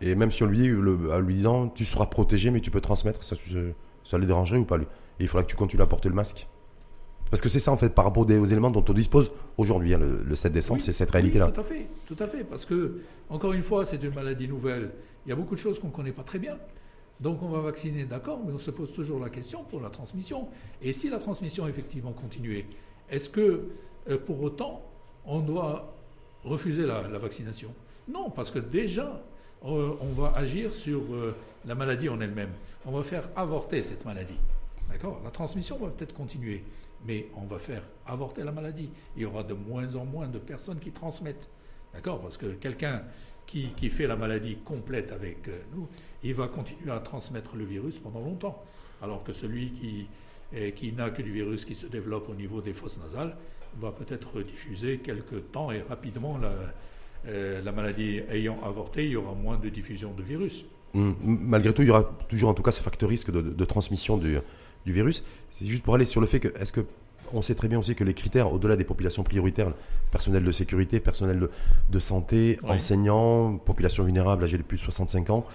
[0.02, 2.70] Et même si on lui dit, le- en lui disant, tu seras protégé, mais tu
[2.70, 3.36] peux transmettre, ça,
[4.04, 4.86] ça le dérangerait ou pas lui?
[5.20, 6.48] Et il faudra que tu continues à porter le masque.
[7.30, 9.98] Parce que c'est ça, en fait, par rapport aux, éléments dont on dispose aujourd'hui, hein,
[9.98, 11.48] le, le 7 décembre, Oui, c'est cette oui, réalité-là.
[11.48, 14.90] tout à fait, tout à fait, parce que encore une fois, c'est une maladie nouvelle.
[15.24, 16.56] Il y a beaucoup de choses qu'on ne connaît pas très bien.
[17.20, 20.48] Donc on va vacciner, d'accord, mais on se pose toujours la question pour la transmission.
[20.82, 22.64] Et si la transmission effectivement continuait,
[23.10, 23.64] est-ce que
[24.08, 24.82] euh, pour autant
[25.26, 25.94] on doit
[26.44, 27.74] refuser la, la vaccination?
[28.08, 29.22] Non, parce que déjà
[29.66, 31.34] euh, on va agir sur euh,
[31.66, 32.50] la maladie en elle-même.
[32.86, 34.38] On va faire avorter cette maladie.
[34.90, 36.64] D'accord La transmission va peut-être continuer,
[37.06, 38.90] mais on va faire avorter la maladie.
[39.16, 41.48] Il y aura de moins en moins de personnes qui transmettent.
[41.94, 43.02] D'accord Parce que quelqu'un
[43.46, 45.88] qui, qui fait la maladie complète avec euh, nous,
[46.22, 48.62] il va continuer à transmettre le virus pendant longtemps.
[49.02, 50.06] Alors que celui qui,
[50.52, 53.36] eh, qui n'a que du virus qui se développe au niveau des fosses nasales
[53.80, 56.52] va peut-être diffuser quelque temps et rapidement la,
[57.26, 60.64] euh, la maladie ayant avorté, il y aura moins de diffusion de virus.
[60.94, 63.50] Hum, Malgré tout, il y aura toujours en tout cas ce facteur risque de, de-
[63.50, 64.38] de transmission du,
[64.86, 65.24] du virus.
[65.58, 66.84] C'est juste pour aller sur le fait que, est-ce que,
[67.32, 69.72] on sait très bien aussi que les critères, au-delà des populations prioritaires,
[70.10, 71.50] personnel de sécurité, personnel de,
[71.90, 72.70] de santé, Oui.
[72.72, 75.46] enseignants, population vulnérable âgée de plus de 65 ans,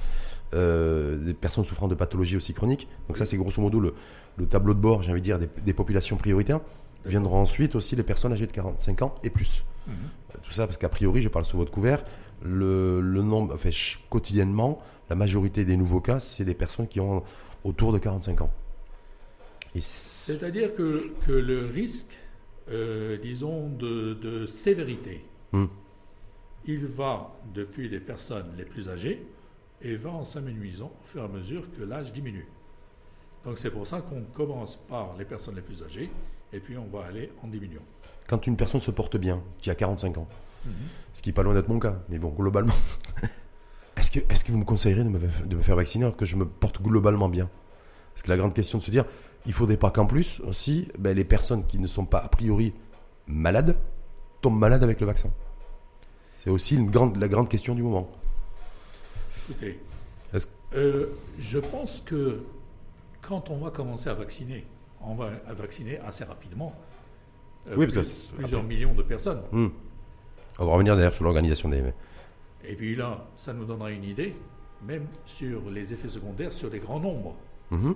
[0.53, 2.87] euh, des personnes souffrant de pathologies aussi chroniques.
[3.07, 3.93] Donc ça, c'est grosso modo le,
[4.37, 6.61] le tableau de bord, j'ai envie de dire, des, des populations prioritaires.
[7.03, 9.65] Viendront ensuite aussi les personnes âgées de 45 ans et plus.
[9.87, 9.93] Mhm.
[10.43, 12.03] Tout ça parce qu'a priori, je parle sous votre couvert,
[12.43, 13.69] le, le nombre, enfin,
[14.09, 17.23] quotidiennement, la majorité des nouveaux cas, c'est des personnes qui ont
[17.63, 18.49] autour de 45 ans.
[19.81, 22.17] C'est-à-dire que, que le risque,
[22.69, 25.67] euh, disons, de, de sévérité, Hmm.
[26.65, 29.25] il va depuis les personnes les plus âgées
[29.81, 32.47] et va en s'amenuisant au fur et à mesure que l'âge diminue.
[33.45, 36.09] Donc c'est pour ça qu'on commence par les personnes les plus âgées
[36.51, 37.83] et puis on va aller en diminuant.
[38.27, 40.27] quand une personne se porte bien, qui a 45 ans,
[41.13, 42.73] ce qui n'est pas loin d'être mon cas, mais bon, globalement,
[43.97, 46.25] est-ce que, est que vous me conseillerez de me, de me faire vacciner alors que
[46.25, 47.49] je me porte globalement bien?
[48.13, 49.05] Parce que la grande question de se dire,
[49.45, 52.27] il ne faudrait pas qu'en plus, aussi, ben, les personnes qui ne sont pas a
[52.29, 52.73] priori
[53.27, 53.77] malades
[54.41, 55.29] tombent malades avec le vaccin.
[56.35, 58.07] C'est aussi une grande, la grande question du moment.
[59.49, 59.79] Écoutez,
[60.33, 61.07] Est-ce- euh,
[61.39, 62.43] je pense que
[63.21, 64.65] quand on va commencer à vacciner,
[65.01, 66.73] on va vacciner assez rapidement
[67.67, 69.41] euh, Oui, parce que plusieurs millions de personnes.
[69.51, 69.67] Hmm.
[70.57, 71.83] On va revenir d'ailleurs sur l'organisation des.
[72.63, 74.35] Et puis là, ça nous donnera une idée,
[74.83, 77.35] même sur les effets secondaires, sur les grands nombres.
[77.71, 77.95] Mhm.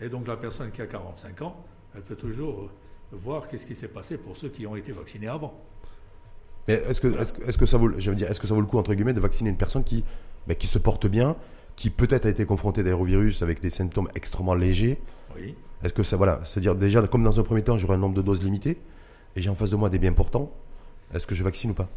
[0.00, 1.56] Et donc la personne qui a 45 ans,
[1.94, 2.68] elle peut toujours euh,
[3.12, 5.60] voir qu'est-ce qui s'est passé pour ceux qui ont été vaccinés avant.
[6.68, 8.94] Mais est-ce que, est-ce, que- ça vaut, dire, est-ce que ça vaut le coup entre
[8.94, 10.04] guillemets de vacciner une personne qui,
[10.58, 11.34] qui se porte bien,
[11.76, 14.98] qui peut-être a été confrontée d'ailleurs au virus avec des symptômes extrêmement légers?
[15.36, 15.54] Oui.
[15.82, 18.22] Est-ce que ça, voilà, c'est-à-dire déjà comme dans un premier temps, j'aurai un nombre de
[18.22, 18.78] doses limité
[19.36, 20.52] et j'ai en face de moi des biens portants.
[21.14, 21.88] Est-ce que je vaccine ou pas?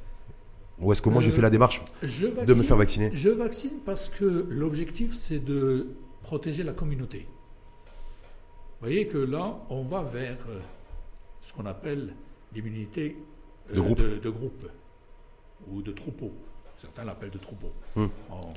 [0.79, 3.09] Ou est-ce que moi j'ai Euh, fait la démarche de me faire vacciner?
[3.13, 5.87] Je vaccine parce que l'objectif, c'est de
[6.23, 7.27] protéger la communauté.
[8.81, 10.59] Vous voyez que là, on va vers euh,
[11.39, 12.13] ce qu'on appelle
[12.53, 13.15] l'immunité
[13.69, 13.99] euh, De groupe.
[13.99, 14.67] de, de groupe
[15.71, 16.31] ou de troupeau.
[16.77, 17.71] Certains l'appellent de troupeau.
[17.95, 18.07] Hmm.
[18.31, 18.53] En-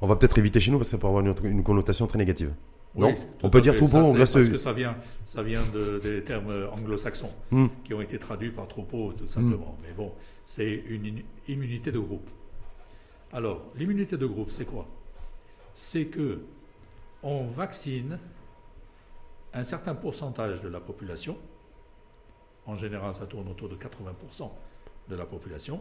[0.00, 2.18] On va peut-être éviter chez nous parce que ça peut avoir une, une connotation très
[2.18, 2.52] négative.
[2.96, 3.14] Oui, non
[3.44, 4.32] On peut dire troupeau, Ça, on reste.
[4.34, 7.66] Parce que ça vient, ça vient de- des termes anglo-saxons Hmm.
[7.84, 9.78] qui ont été traduits par troupeau, tout simplement.
[9.82, 10.10] Mais bon,
[10.44, 12.28] c'est une immunité de groupe.
[13.32, 14.88] Alors, l'immunité de groupe, c'est quoi?
[15.74, 16.40] C'est que
[17.22, 18.18] on vaccine
[19.52, 21.36] un certain pourcentage de la population.
[22.66, 24.50] En général, ça tourne autour de 80%
[25.08, 25.80] de la population.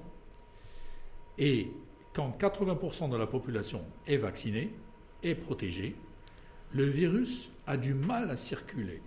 [1.38, 1.72] Et
[2.14, 4.74] quand 80% de la population est vaccinée,
[5.24, 5.96] est protégée,
[6.74, 9.02] le virus a du mal à circuler.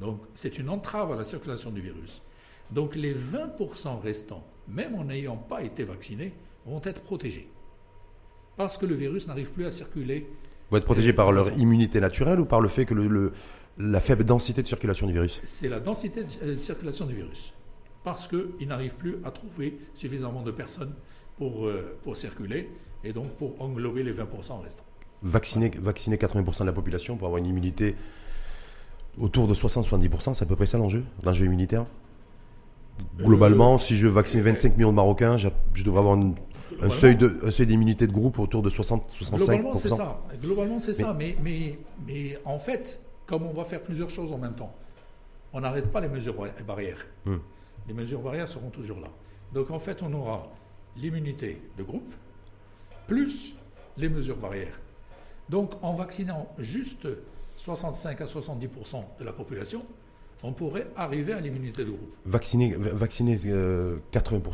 [0.00, 2.22] Donc c'est une entrave à la circulation du virus.
[2.70, 6.32] Donc les 20% restants, même en n'ayant pas été vaccinés,
[6.66, 7.48] vont être protégés.
[8.56, 10.26] Parce que le virus n'arrive plus à circuler.
[10.70, 13.32] Vont être protégés par leur immunité naturelle ou par le fait que le,
[13.78, 17.52] la faible densité de circulation du virus C'est la densité de circulation du virus.
[18.04, 20.94] Parce qu'ils n'arrivent plus à trouver suffisamment de personnes
[21.36, 22.70] pour, euh, pour circuler
[23.04, 24.84] et donc pour englober les 20% restants.
[25.22, 27.94] Vacciner, vacciner 80% de la population pour avoir une immunité
[29.18, 31.84] autour de 60-70%, c'est à peu près ça l'enjeu, l'enjeu immunitaire
[33.20, 37.16] euh, Globalement, si je vaccine 25 millions de Marocains, je devrais avoir un seuil
[37.66, 39.34] d'immunité de, groupe autour de 60-65%.
[39.34, 40.20] Globalement, c'est ça.
[40.40, 41.14] Globalement, c'est ça.
[41.18, 43.00] Mais, mais, mais en fait,
[43.30, 44.74] comme on va faire plusieurs choses en même temps,
[45.52, 46.34] on n'arrête pas les mesures
[46.66, 47.06] barrières.
[47.24, 47.36] Hmm.
[47.86, 49.06] Les mesures barrières seront toujours là.
[49.54, 50.48] Donc en fait, on aura
[50.96, 52.12] l'immunité de groupe
[53.06, 53.54] plus
[53.96, 54.80] les mesures barrières.
[55.48, 57.06] Donc en vaccinant juste
[57.54, 59.84] 65 à 70% de la population,
[60.42, 62.16] on pourrait arriver à l'immunité de groupe.
[62.26, 63.98] Vacciner, vacciner 80% euh,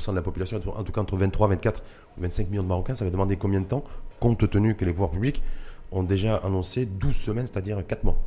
[0.09, 1.83] de la population, en tout cas entre 23, 24
[2.19, 3.85] ou 25 millions de Marocains, ça va demander combien de temps,
[4.21, 5.43] compte tenu que les pouvoirs publics
[5.93, 8.19] ont déjà annoncé 12 semaines, c'est-à-dire 4 mois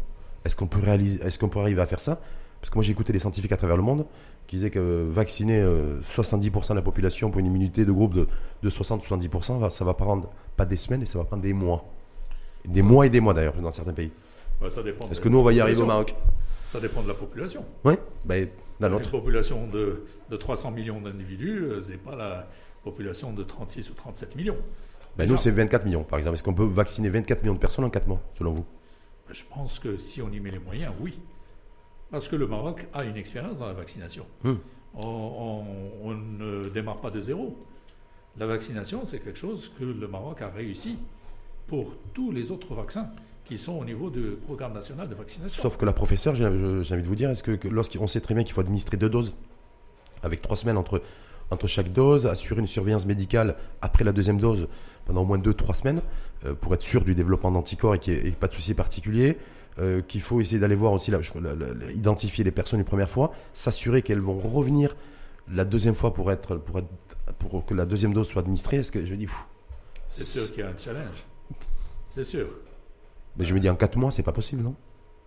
[0.45, 2.19] Est-ce qu'on peut, réaliser, est qu'on peut arriver à faire ça?
[2.59, 4.05] Parce que moi j'ai écouté des scientifiques à travers le monde
[4.47, 8.69] qui disaient que vacciner 70% euh, de la population pour une immunité de groupe de,
[8.69, 11.85] 60-70%, ça va prendre pas des semaines, et ça va prendre des mois.
[12.65, 14.11] Des mois et des mois d'ailleurs dans certains pays.
[14.59, 14.67] Bah,
[15.09, 16.15] Est-ce que nous on va y arriver au Maroc?
[16.67, 17.63] Ça dépend de la population.
[17.83, 17.93] Oui,
[18.25, 22.47] ben, la Une population de, de 300 millions d'individus, euh, ce n'est pas la
[22.83, 24.57] population de 36 ou 37 millions.
[25.17, 26.35] Ben nous, c'est 24 millions, par exemple.
[26.35, 28.65] Est-ce qu'on peut vacciner 24 millions de personnes en 4 mois, selon vous?
[29.31, 31.19] Je pense que si on y met les moyens, oui.
[32.11, 34.25] Parce que le Maroc a une expérience dans la vaccination.
[34.43, 34.55] Hmm.
[34.95, 35.63] On,
[36.03, 37.55] on, ne démarre pas de zéro.
[38.37, 40.97] La vaccination, c'est quelque chose que le Maroc a réussi
[41.67, 43.09] pour tous les autres vaccins
[43.45, 45.61] qui sont au niveau du programme national de vaccination.
[45.61, 48.43] Sauf que la professeure, j'ai envie de vous dire, est-ce que, lorsqu'on sait très bien
[48.43, 49.33] qu'il faut administrer deux doses,
[50.23, 51.01] avec trois semaines entre,
[51.51, 54.67] entre chaque dose, assurer une surveillance médicale après la deuxième dose
[55.05, 56.01] pendant au moins deux, trois semaines,
[56.61, 59.37] pour être sûr du développement d'anticorps et qu'il n'y ait, pas de souci particulier,
[59.79, 61.11] euh, qu'il faut essayer d'aller voir aussi,
[61.95, 64.95] identifier les personnes une première fois, s'assurer qu'elles vont revenir
[65.49, 66.89] la deuxième fois pour, être, pour, être,
[67.37, 68.77] pour que la deuxième dose soit administrée.
[68.77, 69.27] Est-ce que je dis,
[70.09, 71.23] c'est sûr qu'il y a un challenge.
[72.09, 72.49] C'est sûr.
[73.37, 74.75] Mais je me dis, en 4 mois, c'est pas possible, non?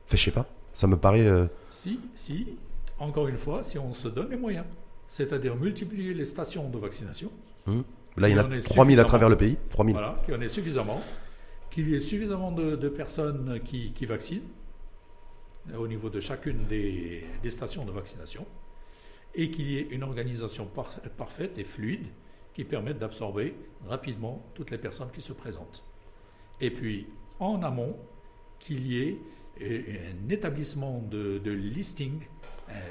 [0.06, 0.46] Fait, je sais pas.
[0.74, 1.26] Ça me paraît.
[1.26, 2.58] Euh, si, si,
[2.98, 4.66] encore une fois, si on se donne les moyens,
[5.08, 7.30] c'est-à-dire multiplier les stations de vaccination.
[7.66, 7.84] Hum.
[8.16, 9.56] Là, il y en a 3000 à travers le pays.
[9.70, 9.94] 3000.
[9.94, 11.00] Voilà, qu'il y en ait suffisamment.
[11.70, 14.48] Qu'il y ait suffisamment de, personnes qui, vaccinent
[15.78, 18.46] au niveau de chacune des, stations de vaccination
[19.34, 20.68] et qu'il y ait une organisation
[21.16, 22.06] parfaite et fluide
[22.52, 23.54] qui permette d'absorber
[23.88, 25.82] rapidement toutes les personnes qui se présentent
[26.62, 27.06] et puis
[27.40, 27.96] en amont,
[28.58, 29.18] qu'il y ait
[29.60, 32.20] euh, un établissement de, listing.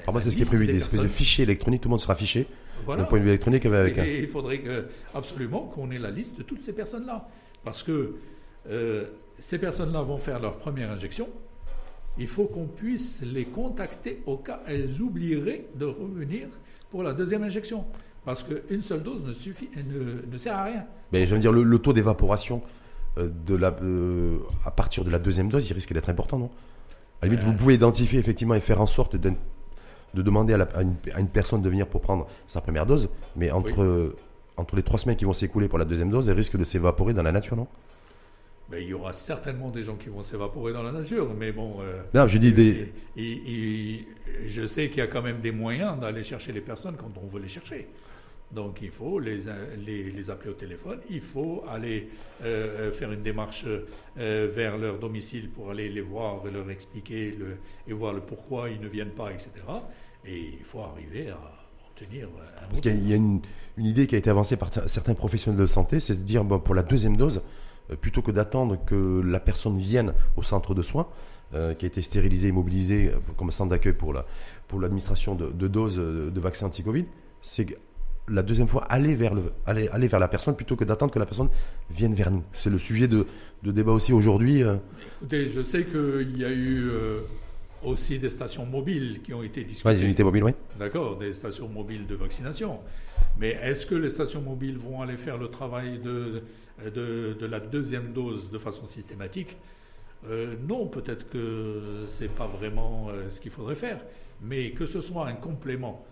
[0.08, 2.00] Euh, moi, c'est ce qui est prévu, des espèces de fichiers électroniques, tout le monde
[2.00, 2.46] sera fiché.
[2.84, 3.02] Voilà.
[3.02, 6.38] D'un point de vue électronique, avec et, il faudrait que, absolument qu'on ait la liste
[6.38, 7.28] de toutes ces personnes-là.
[7.64, 8.16] Parce que
[8.68, 9.04] euh,
[9.38, 11.28] ces personnes-là vont faire leur première injection.
[12.18, 16.48] Il faut qu'on puisse les contacter au cas où elles oublieraient de revenir
[16.90, 17.84] pour la deuxième injection.
[18.24, 20.84] Parce qu'une seule dose ne, suffit, ne, ne sert à rien.
[21.12, 22.62] Mais je veux dire, le taux d'évaporation
[23.18, 26.50] euh, de la, euh, à partir de la deuxième dose, il risque d'être important, non?
[27.20, 29.32] À la limite, vous pouvez identifier effectivement et faire en sorte de,
[30.14, 34.14] de demander à, une, personne de venir pour prendre sa première dose, mais entre,
[34.56, 37.14] entre les trois semaines qui vont s'écouler pour la deuxième dose, elle risque de s'évaporer
[37.14, 37.66] dans la nature, non?
[38.70, 41.76] Ben, il y aura certainement des gens qui vont s'évaporer dans la nature, mais bon.
[41.82, 42.92] Euh, non, je dis des.
[44.46, 47.26] je sais qu'il y a quand même des moyens d'aller chercher les personnes quand on
[47.26, 47.88] veut les chercher.
[48.52, 49.40] Donc il faut les,
[49.86, 52.08] les, appeler au téléphone, il faut aller
[52.42, 53.64] euh, euh, faire une démarche
[54.18, 57.56] euh, vers leur domicile pour aller les voir leur expliquer le,
[57.88, 59.50] et voir le pourquoi ils ne viennent pas, etc.
[60.26, 61.38] Et il faut arriver à
[61.90, 63.40] obtenir un Parce qu'il y a, une,
[63.76, 66.58] une, idée qui a été avancée par certains professionnels de santé, c'est de dire bon,
[66.58, 67.42] pour la deuxième dose,
[68.00, 71.08] plutôt que d'attendre que la personne vienne au centre de soins,
[71.50, 75.68] qui a été stérilisé et mobilisé comme centre d'accueil pour l'administration la, pour de, de
[75.68, 77.04] doses de vaccins anti-Covid,
[77.42, 77.66] c'est
[78.28, 81.18] la deuxième fois, aller vers, le, aller, aller vers la personne plutôt que d'attendre que
[81.18, 81.48] la personne
[81.90, 82.42] vienne vers nous.
[82.54, 83.26] C'est le sujet de,
[83.62, 84.62] débat aussi aujourd'hui.
[84.62, 84.76] Euh.
[85.20, 87.20] Écoutez, je sais qu'il y a eu euh,
[87.84, 89.94] aussi des stations mobiles qui ont été discutées.
[89.94, 90.52] des unités mobiles, oui.
[90.78, 92.78] D'accord, des stations mobiles de vaccination.
[93.38, 96.42] Mais est-ce que les stations mobiles vont aller faire le travail de,
[96.84, 99.56] de, la deuxième dose de façon systématique?
[100.28, 104.00] Euh, Non, peut-être que ce n'est pas vraiment ce qu'il faudrait faire.
[104.42, 106.04] Mais que ce soit un complément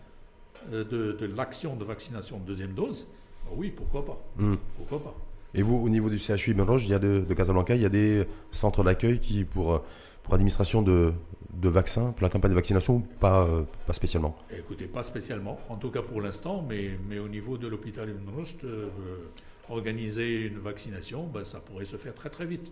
[0.73, 3.07] euh, de, l'action de vaccination de deuxième dose,
[3.45, 4.21] bah oui, pourquoi pas.
[4.37, 4.57] Hmm.
[4.77, 5.15] Pourquoi pas.
[5.55, 7.81] Et vous, au niveau du CHU Ibn Roche, il y a de, de Casablanca, il
[7.81, 9.79] y a des centres d'accueil qui, pour, euh,
[10.23, 11.13] pour administration de,
[11.55, 15.77] de vaccins, pour la campagne de vaccination, pas, euh, pas spécialement Écoutez, pas spécialement, en
[15.77, 18.89] tout cas pour l'instant, mais, mais au niveau de l'hôpital Ibn Rushd, euh,
[19.69, 22.71] organiser une vaccination, ben, ça pourrait se faire très très vite.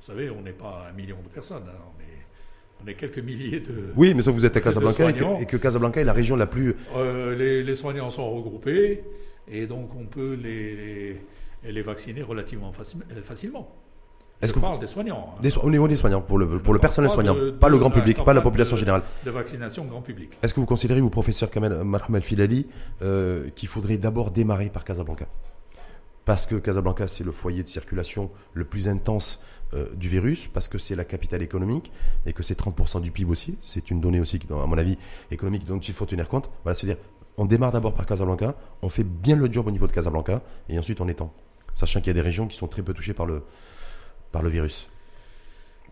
[0.00, 3.18] Vous savez, on n'est pas un million de personnes, hein, on, est, on est quelques
[3.18, 3.92] milliers de.
[3.96, 6.36] Oui, mais que vous êtes à Casablanca et que, et que Casablanca est la région
[6.36, 6.74] la plus.
[6.96, 9.04] Euh, les, les soignants sont regroupés
[9.48, 10.76] et donc on peut les,
[11.64, 13.74] les, les vacciner relativement faci- euh, facilement.
[14.42, 16.58] Est-ce Je que vous- parle des soignants, hein, Des au niveau des soignants, pour le,
[16.60, 19.02] pour le personnel pas soignant, de- pas le grand public, pas la population de- générale.
[19.24, 20.30] de vaccination grand public.
[20.42, 22.66] Est-ce que vous considérez, vous, professeur Kamel Mohamed Filali,
[23.02, 25.26] euh, qu'il faudrait d'abord démarrer par Casablanca?
[26.24, 29.42] Parce que Casablanca, c'est le foyer de circulation le plus intense
[29.74, 31.90] euh, du virus, parce que c'est la capitale économique
[32.26, 33.56] et que c'est 30% du PIB aussi.
[33.62, 34.98] C'est une donnée aussi, à mon avis,
[35.30, 36.50] économique dont il faut tenir compte.
[36.62, 37.02] Voilà, c'est-à-dire,
[37.38, 40.78] on démarre d'abord par Casablanca, on fait bien le job au niveau de Casablanca, et
[40.78, 41.32] ensuite on étend.
[41.74, 43.42] Sachant qu'il y a des régions qui sont très peu touchées par le,
[44.32, 44.88] par le virus.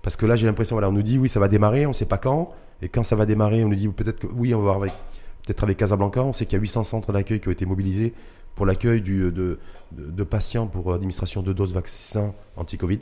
[0.03, 1.95] Parce que là, j'ai l'impression, voilà, on nous dit oui, ça va démarrer, on ne
[1.95, 2.55] sait pas quand.
[2.83, 4.93] Et quand ça va démarrer, on nous dit peut-être que oui, on va voir avec,
[5.45, 6.23] peut-être avec Casablanca.
[6.25, 8.15] On sait qu'il y a 800 centres d'accueil qui ont été mobilisés
[8.57, 9.31] pour l'accueil de,
[9.93, 13.01] de patients pour administration de doses vaccins anti-Covid.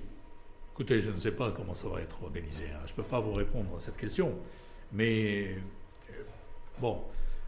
[0.75, 2.65] Écoutez, je ne sais pas comment ça va être organisé.
[2.73, 2.79] hein.
[2.87, 4.33] Je ne peux pas vous répondre à cette question.
[4.93, 5.57] Mais
[6.11, 6.23] euh,
[6.81, 6.99] bon,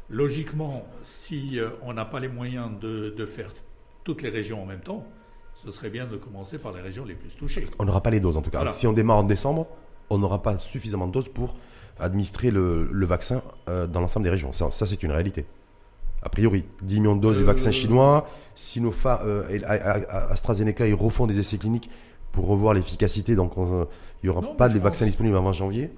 [0.08, 3.52] logiquement, si euh, on n'a pas les moyens de, de faire
[4.04, 5.06] toutes les régions en même temps,
[5.62, 7.64] ce serait bien de commencer par les régions les plus touchées.
[7.78, 8.58] On n'aura pas les doses en tout cas.
[8.58, 8.72] Voilà.
[8.72, 9.66] Si on démarre en décembre,
[10.08, 11.54] on n'aura pas suffisamment de doses pour
[11.98, 14.52] administrer le, le vaccin euh, dans l'ensemble des régions.
[14.52, 15.44] Ça, ça, c'est une réalité.
[16.22, 18.26] A priori, 10 millions de doses du Euh, vaccin chinois.
[18.54, 19.58] Sinopharm, euh,
[20.30, 21.90] AstraZeneca, ils refont des essais cliniques
[22.32, 23.34] pour revoir l'efficacité.
[23.36, 23.86] Donc, on-
[24.22, 25.90] il n'y aura Non, pas de vaccins disponibles avant janvier.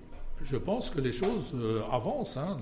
[0.43, 2.37] Je pense que les choses euh, avancent.
[2.37, 2.57] hein,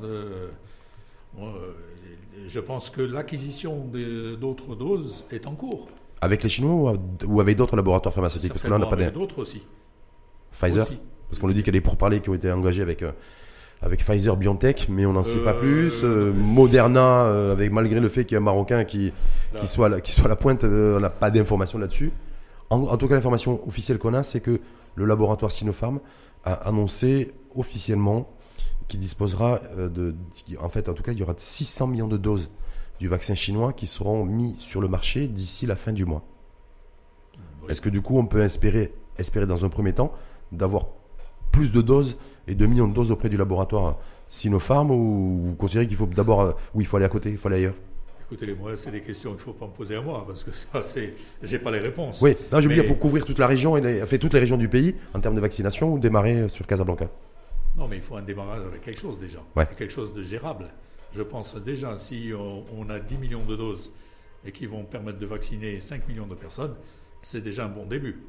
[2.46, 3.86] je pense que l'acquisition
[4.40, 5.88] d'autres doses est en cours.
[6.20, 8.50] Avec les Chinois ou, av- ou avec d'autres laboratoires pharmaceutiques?
[8.52, 9.62] Parce que là, on n'a pas Certainement de avec d'autres aussi.
[10.52, 10.82] Pfizer?
[10.82, 10.98] Aussi.
[11.28, 13.12] Parce qu'on nous dit qu'il y a des pourparlers qui ont été engagés avec, euh,
[13.82, 16.00] avec Pfizer BioNTech, mais on n'en sait pas Euh, plus.
[16.04, 19.12] Euh, Moderna, avec, malgré le fait qu'il y a un Marocain qui,
[19.58, 22.12] qui, soit, à la- qui soit à la pointe, on n'a pas d'informations là-dessus.
[22.68, 24.60] En, en tout cas, l'information officielle qu'on a, c'est que
[24.96, 26.00] le laboratoire Sinopharm
[26.44, 28.28] a annoncé officiellement
[28.88, 30.14] qu'il disposera de.
[30.60, 32.50] En fait, en tout cas, il y aura 600 millions de doses
[33.00, 36.22] du vaccin chinois qui seront mis sur le marché d'ici la fin du mois.
[37.62, 37.70] Oui.
[37.70, 40.12] Est-ce que du coup, on peut espérer, espérer dans un premier temps
[40.52, 40.86] d'avoir
[41.50, 43.98] plus de doses et de millions de doses auprès du laboratoire
[44.28, 47.38] Sinopharm ou vous considérez qu'il faut d'abord, euh, oui, il faut aller à côté, il
[47.38, 47.74] faut aller ailleurs?
[48.30, 50.52] Écoutez, moi, c'est des questions qu'il ne faut pas me poser à moi, parce que
[50.52, 51.14] ça, c'est.
[51.42, 52.20] J'ai pas les réponses.
[52.22, 54.38] Oui, non, je veux dire pour couvrir toute la région et les, fait toutes les
[54.38, 57.08] régions du pays en termes de vaccination ou démarrer sur Casablanca.
[57.76, 59.40] Non, mais il faut un démarrage avec quelque chose déjà.
[59.56, 59.66] Ouais.
[59.76, 60.66] Quelque chose de gérable.
[61.14, 63.90] Je pense déjà, si on, a 10 millions de doses
[64.44, 66.74] et qui vont permettre de vacciner 5 millions de personnes,
[67.22, 68.22] c'est déjà un bon début.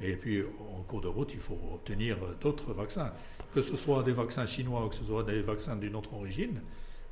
[0.00, 0.42] Et puis,
[0.76, 3.12] en cours de route, il faut obtenir d'autres vaccins.
[3.54, 6.60] Que ce soit des vaccins chinois ou que ce soit des vaccins d'une autre origine,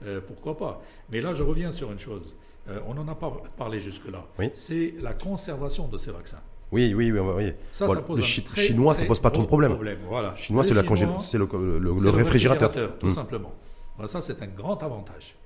[0.05, 0.83] euh, pourquoi pas.
[1.11, 2.37] Mais là, je reviens sur une chose.
[2.69, 4.25] Euh, on n'en a pas parlé jusque-là.
[4.39, 4.51] Oui.
[4.55, 6.41] C'est la conservation de ces vaccins.
[6.73, 7.21] Oui, oui, oui.
[7.21, 7.53] oui.
[7.73, 9.57] Ça, Bon, ça pose le un chi- très, chinois, ça pose pas trop de gros
[9.69, 9.99] problème.
[10.09, 10.35] Voilà.
[10.35, 12.99] Chinois, c'est le, le- le c'est réfrigérateur.
[12.99, 13.11] tout Mm.
[13.11, 13.55] simplement.
[13.99, 15.37] Ben, ça, c'est un grand avantage.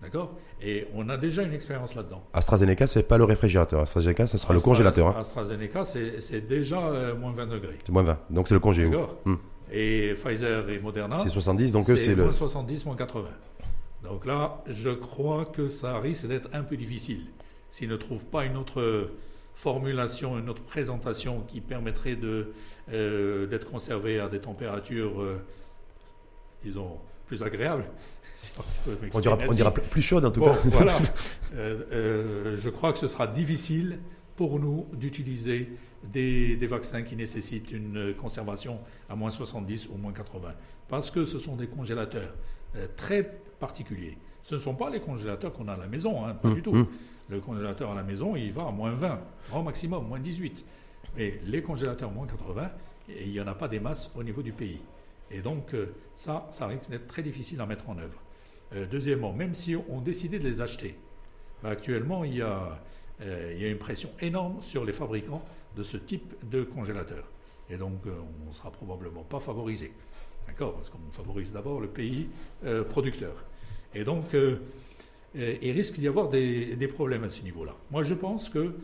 [0.00, 0.32] D'accord?
[0.60, 2.24] Et on a déjà une expérience là-dedans.
[2.32, 3.80] AstraZeneca, c'est pas le réfrigérateur.
[3.82, 5.08] AstraZeneca, ça sera le congélateur.
[5.08, 5.20] hein.
[5.20, 7.78] AstraZeneca, c'est déjà euh, moins 20 degrés.
[7.84, 8.18] C'est moins 20.
[8.30, 8.88] Donc c'est le congé.
[8.88, 9.14] D'accord?
[9.24, 9.34] Mm.
[9.70, 12.24] Et Pfizer et Moderna, C'est 70, donc eux, c'est le.
[12.24, 13.28] moins 70, moins 80.
[14.02, 17.26] Donc là, je crois que ça risque d'être un peu difficile.
[17.70, 19.08] S'ils ne trouvent pas une autre
[19.54, 22.18] formulation, une autre présentation qui permettrait
[22.92, 25.40] euh, d'être conservé à des températures, euh,
[26.64, 27.84] disons, plus agréables.
[28.36, 28.52] si
[29.14, 30.60] On dira, on dira plus chaude en tout Bon, cas.
[30.64, 30.96] voilà.
[31.54, 33.98] Euh, euh, je crois que ce sera difficile
[34.36, 35.68] pour nous d'utiliser
[36.02, 40.54] des, des vaccins qui nécessitent une conservation à moins 70 ou moins 80.
[40.88, 42.32] Parce que ce sont des congélateurs
[42.76, 43.22] euh, très
[43.60, 44.16] particuliers.
[44.42, 46.62] Ce ne sont pas les congélateurs qu'on a à la maison, hein, pas Hum, du
[46.62, 46.70] tout.
[46.72, 46.86] hum.
[47.28, 49.20] Le congélateur à la maison, il va à moins 20,
[49.54, 50.64] au maximum, moins 18.
[51.18, 52.70] Mais les congélateurs moins 80,
[53.10, 54.80] et il n'y en a pas des masses au niveau du pays.
[55.30, 58.20] Et donc, euh, ça, ça risque d'être très difficile à mettre en œuvre.
[58.74, 60.96] Euh, deuxièmement, même si on décidait de les acheter,
[61.62, 62.80] bah, actuellement, il y, a,
[63.22, 65.42] euh, il y a une pression énorme sur les fabricants
[65.76, 67.24] de ce type de congélateur.
[67.70, 69.92] Et donc, on ne sera probablement pas favorisé.
[70.46, 72.28] D'accord Parce qu'on favorise d'abord le pays
[72.90, 73.44] producteur.
[73.94, 74.24] Et donc,
[75.34, 77.74] il risque d'y avoir des, des problèmes à ce niveau-là.
[77.90, 78.74] Moi, je pense que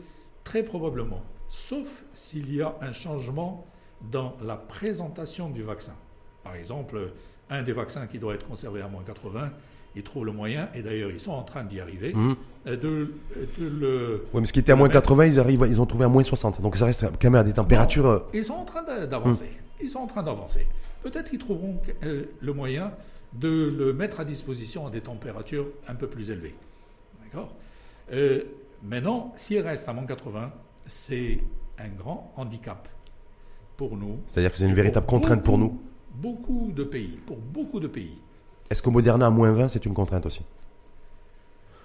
[0.43, 3.67] très probablement, sauf s'il y a un changement
[4.01, 5.95] dans la présentation du vaccin.
[6.49, 7.11] Par exemple,
[7.51, 9.51] un des vaccins qui doit être conservé à moins 80,
[9.95, 12.35] ils trouvent le moyen, et d'ailleurs ils sont en train d'y arriver, Mhm.
[12.65, 13.13] euh, de,
[13.59, 14.23] de le...
[14.33, 14.93] Ouais, mais ce qui était à moins Ouais.
[14.93, 16.59] 80, ils arrivent, ils ont trouvé à moins 60.
[16.59, 18.07] Donc ça reste quand même à des températures.
[18.07, 19.45] euh, Ils sont en train d'a- d'avancer.
[19.45, 19.83] Hmm.
[19.83, 20.65] Ils sont en train d'avancer.
[21.03, 22.93] Peut-être qu'ils trouveront euh, le moyen
[23.33, 26.55] de le mettre à disposition à des températures un peu plus élevées.
[27.23, 27.53] D'accord?
[28.11, 28.41] Euh,
[28.81, 30.51] Maintenant, s'il reste à moins 80,
[30.87, 31.39] c'est
[31.77, 32.87] un grand handicap
[33.75, 34.19] pour nous.
[34.25, 35.81] C'est-à-dire que c'est une véritable contrainte pour nous.
[36.21, 38.17] Beaucoup de pays, pour beaucoup de pays.
[38.69, 40.41] Est-ce qu'au Moderna à moins 20, c'est une contrainte aussi?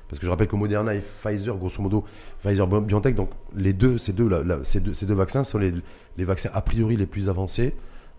[0.09, 2.05] Parce que je rappelle que Moderna et Pfizer, grosso modo,
[2.43, 5.59] Pfizer BioNTech, donc les deux, ces deux, là, là, ces deux, ces deux vaccins sont
[5.59, 5.73] les,
[6.17, 7.75] les vaccins a priori les plus avancés,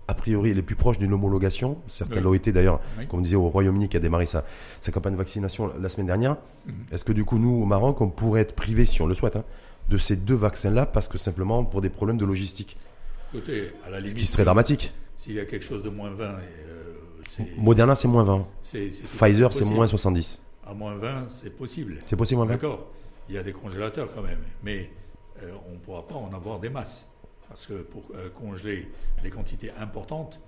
[0.07, 1.77] a priori les plus proches d'une homologation.
[1.87, 2.21] Certains Oui.
[2.23, 3.07] l'ont été d'ailleurs, Oui.
[3.07, 4.43] comme on disait, au Royaume-Uni qui a démarré sa,
[4.81, 6.37] sa campagne de vaccination la semaine dernière.
[6.65, 6.73] Mhm.
[6.91, 9.35] Est-ce que du coup, nous, au Maroc, on pourrait être privé, si on le souhaite,
[9.35, 9.43] hein,
[9.89, 12.77] de ces deux vaccins-là, parce que simplement pour des problèmes de logistique?
[13.33, 14.93] Écoutez, à la Ce qui serait dramatique.
[15.17, 16.93] S'il y a quelque chose de moins 20, euh,
[17.57, 18.45] Moderna, c'est moins 20.
[18.63, 20.41] c'est c'est tout Pfizer, c'est moins 70.
[20.65, 21.97] À moins 20, c'est possible.
[22.05, 22.87] C'est possible, moins 20 D'accord.
[23.29, 24.89] Il y a des congélateurs quand même, mais
[25.43, 27.07] euh, on ne pourra pas en avoir des masses.
[27.47, 28.87] Parce que pour euh, congeler
[29.23, 30.39] des quantités importantes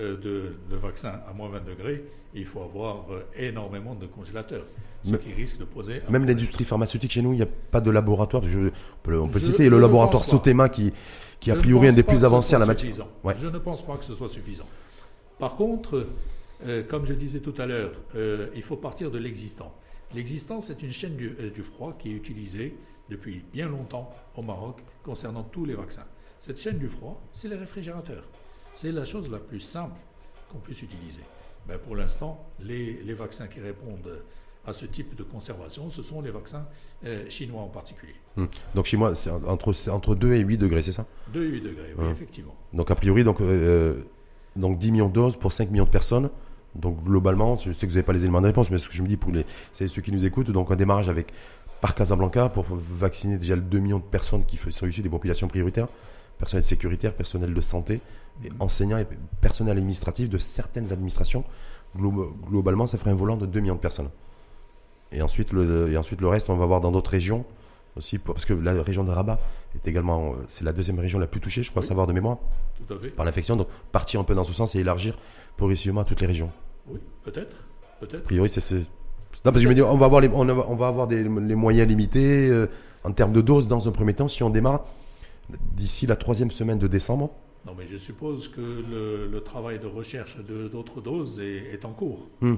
[0.00, 2.04] euh, de, de vaccins à moins 20 degrés,
[2.34, 3.04] il faut avoir
[3.36, 4.64] énormément de congélateurs.
[5.04, 6.00] Ce Mais- qui risque de poser.
[6.08, 8.42] Même l'industrie pharmaceutique chez nous, il n'y a pas de laboratoire.
[8.44, 8.70] Je- on
[9.02, 10.24] peut, on peut Je- citer je le laboratoire.
[10.24, 10.92] Sotema qui,
[11.42, 12.94] qui a priori un des plus avancés en la matière.
[13.24, 13.34] Ouais.
[13.36, 14.68] Je ne pense pas que ce soit suffisant.
[15.40, 16.06] Par contre,
[16.64, 19.74] euh, comme je disais tout à l'heure, euh, il faut partir de l'existant.
[20.14, 22.76] L'existant, c'est une chaîne du, euh, du froid qui est utilisée
[23.08, 26.06] depuis bien longtemps au Maroc concernant tous les vaccins.
[26.38, 28.24] Cette chaîne du froid, c'est les réfrigérateurs.
[28.74, 29.98] C'est la chose la plus simple
[30.48, 31.22] qu'on puisse utiliser.
[31.66, 34.22] Ben, pour l'instant, les, les vaccins qui répondent
[34.66, 36.66] à ce type de conservation, ce sont les vaccins
[37.04, 38.14] euh, chinois en particulier.
[38.36, 38.48] Hum.
[38.74, 41.06] Donc chez moi, c'est entre, c'est entre 2 et 8 degrés, c'est ça?
[41.32, 42.10] 2 et 8 degrés, oui, Ouais.
[42.12, 42.54] effectivement.
[42.72, 44.02] Donc a priori, donc, euh,
[44.56, 46.30] donc 10 millions de doses pour 5 millions de personnes.
[46.74, 48.94] Donc globalement, je sais que vous n'avez pas les éléments de réponse, mais ce que
[48.94, 51.32] je me dis pour les, c'est ceux qui nous écoutent, donc un démarrage avec
[51.80, 55.48] par Casablanca pour vacciner déjà les 2 millions de personnes qui sont issues des populations
[55.48, 55.88] prioritaires,
[56.38, 58.00] personnel sécuritaire, personnel de santé,
[58.44, 59.06] et enseignants et
[59.40, 61.44] personnel administratif de certaines administrations.
[61.98, 64.08] Glo- globalement, ça ferait un volant de 2 millions de personnes.
[65.12, 67.44] Et ensuite, le, et ensuite le reste, on va voir dans d'autres régions
[67.96, 69.38] aussi, pour- parce que la région de Rabat
[69.74, 71.88] est également, euh, c'est la deuxième région la plus touchée, je crois Oui.
[71.88, 72.38] savoir de mémoire
[72.86, 73.08] Tout à fait.
[73.10, 75.18] par l'infection, donc partir un peu dans ce sens et élargir
[75.58, 76.50] progressivement à toutes les régions.
[76.88, 77.54] Oui, peut-être.
[78.00, 78.16] Peut-être.
[78.22, 78.60] A priori, c'est.
[78.60, 78.84] c'est- Non,
[79.44, 81.22] parce que je me dis, on va avoir les, on va, on va avoir des,
[81.22, 82.66] les moyens limités euh,
[83.04, 84.84] en termes de doses dans un premier temps si on démarre
[85.74, 87.30] d'ici la troisième semaine de décembre.
[87.66, 91.84] Non, mais je suppose que le, le travail de recherche de d'autres doses est, est
[91.84, 92.26] en cours.
[92.40, 92.54] Hmm.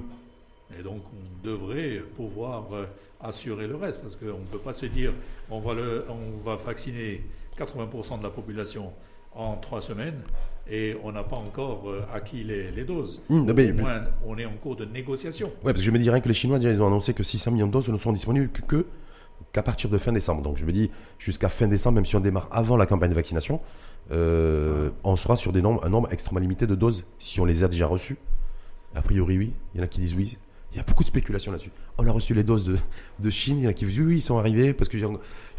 [0.79, 2.85] Et donc, on devrait pouvoir euh,
[3.21, 5.11] assurer le reste, parce qu'on ne peut pas se dire
[5.49, 7.21] on va, le, on va vacciner
[7.57, 8.91] 80% de la population
[9.33, 10.21] en trois semaines
[10.69, 13.21] et on n'a pas encore euh, acquis les, les doses.
[13.53, 15.47] Mais- Au moins, on est en cours de négociation.
[15.63, 17.21] Ouais, parce que je me dis rien que les Chinois déjà, ils ont annoncé que
[17.23, 18.85] 600 millions de doses ne sont disponibles que, que-
[19.51, 20.41] qu'à partir de fin décembre.
[20.41, 20.89] Donc je me dis
[21.19, 23.61] jusqu'à fin décembre, même si on démarre avant la campagne de vaccination,
[24.11, 27.63] euh, on sera sur des nombres, un nombre extrêmement limité de doses si on les
[27.63, 28.17] a déjà reçues.
[28.95, 29.53] A priori, oui.
[29.73, 30.37] Il y en a qui disent oui.
[30.75, 31.71] Il y a beaucoup de spéculation là-dessus.
[31.97, 32.77] On a reçu les doses de,
[33.19, 33.59] de Chine.
[33.59, 35.07] Il y en a qui disent oui, ils sont arrivés parce que je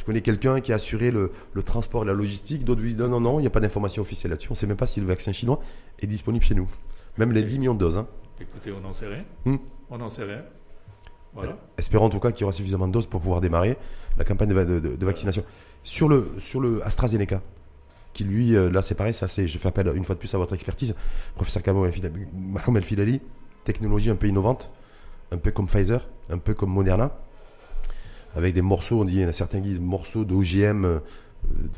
[0.05, 2.65] connais quelqu'un qui a assuré le, le transport et la logistique.
[2.65, 4.49] D'autres disent non, non, non, il n'y a pas d'information officielle là-dessus.
[4.51, 5.59] On ne sait même pas si le vaccin chinois
[6.01, 6.69] est disponible chez nous.
[7.17, 7.47] Même les Ok.
[7.49, 7.97] 10 millions de doses.
[7.97, 8.07] hein.
[8.39, 9.25] Écoutez, on n'en sait rien.
[9.47, 9.57] Hmm.
[9.89, 10.43] On n'en sait rien.
[11.35, 11.57] Voilà.
[11.79, 13.77] Espérons en tout cas qu'il y aura suffisamment de doses pour pouvoir démarrer
[14.19, 15.45] la campagne de, de- vaccination.
[15.83, 17.41] Sur le, sur le AstraZeneca,
[18.13, 20.35] qui lui, euh, là c'est pareil, ça c'est, je fais appel une fois de plus
[20.35, 20.95] à votre expertise,
[21.35, 21.93] professeur Kamo El
[22.85, 23.21] Filali,
[23.65, 24.71] technologie un peu innovante,
[25.33, 27.19] un peu comme Pfizer, un peu comme Moderna,
[28.35, 30.99] avec des morceaux, on dit, certains disent morceaux d'OGM euh,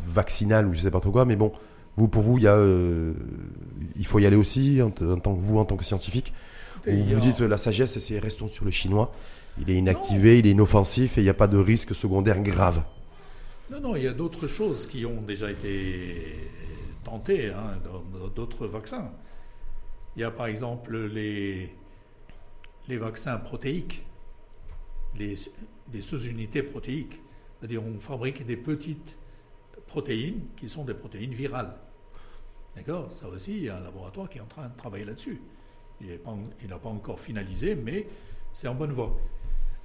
[0.07, 1.53] vaccinal ou je sais pas trop quoi, mais bon,
[1.97, 3.13] vous pour vous, il, y a, euh,
[3.97, 6.33] il faut y aller aussi en, tant que vous, en tant que scientifique.
[6.87, 9.13] Vous dites la sagesse, c'est restons sur le chinois.
[9.61, 12.85] Il est inactivé, il est inoffensif et il n'y a pas de risque secondaire grave.
[13.71, 16.37] Non, non, il y a d'autres choses qui ont déjà été
[17.05, 17.77] tentées hein,
[18.35, 19.11] d'autres vaccins.
[20.17, 21.71] Il y a par exemple les,
[22.89, 24.05] les vaccins protéiques,
[25.16, 25.36] les,
[26.01, 27.20] sous-unités protéiques.
[27.59, 29.16] C'est-à-dire on fabrique des petites
[29.86, 31.74] protéines qui sont des protéines virales.
[32.76, 33.12] D'accord?
[33.12, 35.41] Ça aussi, il y a un laboratoire qui est en train de travailler là-dessus.
[36.01, 36.18] Il
[36.68, 38.07] n'a pas encore finalisé, mais
[38.53, 39.18] c'est en bonne voie.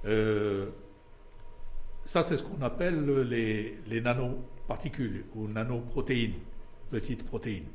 [0.04, 0.70] Euh,
[2.04, 6.34] ça, c'est ce qu'on appelle les nanoparticules ou nanoprotéines,
[6.90, 7.66] petites protéines.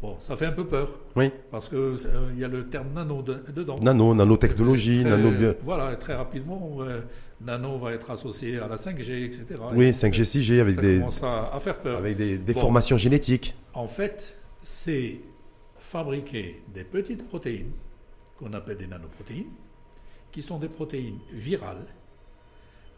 [0.00, 1.32] Bon, ça fait un peu peur Oui.
[1.50, 3.78] parce que euh, il y a le terme nano de- dedans.
[3.80, 7.00] Nano, nanotechnologie, Très- nano Voilà, très rapidement, euh,
[7.40, 9.44] nano va être associé à la 5G, etc.
[9.74, 11.98] Oui, Et 5G, 6G avec ça des, commence à, à faire peur.
[11.98, 13.56] avec des déformations génétiques.
[13.74, 15.18] En fait, c'est
[15.76, 17.72] fabriquer des petites protéines
[18.38, 19.46] qu'on appelle des nanoprotéines
[20.30, 21.86] qui sont des protéines virales,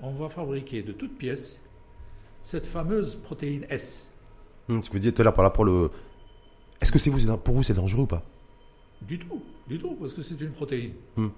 [0.03, 1.61] on va fabriquer de toutes pièces
[2.43, 4.13] cette fameuse protéine S.
[4.69, 5.91] Hum, ce que vous disiez tout à l'heure par rapport le.
[6.81, 8.23] Est-ce que c'est vous, pour vous, c'est dangereux ou pas?
[9.03, 11.31] Du tout, du tout, parce que c'est une protéine Hum.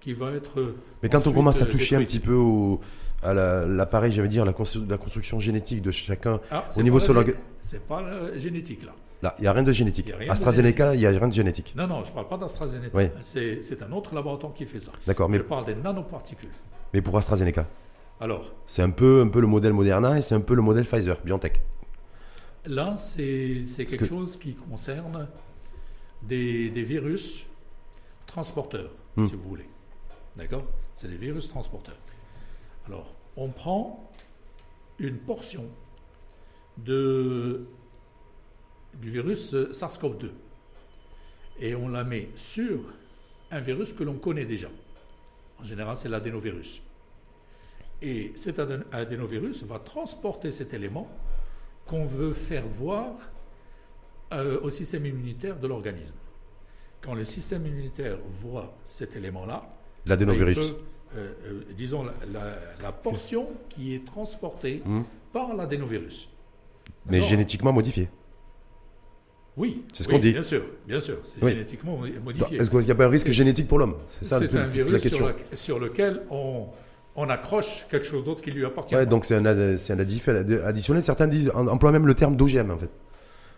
[0.00, 0.74] qui va être.
[1.02, 2.80] Mais quand on commence à euh, toucher un petit peu au-
[3.22, 6.98] à la- l'appareil, j'allais dire, la, constru- la construction génétique de chacun, Ah, au niveau
[6.98, 8.92] la gé- C'est pas la génétique là.
[9.22, 10.12] là, il n'y a rien de génétique.
[10.16, 11.74] Rien AstraZeneca, il n'y a rien de génétique.
[11.76, 12.96] Non, non, je ne parle pas d'AstraZeneca.
[12.96, 13.04] Oui.
[13.22, 14.92] C'est c'est un autre laboratoire qui fait ça.
[15.06, 16.48] D'accord, mais, Je parle des nanoparticules.
[16.94, 17.66] mais pour AstraZeneca,
[18.20, 20.84] Alors, c'est un peu, un peu le modèle Moderna et c'est un peu le modèle
[20.84, 21.60] Pfizer, BioNTech.
[22.68, 25.28] Là, c'est quelque que- chose qui concerne
[26.22, 27.44] des, des virus
[28.26, 29.26] transporteurs, Hmm.
[29.26, 29.68] si vous voulez.
[30.36, 30.64] D'accord?
[30.94, 31.98] C'est des virus transporteurs.
[32.86, 34.10] Alors, on prend
[34.98, 35.64] une portion
[36.76, 37.66] de,
[38.94, 40.30] du virus euh, SARS-CoV-2
[41.60, 42.80] et on la met sur
[43.50, 44.68] un virus que l'on connaît déjà.
[45.60, 46.80] En général, c'est l'adénovirus.
[48.00, 51.08] Et cet adén- adénovirus va transporter cet élément
[51.88, 53.06] qu'on veut faire voir
[54.32, 56.14] euh, au système immunitaire de l'organisme.
[57.00, 59.66] Quand le système immunitaire voit cet élément-là,
[60.06, 60.74] L'adénovirus.
[61.16, 65.02] euh, euh, disons, la, la- la portion qui est transportée Hmm.
[65.32, 66.28] par l'adénovirus.
[67.06, 68.08] Mais génétiquement modifié.
[69.56, 70.32] Oui, C'est ce oui, qu'on dit.
[70.32, 71.50] Bien sûr, bien sûr, c'est Oui.
[71.52, 72.58] génétiquement modifié.
[72.60, 73.96] Est-ce qu'il n'y a pas un risque génétique pour l'homme?
[74.20, 75.26] C'est ça toute- un virus la sur, question.
[75.50, 76.66] la- sur lequel on,
[77.20, 78.94] on accroche quelque chose d'autre qui lui appartient.
[78.94, 81.02] Ouais, donc c'est un, un addif- additionnel.
[81.02, 82.90] Certains disent, en- emploient même le terme d'OGM en fait.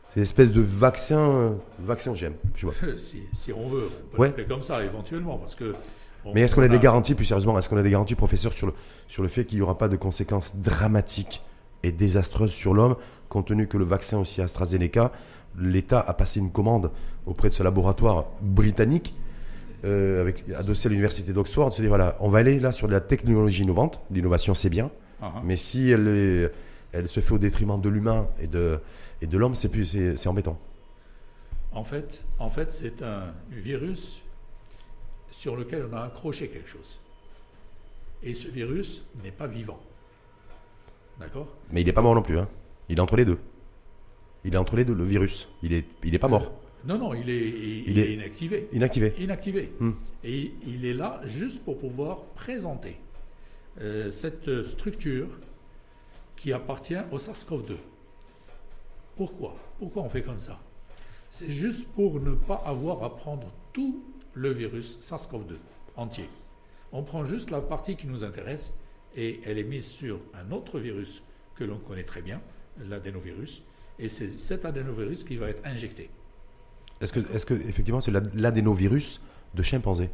[0.08, 2.32] C'est une espèce de vaccin, euh, vaccin OGM.
[2.56, 2.74] Je vois.
[2.96, 4.28] si, si on veut, on peut Ouais.
[4.28, 5.72] l'appeler comme ça éventuellement, parce que.
[6.24, 8.52] bon, Mais est-ce qu'on a des garanties, plus sérieusement, est-ce qu'on a des garanties, professeur,
[8.52, 8.72] sur le,
[9.08, 11.42] sur le fait qu'il n'y aura pas de conséquences dramatiques
[11.82, 12.96] et désastreuses sur l'homme,
[13.28, 15.12] compte tenu que le vaccin aussi AstraZeneca,
[15.58, 16.90] l'État a passé une commande
[17.26, 19.14] auprès de ce laboratoire britannique,
[19.84, 22.92] euh, avec, adossé à l'université d'Oxford, se dire voilà, on va aller là sur de
[22.92, 24.90] la technologie innovante, l'innovation c'est bien,
[25.22, 25.42] Ah, ah.
[25.44, 26.52] mais si elle, est-
[26.92, 28.80] elle se fait au détriment de l'humain et de,
[29.22, 30.58] et de l'homme, c'est plus c'est c'est embêtant.
[31.72, 34.22] En fait, en fait c'est un virus
[35.30, 37.00] sur lequel on a accroché quelque chose.
[38.22, 39.78] Et ce virus n'est pas vivant.
[41.20, 41.48] D'accord?
[41.70, 42.48] Mais il n'est pas mort non plus, hein.
[42.88, 43.38] il est entre les deux.
[44.44, 45.48] Il est entre les deux, le virus.
[45.62, 46.50] Il est, il est pas mort,
[46.84, 48.68] Non, non, il est, il, Il il est- est inactivé.
[48.72, 49.14] inactivé.
[49.18, 49.72] Inactivé.
[49.80, 49.92] Hmm.
[50.24, 52.96] Et il est là juste pour pouvoir présenter
[53.80, 55.28] euh, cette structure
[56.36, 57.76] qui appartient au SARS-CoV-2.
[59.16, 59.54] Pourquoi?
[59.78, 60.58] Pourquoi on fait comme ça?
[61.30, 64.02] C'est juste pour ne pas avoir à prendre tout
[64.34, 65.54] le virus SARS-CoV-2
[65.96, 66.28] entier.
[66.92, 68.72] On prend juste la partie qui nous intéresse
[69.16, 71.22] et elle est mise sur un autre virus
[71.54, 72.40] que l'on connaît très bien,
[72.88, 73.62] l'adénovirus,
[73.98, 76.08] et c'est cet adénovirus qui va être injecté.
[77.00, 79.20] Est-ce que, est-ce que effectivement c'est l'ad- l'adénovirus
[79.54, 80.10] de chimpanzé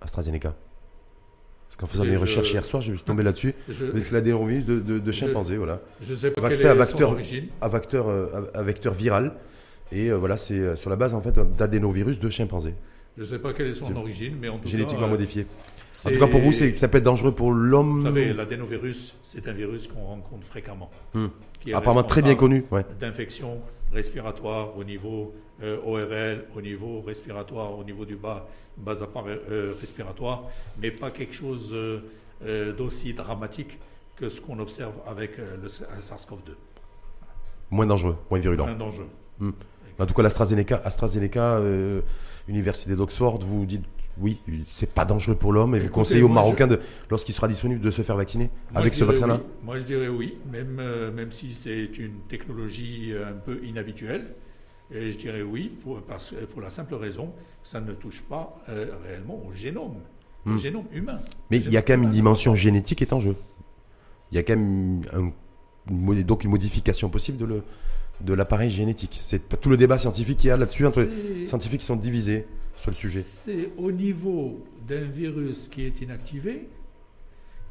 [0.00, 0.54] AstraZeneca?
[1.68, 3.54] Parce qu'en faisant mes je- recherches hier soir, je suis tombé là-dessus.
[3.68, 5.80] Je C'est l'adénovirus de, de, de chimpanzé, voilà.
[6.08, 7.46] ne sais pas Vaccin quelle à est vecteur- son origine.
[7.60, 9.32] À vecteur, euh, à- vecteur viral.
[9.92, 12.74] Et euh, voilà, c'est euh, sur la base en fait d'adénovirus de chimpanzé,
[13.16, 15.46] Je ne sais pas quelle est son origine, mais en tout génétiquement cas, modifié.
[16.06, 18.04] En tout cas, pour vous, ça peut être dangereux pour Vous l'homme.
[18.04, 20.90] savez, l'adénovirus, c'est un virus qu'on rencontre fréquemment.
[21.14, 21.26] Hmm.
[21.60, 22.64] qui est Apparemment très bien connu.
[22.70, 22.84] Ouais.
[23.00, 23.58] D'infections
[23.92, 29.74] respiratoires au niveau euh, ORL, au niveau respiratoire, au niveau du bas, bas appareil euh,
[29.80, 30.44] respiratoire,
[30.80, 33.78] mais pas quelque chose euh, d'aussi dramatique
[34.16, 36.52] que ce qu'on observe avec le SARS-CoV-2.
[37.70, 38.66] Moins dangereux, moins virulent.
[38.66, 39.06] Un danger.
[39.40, 41.60] En tout cas, l'AstraZeneca, AstraZeneca
[42.48, 43.84] Université d'Oxford, vous dites
[44.20, 47.48] oui, c'est pas dangereux pour l'homme et vous conseillez aux je- Marocains, de, lorsqu'il sera
[47.48, 49.50] disponible, de se faire vacciner Moi, avec je ce vaccin-là oui.
[49.64, 54.34] Moi, je dirais oui, même, euh, même si c'est une technologie euh, un peu inhabituelle.
[54.92, 57.26] Et je dirais oui, pour, parce, pour la simple raison
[57.62, 59.96] que ça ne touche pas euh, réellement au génome,
[60.46, 60.58] au Hmm.
[60.58, 61.18] génome humain.
[61.50, 63.36] Mais il y a quand même une dimension génétique est en jeu.
[64.32, 65.30] Il y a quand même un-
[65.90, 67.62] une, donc une modification possible de, le,
[68.22, 69.18] de l'appareil génétique.
[69.20, 71.06] C'est tout le débat scientifique qu'il y a là-dessus entre
[71.46, 72.46] scientifiques qui sont divisés
[72.78, 73.20] sur le sujet.
[73.20, 76.68] C'est au niveau d'un virus qui est inactivé,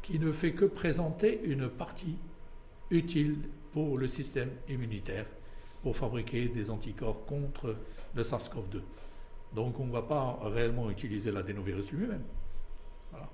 [0.02, 2.16] qui ne fait que présenter une partie
[2.90, 3.36] utile
[3.72, 5.26] pour le système immunitaire,
[5.82, 7.76] pour fabriquer des anticorps contre
[8.14, 8.80] le SARS-CoV-2.
[9.54, 12.22] Donc on ne va pas réellement utiliser l'adénovirus lui-même.
[13.10, 13.28] Voilà.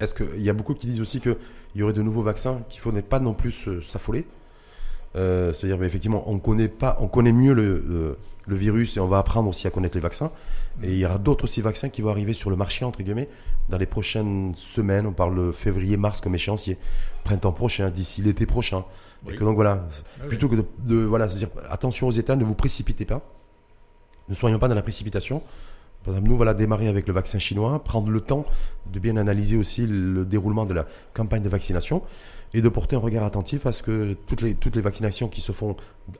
[0.00, 1.36] Est-ce qu'il y a beaucoup qui disent aussi qu'il
[1.74, 4.26] y aurait de nouveaux vaccins qu'il ne faut pas non plus s'affoler?
[5.16, 9.00] Euh, C'est-à-dire, bah, effectivement, on connaît pas, on connaît mieux le, le- le virus et
[9.00, 10.30] on va apprendre aussi à connaître les vaccins.
[10.82, 13.28] Et il y aura d'autres aussi vaccins qui vont arriver sur le marché, entre guillemets,
[13.68, 15.06] dans les prochaines semaines.
[15.06, 16.76] On parle de février, mars comme échéancier.
[17.22, 18.84] Printemps prochain, d'ici l'été prochain.
[19.28, 20.28] Et que donc voilà, Ah oui.
[20.28, 23.20] plutôt que de, de- voilà, se dire attention aux États, ne vous précipitez pas.
[24.28, 25.42] Ne soyons pas dans la précipitation.
[26.04, 28.46] Par exemple, nous, voilà, démarrer avec le vaccin chinois, prendre le temps
[28.90, 32.02] de bien analyser aussi le déroulement de la campagne de vaccination
[32.54, 35.40] et de porter un regard attentif à ce que toutes les, toutes les vaccinations qui
[35.40, 35.76] se font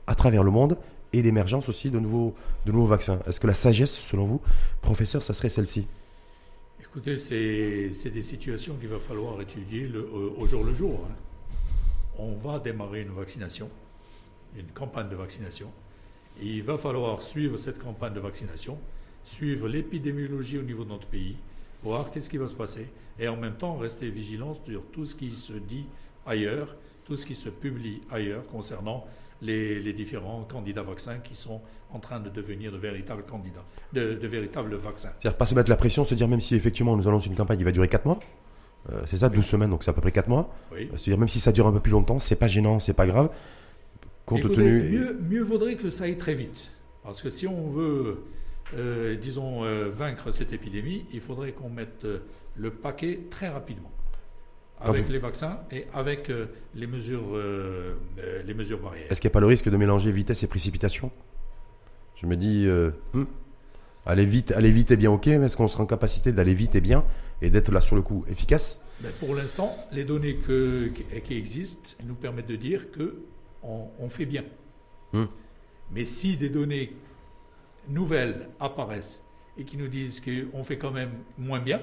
[0.07, 0.77] à travers le monde
[1.13, 2.33] et l'émergence aussi de nouveaux,
[2.65, 3.19] de nouveaux vaccins.
[3.27, 4.41] Est-ce que la sagesse, selon vous,
[4.81, 5.87] professeur, ça serait celle-ci?
[6.79, 11.05] Écoutez, c'est des situations qu'il va falloir étudier euh, au jour le jour.
[11.09, 11.13] hein.
[12.17, 13.69] On va démarrer une vaccination,
[14.57, 15.67] une campagne de vaccination.
[16.41, 18.77] Et il va falloir suivre cette campagne de vaccination,
[19.23, 21.35] suivre l'épidémiologie au niveau de notre pays,
[21.83, 22.87] voir qu'est-ce qui va se passer,
[23.19, 25.85] et en même temps rester vigilant sur tout ce qui se dit
[26.25, 29.05] ailleurs, tout ce qui se publie ailleurs concernant
[29.41, 31.61] les, les différents candidats vaccins qui sont
[31.91, 35.11] en train de devenir de véritables candidats, de, de véritables vaccins.
[35.19, 37.57] C'est-à-dire pas se mettre la pression, se dire même si effectivement nous annonce une campagne
[37.57, 38.19] qui va durer 4 mois,
[38.91, 40.53] euh, c'est ça, 12 semaines, donc c'est à peu près 4 mois.
[40.71, 40.89] Oui.
[40.91, 43.29] C'est-à-dire même si ça dure un peu plus longtemps, c'est pas gênant, c'est pas grave.
[44.25, 44.81] Compte Écoutez, tenu.
[44.81, 46.71] Mieux, mieux vaudrait que ça aille très vite.
[47.03, 48.23] Parce que si on veut,
[48.75, 52.19] euh, disons, euh, vaincre cette épidémie, il faudrait qu'on mette euh,
[52.55, 53.91] le paquet très rapidement.
[54.83, 59.05] Quand Avec vous- les vaccins et avec euh, les, mesures, euh, euh, les mesures barrières.
[59.11, 61.11] Est-ce qu'il n'y a pas le risque de mélanger vitesse et précipitation?
[62.15, 63.25] Je me dis, euh, hmm,
[64.05, 66.75] aller vite, aller vite est bien ok, mais est-ce qu'on sera en capacité d'aller vite
[66.75, 67.05] et bien
[67.43, 68.83] et d'être là sur le coup efficace?
[69.03, 73.17] Mais pour l'instant, les données que- qui, qui existent nous permettent de dire que
[73.63, 74.43] on, on fait bien.
[75.13, 75.25] Hmm.
[75.91, 76.95] Mais si des données
[77.87, 79.25] nouvelles apparaissent
[79.57, 81.81] et qui nous disent qu'on fait quand même moins bien,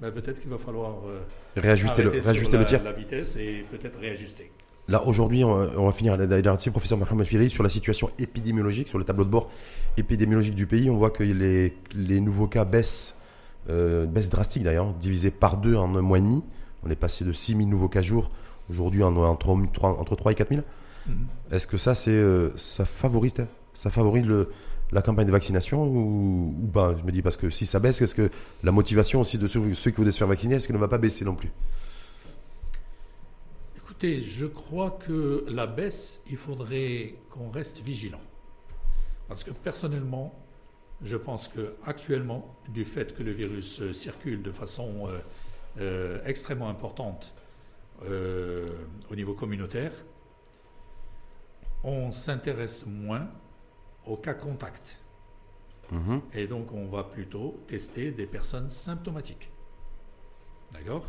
[0.00, 1.20] ben peut-être qu'il va falloir euh,
[1.56, 4.50] Réajuster le, réajuster le tir la vitesse et peut-être réajuster.
[4.88, 8.88] Là, aujourd'hui, on, va- on va finir là-dessus, professeur Mohamed Filali, sur la situation épidémiologique,
[8.88, 9.50] sur le tableau de bord
[9.96, 10.90] épidémiologique du pays.
[10.90, 13.18] On voit que les, les nouveaux cas baissent,
[13.68, 16.42] euh, baissent drastique d'ailleurs, divisé par deux en un mois et demi.
[16.84, 18.30] On est passé de 6 000 nouveaux cas jour,
[18.70, 20.62] aujourd'hui en- entre, entre 3 et 4 000.
[21.06, 21.14] Mhm.
[21.52, 23.34] Est-ce que ça, c'est, euh, ça favorise,
[23.74, 24.50] ça favorise le-
[24.92, 26.96] la campagne de vaccination ou, ou pas?
[26.96, 28.30] Je me dis parce que si ça baisse, est-ce que
[28.62, 30.98] la motivation aussi de ceux, qui voulaient se faire vacciner, est-ce qu'elle ne va pas
[30.98, 31.50] baisser non plus?
[33.76, 38.20] Écoutez, je crois que la baisse, il faudrait qu'on reste vigilant.
[39.28, 40.34] Parce que personnellement,
[41.02, 45.18] je pense que actuellement, du fait que le virus euh, circule de façon euh,
[45.80, 47.32] euh, extrêmement importante
[49.10, 49.92] au niveau communautaire,
[51.84, 53.28] on s'intéresse moins
[54.06, 54.98] aux cas contacts.
[55.92, 56.20] Mhm.
[56.34, 59.50] Et donc, on va plutôt tester des personnes symptomatiques.
[60.72, 61.04] D'accord?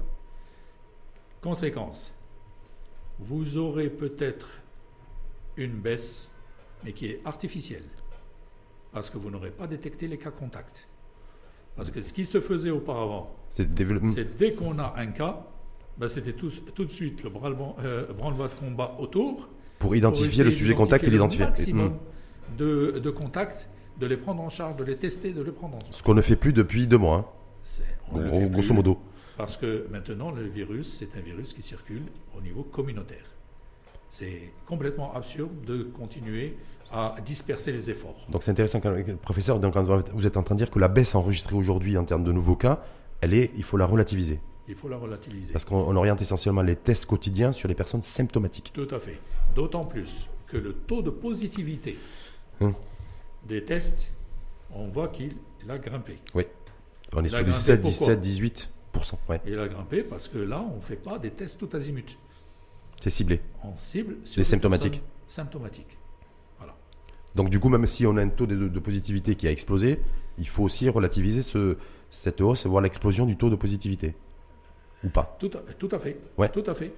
[1.42, 2.14] Conséquence,
[3.20, 4.50] vous aurez peut-être
[5.58, 6.30] une baisse,
[6.84, 7.84] mais qui est artificielle,
[8.92, 10.88] parce que vous n'aurez pas détecté les cas contacts.
[11.76, 13.36] Parce que ce qui se faisait auparavant,
[14.10, 15.46] C'est dès qu'on a un cas,
[15.98, 19.48] ben, c'était tout, tout de suite le branle- euh, branle-bas de combat autour
[19.80, 21.46] Pour identifier pour le sujet contact et l'identifier.
[22.58, 25.80] De, de contacts, de les prendre en charge, de les tester, de les prendre en
[25.80, 25.96] charge.
[25.96, 27.26] Ce qu'on ne fait plus depuis deux mois, hein,
[28.12, 28.98] on fait grosso plus modo.
[29.38, 32.04] Parce que maintenant, le virus, c'est un virus qui circule
[32.38, 33.26] au niveau communautaire.
[34.10, 36.58] C'est complètement absurde de continuer
[36.92, 38.28] à disperser les efforts.
[38.30, 39.60] Donc c'est intéressant, quand- professeur.
[39.60, 39.76] Donc
[40.14, 42.58] vous êtes en train de dire que la baisse enregistrée aujourd'hui en termes de nouveaux
[42.58, 42.84] cas,
[43.22, 44.40] elle est, il faut la relativiser.
[44.68, 45.54] Il faut la relativiser.
[45.54, 48.72] Parce qu'on on oriente essentiellement les tests quotidiens sur les personnes symptomatiques.
[48.74, 49.20] Tout à fait.
[49.56, 51.98] D'autant plus que le taux de positivité
[52.62, 52.74] Hum.
[53.48, 54.12] des tests,
[54.74, 55.36] on voit qu'il
[55.68, 56.20] a grimpé.
[56.36, 56.46] Oui.
[57.14, 59.14] On est sur du grimpé, 16, pourquoi 17, 18%.
[59.30, 59.42] Ouais.
[59.46, 62.18] Il a grimpé parce que là, on ne fait pas des tests tout azimut.
[63.00, 63.42] C'est ciblé.
[63.64, 65.02] On cible sur Les symptomatiques.
[65.28, 65.98] Symptomatiques.
[66.60, 66.76] Voilà.
[67.36, 70.00] Donc du coup, même si on a un taux de, de positivité qui a explosé,
[70.38, 71.78] il faut aussi relativiser ce,
[72.12, 74.14] cette hausse et voir l'explosion du taux de positivité.
[75.04, 75.36] Ou pas.
[75.40, 76.20] Tout à, tout à fait.
[76.38, 76.50] Ouais.
[76.50, 76.94] Tout à fait.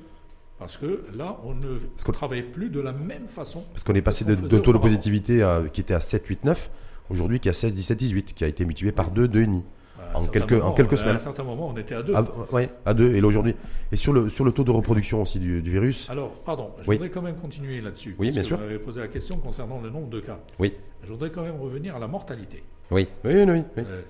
[0.59, 3.63] Parce que là, on ne qu'on- travaille plus de la même façon.
[3.73, 6.45] Parce qu'on est passé de, de taux de positivité à- qui était à 7, 8,
[6.45, 6.71] 9,
[7.09, 9.63] aujourd'hui qui est à 16, 17, 18, qui a été multiplié par 2, 2,5.
[9.99, 11.15] À un En quelques- en moment, quelques À semaines.
[11.15, 12.13] un certain moment, on était à deux.
[12.15, 13.55] Ah, ouais, à 2, et là aujourd'hui.
[13.91, 16.87] Et sur le, sur le taux de reproduction aussi du, du virus, Alors, pardon, je
[16.87, 16.97] Oui.
[16.97, 18.15] voudrais quand même continuer là-dessus.
[18.19, 18.57] Oui, parce bien que sûr.
[18.57, 20.39] Vous m'avez posé la question concernant le nombre de cas.
[20.59, 20.73] oui.
[21.03, 23.43] Je voudrais quand même revenir à la mortalité, Oui, oui, oui.
[23.47, 23.83] oui, oui.
[23.85, 24.01] Euh,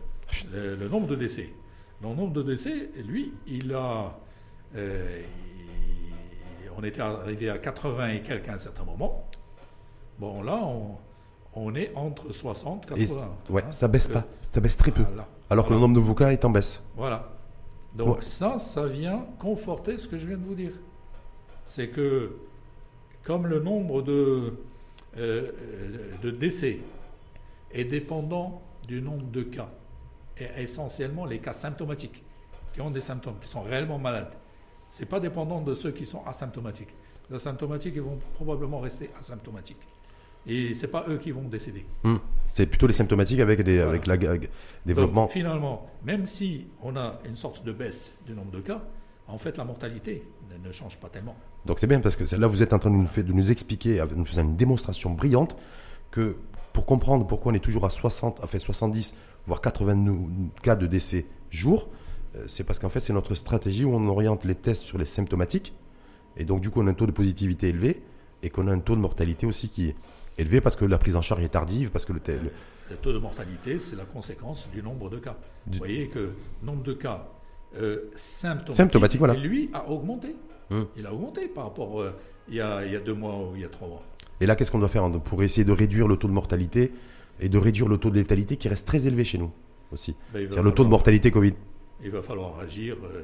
[0.51, 1.49] le, le nombre de décès.
[2.01, 4.19] Le nombre de décès, lui, il a.
[4.75, 5.21] euh,
[6.77, 9.27] on était arrivé à 80 et quelques à un certain moment.
[10.19, 10.97] Bon, là, on,
[11.55, 13.27] on est entre 60 et Et 80.
[13.49, 13.71] ouais, hein.
[13.71, 14.23] ça baisse pas.
[14.51, 15.03] Ça baisse très peu.
[15.03, 15.27] voilà.
[15.49, 16.83] Alors que le nombre de nouveaux cas est en baisse.
[16.95, 17.29] Voilà.
[17.95, 18.21] Donc Ouais.
[18.21, 20.73] ça, ça vient conforter ce que je viens de vous dire.
[21.65, 22.37] C'est que
[23.23, 24.53] comme le nombre de,
[25.17, 25.51] euh,
[26.21, 26.79] de décès
[27.71, 29.69] est dépendant du nombre de cas,
[30.37, 32.23] et essentiellement les cas symptomatiques,
[32.73, 34.33] qui ont des symptômes, qui sont réellement malades,
[35.01, 36.93] n'est pas dépendant de ceux qui sont asymptomatiques.
[37.29, 39.77] Les asymptomatiques, ils vont probablement rester asymptomatiques.
[40.45, 41.85] Et c'est pas eux qui vont décéder.
[42.03, 42.17] Hmm.
[42.51, 43.89] C'est plutôt les symptomatiques avec, des, Voilà.
[43.91, 44.49] avec la ag-
[44.85, 45.21] développement.
[45.23, 48.81] Donc, finalement, même si on a une sorte de baisse du nombre de cas,
[49.29, 50.21] en fait, la mortalité
[50.63, 51.35] ne, change pas tellement.
[51.65, 53.51] Donc c'est bien parce que là vous êtes en train de nous, faire- de nous
[53.51, 55.55] expliquer, de nous faire une démonstration brillante
[56.11, 56.35] que
[56.73, 59.15] pour comprendre pourquoi on est toujours à 60, enfin 70,
[59.45, 60.29] voire 80 nou-
[60.61, 61.87] cas de décès jour,
[62.47, 65.73] c'est parce qu'en fait c'est notre stratégie où on oriente les tests sur les symptomatiques
[66.37, 68.01] et donc du coup on a un taux de positivité élevé
[68.41, 69.95] et qu'on a un taux de mortalité aussi qui est
[70.37, 72.19] élevé parce que la prise en charge est tardive, parce que le,
[73.01, 75.37] taux de mortalité, c'est la conséquence du nombre de cas.
[75.65, 76.33] Du- Vous voyez que le
[76.63, 77.27] nombre de cas
[77.77, 79.35] euh, symptomatiques, voilà.
[79.35, 80.35] lui, a augmenté.
[80.71, 80.87] Hum.
[80.97, 82.11] Il a augmenté par rapport euh,
[82.49, 84.03] il, y a, il y a deux mois ou il y a trois mois.
[84.41, 86.91] Et là, qu'est-ce qu'on doit faire hein, pour essayer de réduire le taux de mortalité
[87.39, 89.51] et de réduire le taux de létalité qui reste très élevé chez nous
[89.91, 91.53] aussi Ben, C'est-à-dire le taux de mortalité Covid.
[92.03, 93.23] Il va falloir agir euh,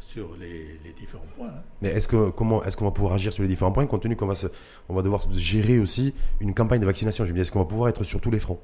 [0.00, 1.48] sur les, les différents points.
[1.48, 1.62] hein.
[1.82, 4.16] Mais est-ce que comment est-ce qu'on va pouvoir agir sur les différents points compte tenu
[4.16, 4.46] qu'on va se,
[4.88, 7.24] on va devoir gérer aussi une campagne de vaccination?
[7.24, 8.60] Je me dis est-ce qu'on va pouvoir être sur tous les fronts?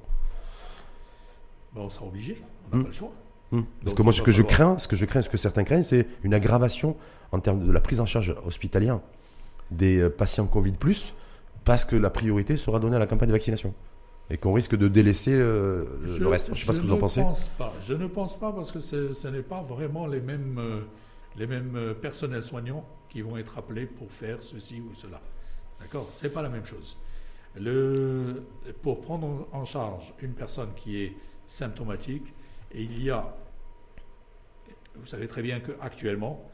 [1.75, 2.41] Ben, on sera obligé,
[2.73, 2.83] on n'a Hum.
[2.85, 3.13] pas le choix.
[3.51, 3.63] Hmm.
[3.81, 5.65] Parce Donc, que moi ce que je crains, ce que je crains, ce que certains
[5.65, 6.97] craignent, c'est une aggravation
[7.33, 9.01] en termes de la prise en charge hospitalière
[9.71, 10.73] des euh, patients Covid
[11.65, 13.75] parce que la priorité sera donnée à la campagne de vaccination
[14.33, 15.85] et qu'on risque de délaisser euh,
[16.19, 16.47] le- reste.
[16.47, 17.21] Je ne sais pas ce que vous en ne pensez.
[17.23, 17.73] Pense pas.
[17.87, 20.81] Je ne pense pas parce que ce ce n'est pas vraiment les mêmes, euh,
[21.37, 25.21] les mêmes euh, personnels soignants qui vont être appelés pour faire ceci ou cela.
[25.81, 26.07] D'accord?
[26.11, 26.97] C'est pas la même chose.
[27.61, 28.43] Le,
[28.81, 31.13] pour prendre en charge une personne qui est
[31.47, 32.33] symptomatique,
[32.73, 33.37] et il y a,
[34.95, 36.51] vous savez très bien qu'actuellement,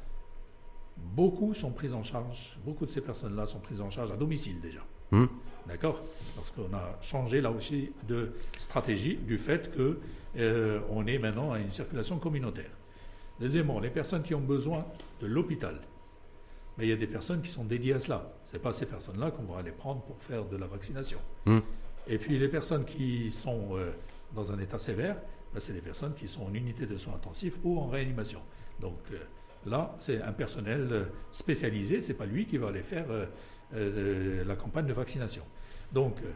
[0.97, 4.61] beaucoup sont prises en charge, beaucoup de ces personnes-là sont prises en charge à domicile
[4.61, 4.81] déjà.
[5.11, 5.27] Hmm.
[5.67, 6.01] D'accord
[6.35, 9.99] Parce qu'on a changé là aussi de stratégie du fait que
[10.39, 12.71] euh, on est maintenant à une circulation communautaire.
[13.41, 14.85] Deuxièmement, les personnes qui ont besoin
[15.21, 15.81] de l'hôpital,
[16.77, 18.33] mais il y a des personnes qui sont dédiées à cela.
[18.45, 21.19] Ce n'est pas ces personnes-là qu'on va aller prendre pour faire de la vaccination.
[21.45, 21.59] Hmm.
[22.07, 23.91] Et puis les personnes qui sont euh,
[24.35, 25.17] dans un état sévère,
[25.53, 28.41] ben, c'est des personnes qui sont en unité de soins intensifs ou en réanimation.
[28.81, 29.19] Donc euh,
[29.67, 33.07] là, c'est un personnel euh, spécialisé, c'est pas lui qui va aller faire
[33.75, 35.43] euh, euh, la campagne de vaccination.
[35.93, 36.33] Donc, euh,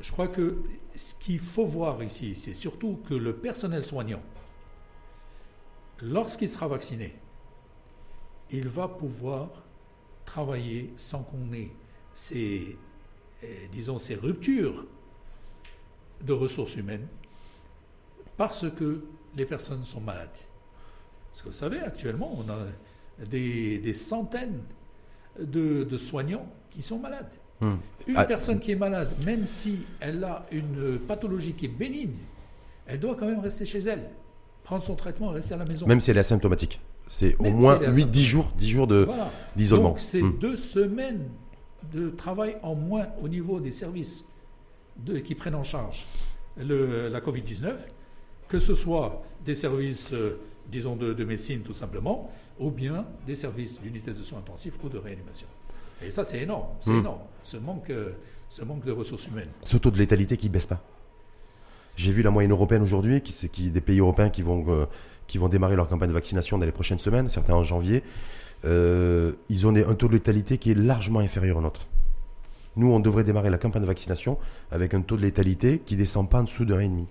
[0.00, 0.64] je crois que
[0.96, 4.22] ce qu'il faut voir ici, c'est surtout que le personnel soignant,
[6.02, 7.14] lorsqu'il sera vacciné,
[8.50, 9.62] il va pouvoir
[10.24, 11.70] travailler sans qu'on ait
[12.14, 12.76] ces,
[13.70, 14.86] disons, ces ruptures
[16.22, 17.06] de ressources humaines
[18.36, 19.04] parce que
[19.36, 20.28] les personnes sont malades.
[21.30, 22.66] Parce que vous savez, actuellement, on a
[23.24, 24.62] des, centaines
[25.38, 27.30] de soignants qui sont malades.
[27.60, 27.74] Hmm.
[28.06, 32.10] Une Ah, personne qui est malade, même si elle a une pathologie qui est bénigne,
[32.86, 34.10] elle doit quand même rester chez elle,
[34.62, 35.86] prendre son traitement et rester à la maison.
[35.86, 36.80] Même si elle est asymptomatique.
[37.06, 39.30] C'est au si moins est 8-10 jours, 10 jours Voilà.
[39.54, 39.90] d'isolement.
[39.90, 40.38] Donc, c'est Hmm.
[40.38, 41.28] deux semaines
[41.92, 44.26] de travail en moins au niveau des services
[44.98, 46.04] de- qui prennent en charge
[46.58, 47.76] le- la Covid-19,
[48.48, 50.38] que ce soit des services, euh,
[50.70, 54.88] disons, de, de médecine tout simplement, ou bien des services d'unité de soins intensifs ou
[54.88, 55.46] de réanimation.
[56.02, 56.66] Et ça, c'est énorme.
[56.80, 57.00] C'est Hmm.
[57.00, 57.20] énorme.
[57.42, 58.10] Ce manque, euh,
[58.48, 59.48] ce manque de ressources humaines.
[59.62, 60.80] ce taux de létalité qui baisse pas.
[61.96, 64.86] J'ai vu la moyenne européenne aujourd'hui, qui, qui des pays européens qui vont euh,
[65.26, 68.02] qui vont démarrer leur campagne de vaccination dans les prochaines semaines, certains en janvier.
[68.64, 71.86] Euh, ils ont un taux de létalité qui est largement inférieur au nôtre.
[72.76, 74.38] Nous, on devrait démarrer la campagne de vaccination
[74.70, 77.06] avec un taux de létalité qui descend pas en dessous de 1,5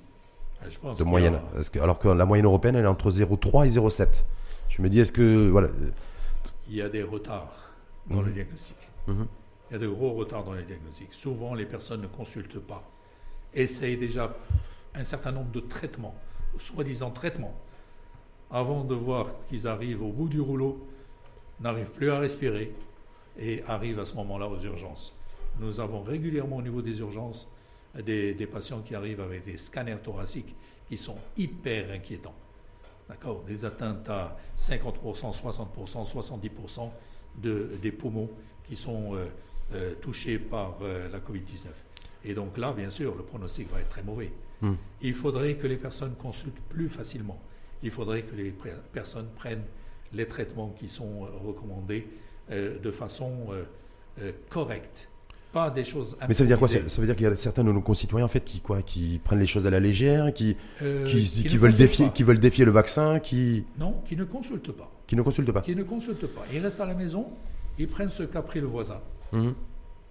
[0.63, 1.35] Euh, Je pense de moyenne.
[1.35, 4.25] a- Parce que- alors que la moyenne européenne, elle est entre 0,3 et 0,7.
[4.69, 5.67] Je me dis, est-ce que voilà,
[6.69, 7.73] il y a des retards
[8.07, 8.25] dans Mhm.
[8.25, 8.77] le diagnostic.
[9.07, 9.27] Mhm.
[9.69, 11.13] Il y a de gros retards dans les diagnostics.
[11.13, 12.83] Souvent, les personnes ne consultent pas,
[13.53, 14.35] essayent déjà
[14.93, 16.15] un certain nombre de traitements,
[16.57, 17.55] soi-disant traitements,
[18.51, 20.87] avant de voir qu'ils arrivent au bout du rouleau,
[21.59, 22.73] n'arrivent plus à respirer
[23.39, 25.13] et arrivent à ce moment-là aux urgences.
[25.59, 27.47] Nous avons régulièrement au niveau des urgences
[27.95, 30.53] des, des patients qui arrivent avec des scanners thoraciques
[30.87, 32.35] qui sont hyper inquiétants.
[33.09, 33.41] D'accord?
[33.41, 36.91] Des atteintes à 50%, 60%, 70%
[37.41, 38.29] de, des poumons
[38.67, 39.25] qui sont euh,
[39.73, 41.67] euh, touchés par euh, la Covid-19.
[42.25, 44.31] Et donc là, bien sûr, le pronostic va être très mauvais.
[44.61, 44.73] Hmm.
[45.01, 47.39] Il faudrait que les personnes consultent plus facilement.
[47.83, 49.63] Il faudrait que les pr- personnes prennent
[50.13, 52.07] les traitements qui sont recommandés
[52.51, 53.63] euh, de façon euh,
[54.21, 55.09] euh, correcte.
[55.51, 56.67] Pas des choses mais ça veut dire quoi?
[56.67, 59.21] Ça veut dire qu'il y a certains de nos concitoyens en fait qui quoi, qui
[59.23, 60.57] prennent les choses à la légère, qui
[61.05, 62.11] qui, qui qui ne veulent défier, pas.
[62.11, 64.91] qui veulent défier le vaccin, qui Non, qui ne consultent pas.
[65.07, 65.61] Qui ne consultent pas.
[65.61, 66.41] Qui ne consultent pas.
[66.53, 67.27] Ils restent à la maison,
[67.77, 68.99] ils prennent ce qu'a pris le voisin
[69.31, 69.53] Mhm.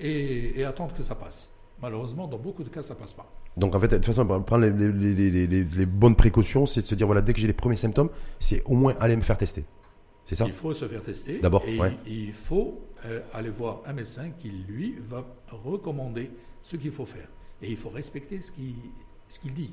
[0.00, 1.52] et, et attendent que ça passe.
[1.82, 3.30] Malheureusement, dans beaucoup de cas, ça passe pas.
[3.56, 6.66] Donc en fait, de toute façon, prendre les, les- les- les- les- les bonnes précautions,
[6.66, 9.16] c'est de se dire voilà, dès que j'ai les premiers symptômes, c'est au moins aller
[9.16, 9.64] me faire tester.
[10.24, 11.38] C'est ça Il faut se faire tester.
[11.40, 11.92] D'abord, ouais.
[12.06, 16.30] il faut euh, aller voir un médecin qui, lui, va recommander
[16.62, 17.28] ce qu'il faut faire.
[17.62, 18.74] Et il faut respecter ce qu'il
[19.28, 19.72] ce qu'il dit.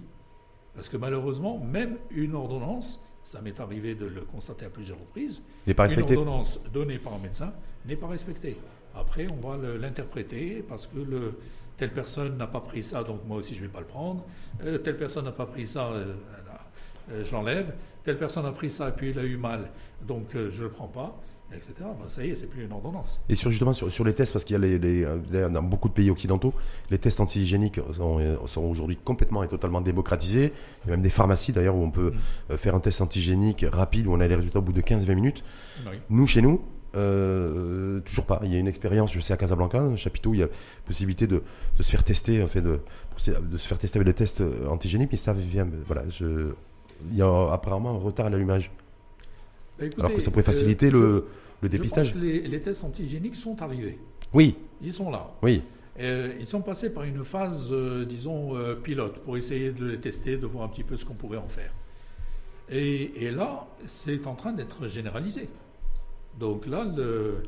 [0.76, 5.44] Parce que malheureusement, même une ordonnance, ça m'est arrivé de le constater à plusieurs reprises,
[5.68, 7.54] n'est pas une ordonnance donnée par un médecin
[7.86, 8.58] n'est pas respectée.
[8.96, 11.38] Après, on va l'interpréter parce que le,
[11.78, 14.26] telle personne n'a pas pris ça, donc moi aussi je ne vais pas le prendre.
[14.64, 16.14] Euh, telle personne n'a pas pris ça, euh,
[17.12, 17.74] euh, je l'enlève.
[18.04, 19.70] Telle personne a pris ça et puis il a eu mal,
[20.02, 21.16] donc je ne le prends pas,
[21.56, 21.74] etc.
[21.80, 23.22] Ben, ça y est, c'est plus une ordonnance.
[23.30, 25.62] Et sur, justement sur, sur les tests, parce qu'il y a les, les- euh, dans
[25.64, 26.54] beaucoup de pays occidentaux,
[26.90, 30.54] les tests anti-hygiéniques sont, euh, sont aujourd'hui complètement et totalement démocratisés.
[30.84, 32.14] Il y a même des pharmacies d'ailleurs où on peut
[32.50, 35.14] euh, faire un test antigénique rapide où on a les résultats au bout de 15-20
[35.16, 35.44] minutes.
[35.90, 35.98] Oui.
[36.10, 36.62] Nous, chez nous,
[36.96, 38.40] euh, toujours pas.
[38.44, 40.48] Il y a une expérience, je sais, à Casablanca, le chapiteau, il y a
[40.86, 41.42] possibilité de,
[41.78, 42.80] de se faire tester, en fait, de,
[43.42, 46.52] de se faire tester avec le test euh, antigénique, mais ça vient, voilà, je,
[47.12, 48.72] il y a apparemment un retard à l'allumage.
[49.80, 51.24] Écoutez, Alors que ça pourrait euh, faciliter je-
[51.62, 52.14] le, le je dépistage.
[52.14, 54.00] pense que les, les tests antigéniques sont arrivés.
[54.34, 55.32] Oui, Ils sont là.
[55.42, 55.62] oui.
[56.00, 60.00] Euh, ils sont passés par une phase, euh, disons, euh, pilote, pour essayer de les
[60.00, 61.74] tester, de voir un petit peu ce qu'on pourrait en faire.
[62.70, 65.50] Et, et là, c'est en train d'être généralisé.
[66.40, 67.44] Donc là, le,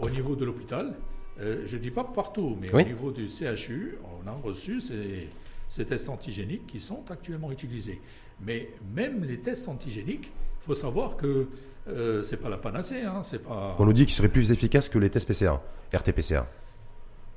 [0.00, 0.94] au niveau de l'hôpital,
[1.38, 2.82] je ne dis pas partout, mais Oui.
[2.84, 5.28] au niveau du CHU, on a reçu ces,
[5.68, 8.00] ces tests antigéniques qui sont actuellement utilisés.
[8.40, 10.26] Mais même les tests antigéniques,
[10.62, 11.48] il faut savoir que
[11.88, 13.74] euh, c'est pas la panacée, hein, c'est pas.
[13.78, 15.58] On nous dit qu'ils seraient plus efficaces que les tests PCR,
[15.92, 16.42] RT-PCR.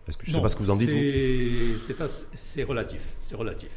[0.08, 3.02] Est-ce que je ne sais pas ce que vous en dites c'est- relatif.
[3.20, 3.72] C'est relatif.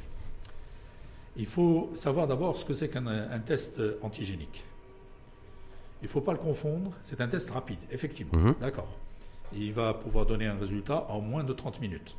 [1.36, 4.64] Il faut savoir d'abord ce que c'est qu'un un test antigénique.
[6.02, 6.92] Il ne faut pas le confondre.
[7.02, 8.38] C'est un test rapide, effectivement.
[8.38, 8.54] Mhm.
[8.60, 8.88] D'accord.
[9.52, 12.14] Il va pouvoir donner un résultat en moins de 30 minutes.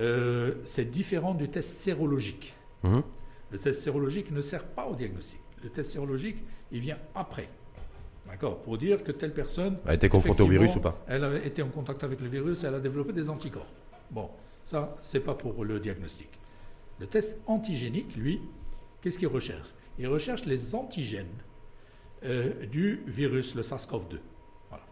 [0.00, 2.54] Euh, c'est différent du test sérologique.
[2.82, 3.02] Mhm.
[3.50, 5.40] Le test sérologique ne sert pas au diagnostic.
[5.64, 6.36] Le test sérologique,
[6.70, 7.48] il vient après.
[8.26, 8.60] D'accord?
[8.60, 9.78] Pour dire que telle personne.
[9.86, 11.02] A été confrontée au virus ou pas?
[11.08, 13.66] Elle a été en contact avec le virus, elle a développé des anticorps.
[14.10, 14.30] Bon,
[14.64, 16.28] ça, c'est pas pour le diagnostic.
[17.00, 18.40] Le test antigénique, lui,
[19.00, 19.68] qu'est-ce qu'il recherche?
[19.98, 21.26] Il recherche les antigènes
[22.24, 24.18] euh, du virus, le SARS-CoV-2.
[24.68, 24.84] Voilà.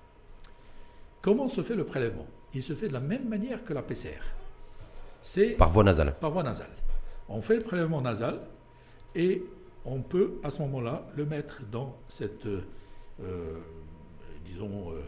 [1.21, 2.27] Comment se fait le prélèvement?
[2.55, 4.21] Il se fait de la même manière que la PCR.
[5.23, 6.15] C'est Par voie nasale.
[6.19, 6.71] par voie nasale.
[7.29, 8.41] On fait le prélèvement nasal
[9.15, 9.43] et
[9.85, 12.63] on peut à ce moment-là le mettre dans cette, euh,
[13.23, 13.59] euh,
[14.45, 15.01] disons, euh,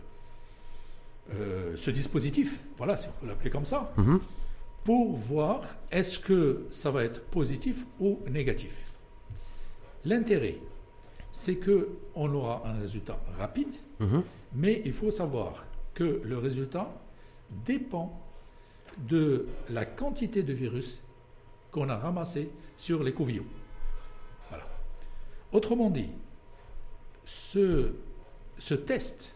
[1.32, 4.20] euh, ce dispositif, voilà, si on peut l'appeler comme ça, Mhm.
[4.84, 8.84] pour voir est-ce que ça va être positif ou négatif.
[10.04, 10.58] L'intérêt,
[11.32, 14.22] c'est que on aura un résultat rapide, Mhm.
[14.54, 15.64] mais il faut savoir
[15.94, 16.92] que le résultat
[17.64, 18.20] dépend
[19.08, 21.00] de la quantité de virus
[21.70, 23.46] qu'on a ramassé sur les couvillons.
[25.54, 26.08] Autrement dit,
[27.24, 27.92] ce,
[28.58, 29.34] ce test,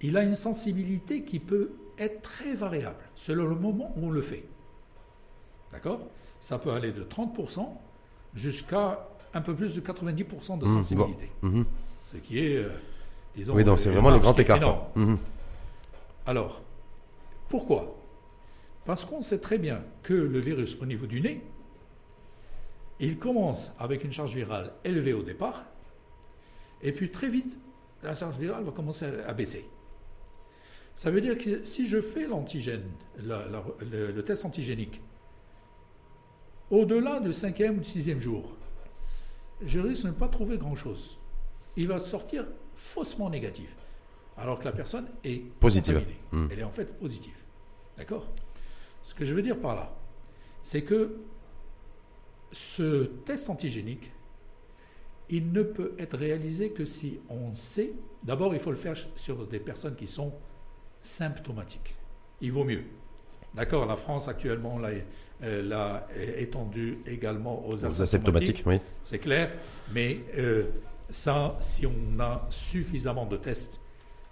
[0.00, 4.22] il a une sensibilité qui peut être très variable selon le moment où on le
[4.22, 4.42] fait.
[5.72, 6.00] D'accord?
[6.40, 7.68] Ça peut aller de 30%
[8.34, 11.30] jusqu'à un peu plus de 90% de Mmh, sensibilité.
[11.42, 11.64] Mhm.
[12.06, 12.68] Ce qui est, euh,
[13.36, 14.88] disons, Oui, donc c'est vraiment le grand écart.
[14.96, 15.18] Mhm.
[16.26, 16.62] Alors,
[17.48, 17.94] pourquoi?
[18.86, 21.42] Parce qu'on sait très bien que le virus au niveau du nez,
[23.00, 25.64] il commence avec une charge virale élevée au départ,
[26.82, 27.58] et puis très vite,
[28.02, 29.64] la charge virale va commencer à baisser.
[30.94, 32.84] Ça veut dire que si je fais l'antigène,
[33.18, 35.00] la- la- le, le test antigénique,
[36.70, 38.56] au-delà du cinquième ou du sixième jour,
[39.64, 41.18] je risque de ne pas trouver grand-chose.
[41.76, 43.74] Il va sortir faussement négatif,
[44.36, 46.04] alors que la personne est Positive.
[46.32, 46.48] Hmm.
[46.50, 47.36] Elle est en fait positive.
[47.96, 48.26] D'accord?
[49.02, 49.92] Ce que je veux dire par là,
[50.62, 51.16] c'est que
[52.54, 54.12] ce test antigénique,
[55.28, 57.92] il ne peut être réalisé que si on sait.
[58.22, 60.32] D'abord, il faut le faire sur des personnes qui sont
[61.00, 61.94] symptomatiques.
[62.40, 62.84] Il vaut mieux.
[63.54, 64.90] D'accord La France actuellement l'a
[65.42, 66.06] euh, l'a
[66.38, 68.60] étendu également aux, Aux asymptomatiques.
[68.60, 68.78] asymptomatiques, oui.
[69.04, 69.50] C'est clair,
[69.92, 70.62] mais euh,
[71.10, 73.80] ça, si on a suffisamment de tests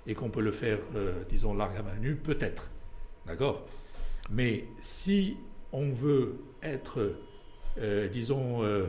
[0.07, 2.70] et qu'on peut le faire, euh, disons, large à main nue, peut-être.
[3.27, 3.66] D'accord?
[4.31, 5.36] Mais si
[5.73, 7.16] on veut être,
[7.78, 8.86] euh, disons, euh,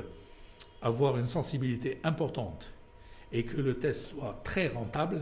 [0.81, 2.71] avoir une sensibilité importante
[3.31, 5.21] et que le test soit très rentable,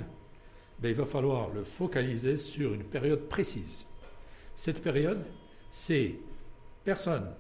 [0.80, 3.86] ben, il va falloir le focaliser sur une période précise.
[4.56, 5.24] Cette période,
[5.70, 6.16] c'est
[6.84, 7.32] personnes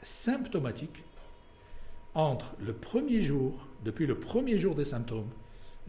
[0.00, 1.04] symptomatiques
[2.14, 5.28] entre le premier jour, depuis le premier jour des symptômes,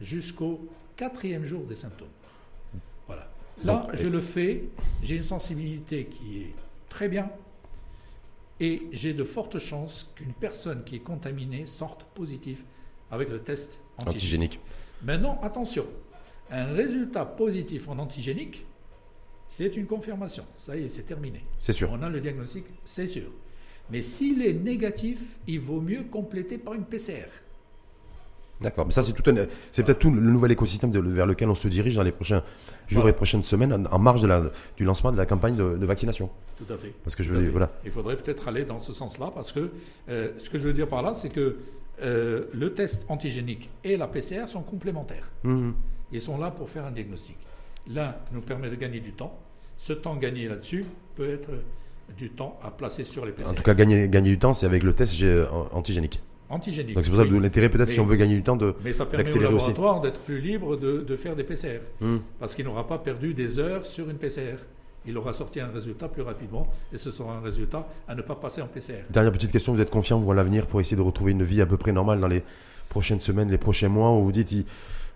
[0.00, 2.08] jusqu'au quatrième jour des symptômes.
[3.06, 3.30] Voilà.
[3.64, 4.64] Là, Donc, je le fais,
[5.02, 6.54] j'ai une sensibilité qui est
[6.88, 7.30] très bien,
[8.60, 12.62] et j'ai de fortes chances qu'une personne qui est contaminée sorte positive
[13.10, 14.16] avec le test antigénique.
[14.16, 14.60] Antigénique.
[15.02, 15.86] Maintenant, attention,
[16.50, 18.66] un résultat positif en antigénique,
[19.48, 20.44] c'est une confirmation.
[20.54, 21.42] Ça y est, c'est terminé.
[21.58, 21.90] C'est sûr.
[21.90, 23.30] On a le diagnostic, c'est sûr.
[23.90, 27.26] Mais s'il est négatif, il vaut mieux compléter par une PCR.
[28.60, 28.84] D'accord.
[28.86, 31.54] Mais ça, c'est tout un- c'est peut-être tout le nouvel écosystème de- vers lequel on
[31.54, 32.42] se dirige dans les prochains
[32.88, 33.10] jours Voilà.
[33.10, 34.42] et prochaines semaines, en, en marge de la,
[34.76, 36.28] du lancement de la campagne de, de vaccination.
[36.58, 36.92] Tout à fait.
[37.04, 37.70] Parce que je veux voilà.
[37.84, 39.70] Il faudrait peut-être aller dans ce sens-là parce que
[40.10, 41.56] euh, ce que je veux dire par là, c'est que
[42.02, 45.30] euh, le test antigénique et la PCR sont complémentaires.
[45.44, 45.74] Mhm.
[46.12, 47.36] Ils sont là pour faire un diagnostic.
[47.88, 49.38] L'un nous permet de gagner du temps.
[49.78, 50.84] Ce temps gagné là-dessus
[51.16, 51.48] peut être
[52.18, 53.54] du temps à placer sur les En PCR.
[53.54, 56.20] tout cas, gagner, gagner du temps, c'est avec le test G- antigénique.
[56.50, 56.94] Antigénique.
[56.94, 57.30] Donc c'est pour ça oui.
[57.30, 58.74] que l'intérêt, peut-être, si on veut gagner du temps, de.
[58.84, 61.80] Mais ça permet au laboratoire d'être plus libre de, de faire des PCR.
[62.00, 62.20] Mhm.
[62.38, 64.56] Parce qu'il n'aura pas perdu des heures sur une PCR.
[65.06, 68.34] Il aura sorti un résultat plus rapidement et ce sera un résultat à ne pas
[68.34, 69.04] passer en PCR.
[69.08, 71.62] Dernière petite question, vous êtes confiant vous, à l'avenir pour essayer de retrouver une vie
[71.62, 72.42] à peu près normale dans les
[72.90, 74.66] prochaines semaines, les prochains mois, où vous dites il-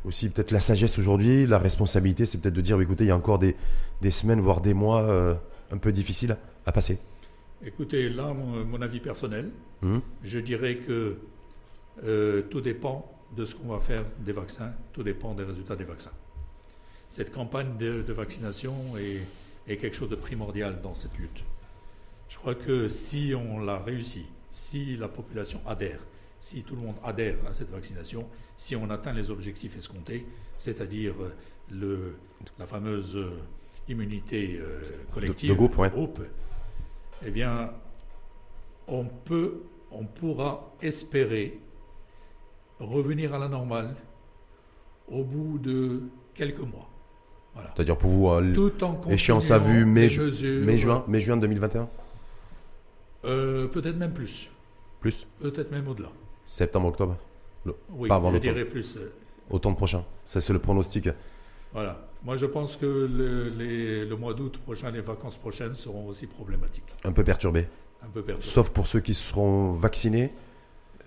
[0.06, 3.16] aussi peut-être la sagesse aujourd'hui, la responsabilité, c'est peut-être de dire, écoutez, il y a
[3.16, 3.56] encore des,
[4.02, 5.34] des semaines, voire des mois euh,
[5.72, 6.36] un peu difficiles
[6.66, 6.98] à passer.
[7.64, 9.50] Écoutez, là, mon, mon avis personnel,
[9.82, 10.00] Mhm.
[10.22, 11.16] je dirais que
[12.04, 15.84] euh, tout dépend de ce qu'on va faire des vaccins, tout dépend des résultats des
[15.84, 16.12] vaccins.
[17.10, 19.20] Cette campagne de, de vaccination est,
[19.70, 21.44] est quelque chose de primordial dans cette lutte.
[22.28, 26.00] Je crois que si on l'a réussi, si la population adhère,
[26.40, 28.26] si tout le monde adhère à cette vaccination,
[28.56, 30.26] si on atteint les objectifs escomptés,
[30.58, 31.32] c'est-à-dire euh,
[31.70, 32.16] le,
[32.58, 33.30] la fameuse euh,
[33.88, 34.80] immunité euh,
[35.12, 35.90] collective, de groupe, ouais.
[37.26, 37.70] Eh bien,
[38.88, 41.58] on peut, on pourra espérer
[42.80, 43.94] revenir à la normale
[45.08, 46.02] au bout de
[46.34, 46.88] quelques mois.
[47.54, 47.70] Voilà.
[47.74, 51.88] C'est-à-dire pour vous, euh, Tout en échéance à vue, continuant mai, juin, mai, juin 2021
[53.26, 54.50] euh, peut-être même plus,
[55.00, 56.10] Plus peut-être même au-delà.
[56.44, 57.16] Septembre, octobre?
[57.90, 58.96] Oui, Pas avant je dirais plus.
[58.98, 59.10] euh,
[59.48, 60.04] Automne prochain.
[60.24, 61.08] Ça, c'est le pronostic.
[61.72, 62.06] Voilà.
[62.24, 66.26] Moi, je pense que le, les- le mois d'août prochain, les vacances prochaines seront aussi
[66.26, 67.66] problématiques, Un peu perturbé.
[68.02, 68.50] un peu perturbées.
[68.50, 70.32] Sauf pour ceux qui seront vaccinés.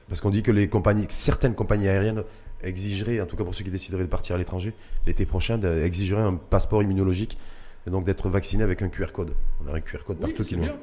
[0.09, 2.23] Parce qu'on dit que les compagnies, certaines compagnies aériennes
[2.61, 4.73] exigeraient, en tout cas pour ceux qui décideraient de partir à l'étranger,
[5.05, 7.37] l'été prochain, exigeraient un passeport immunologique.
[7.85, 9.33] Et donc d'être vacciné avec un QR code.
[9.65, 10.63] On a un QR code Oui, partout qui c'est nous.
[10.63, 10.77] bien.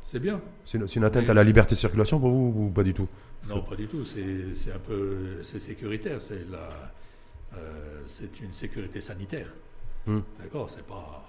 [0.00, 0.40] C'est bien.
[0.64, 2.94] C'est une, une atteinte Mais- à la liberté de circulation pour vous ou pas du
[2.94, 3.08] tout?
[3.48, 4.04] Non, pas du tout.
[4.04, 6.20] C'est c'est un peu, c'est sécuritaire.
[6.22, 6.92] C'est la,
[7.56, 9.48] euh, c'est une sécurité sanitaire.
[10.06, 10.20] Hmm.
[10.42, 10.68] D'accord.
[10.70, 11.22] C'est pas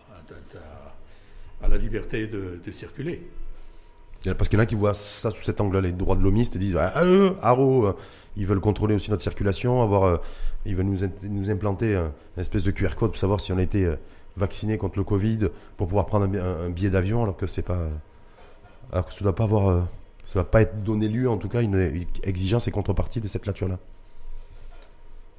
[1.61, 3.27] à, la liberté de, de circuler.
[4.37, 6.55] Parce qu'il y en a qui voient ça sous cet angle-là, les droits de l'homiste,
[6.55, 7.95] et disent Ah, euh, haro, euh,
[8.37, 10.17] ils veulent contrôler aussi notre circulation, avoir, euh,
[10.65, 10.87] ils veulent
[11.23, 13.95] nous, implanter un, une espèce de QR code pour savoir si on a été euh,
[14.35, 17.45] vacciné contre le Covid, pour pouvoir prendre un, bi- un- un billet d'avion, alors que
[17.45, 17.75] c'est pas.
[17.75, 17.89] euh,
[18.91, 19.67] Alors que ça ne doit pas avoir.
[19.69, 19.81] euh,
[20.23, 23.27] ça doit pas être donné lieu, en tout cas, une, une exigence et contrepartie de
[23.27, 23.77] cette nature-là.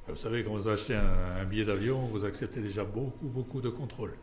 [0.09, 3.69] Vous savez, quand vous achetez un, un billet d'avion, vous acceptez déjà beaucoup, beaucoup de
[3.69, 4.13] contrôles.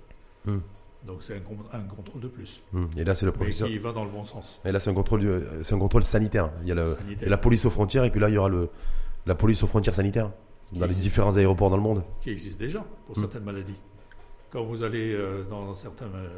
[0.47, 0.59] Hmm.
[1.06, 2.89] Donc c'est un, con- un contrôle de plus, Hum.
[2.97, 3.69] Et là, c'est le mais professeur.
[3.69, 4.61] qui va dans le bon sens.
[4.65, 6.51] Et là, c'est un contrôle, c'est un contrôle sanitaire.
[6.62, 7.16] Il y a le- Sanitaire.
[7.20, 8.70] il y a la police aux frontières, et puis là, il y aura le,
[9.27, 10.31] la police aux frontières sanitaires
[10.73, 12.02] dans les différents aéroports dans le monde.
[12.23, 13.20] qui existe déjà pour Hmm.
[13.20, 13.77] certaines maladies.
[14.51, 16.28] Quand vous allez euh, dans, certains, euh,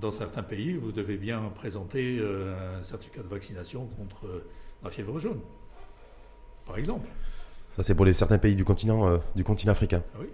[0.00, 4.42] dans certains pays, vous devez bien présenter euh, un certificat de vaccination contre
[4.82, 5.38] la fièvre jaune,
[6.66, 7.06] par exemple.
[7.74, 10.02] Ça, c'est pour les certains pays du continent, euh, du continent africain.
[10.14, 10.26] Ah oui.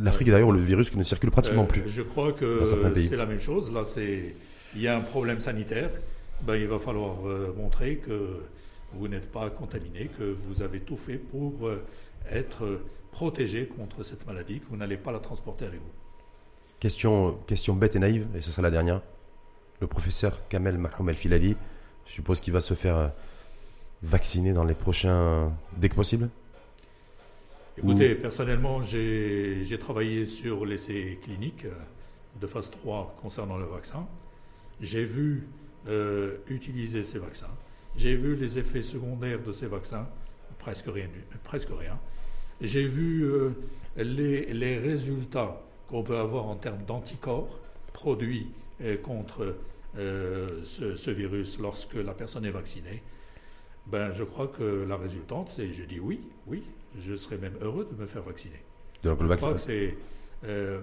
[0.00, 1.82] L'Afrique, d'ailleurs, le virus qui ne circule pratiquement Euh, plus.
[1.90, 3.70] Je crois que c'est la même chose.
[3.70, 4.34] Là, c'est
[4.74, 5.90] il y a un problème sanitaire.
[6.40, 8.40] Ben, il va falloir euh, montrer que
[8.94, 11.52] vous n'êtes pas contaminé, que vous avez tout fait pour
[12.30, 12.80] être
[13.10, 15.92] protégé contre cette maladie, que vous n'allez pas la transporter avec vous.
[16.80, 19.02] Question, question bête et naïve, et ce sera la dernière.
[19.80, 21.56] Le professeur Kamel Mahmoud El Filali,
[22.06, 23.10] je suppose qu'il va se faire
[24.02, 25.52] vacciner dans les prochains.
[25.76, 26.30] dès que possible?
[27.76, 31.74] Écoutez, personnellement, j'ai travaillé sur l'essai clinique euh,
[32.40, 34.06] de phase 3 concernant le vaccin.
[34.80, 35.48] J'ai vu
[35.88, 37.54] euh, utiliser ces vaccins.
[37.96, 40.08] J'ai vu les effets secondaires de ces vaccins,
[40.58, 41.08] presque rien.
[41.42, 41.98] Presque rien.
[42.60, 43.50] J'ai vu euh,
[43.96, 47.58] les, les résultats qu'on peut avoir en termes d'anticorps
[47.92, 48.48] produits
[48.82, 49.56] euh, contre
[49.96, 53.00] ce, ce virus lorsque la personne est vaccinée.
[53.86, 56.64] Ben, je crois que la résultante, c'est je dis oui, oui,
[57.00, 58.60] je serais même heureux de me faire vacciner.
[59.04, 59.96] Je crois que c'est,
[60.44, 60.80] euh,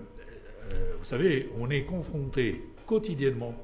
[0.71, 3.55] euh, vous savez, on est confronté quotidiennement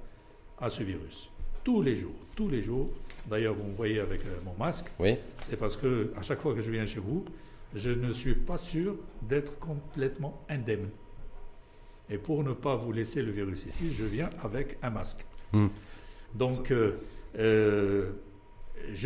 [0.59, 1.29] à ce virus,
[1.63, 2.89] tous les jours, tous les jours.
[3.29, 5.15] D'ailleurs, vous me voyez avec euh, mon masque, Oui.
[5.47, 7.25] c'est parce que à chaque fois que je viens chez vous,
[7.75, 10.89] je ne suis pas sûr d'être complètement indemne.
[12.09, 15.25] Et pour ne pas vous laisser le virus ici, je viens avec un masque.
[15.51, 15.67] Hmm.
[16.33, 16.73] Donc,
[17.35, 18.05] je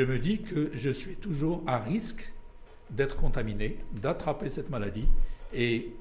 [0.04, 2.32] me dis que je suis toujours à risque
[2.92, 5.08] d'être contaminé, d'attraper cette maladie.
[5.54, 5.94] Et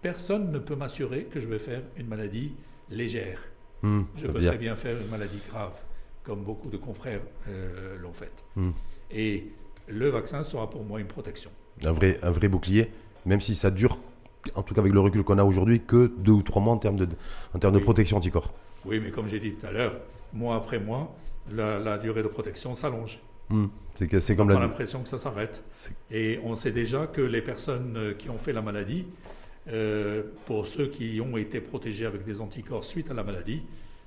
[0.00, 2.52] personne ne peut m'assurer que je vais faire une maladie
[2.90, 3.40] légère.
[3.82, 5.74] Hmm, Je peux très bien faire une maladie grave,
[6.22, 8.32] comme beaucoup de confrères euh, l'ont fait.
[8.56, 8.70] Hmm.
[9.10, 9.46] Et
[9.88, 11.50] le vaccin sera pour moi une protection.
[11.84, 12.90] un vrai, un vrai bouclier,
[13.26, 13.98] même si ça dure,
[14.54, 16.78] en tout cas avec le recul qu'on a aujourd'hui, que deux ou trois mois en
[16.78, 17.08] termes de,
[17.54, 18.52] en termes de protection anticorps.
[18.84, 19.96] Oui, mais comme j'ai dit tout à l'heure,
[20.32, 21.14] mois après mois,
[21.52, 23.18] la, la durée de protection s'allonge.
[23.50, 25.62] Hmm, C'est que- c'est comme On a l'impression que ça s'arrête.
[26.10, 29.06] Et on sait déjà que les personnes euh, qui ont fait la maladie,
[29.68, 33.62] euh, pour ceux qui ont été protégés avec des anticorps suite à la maladie,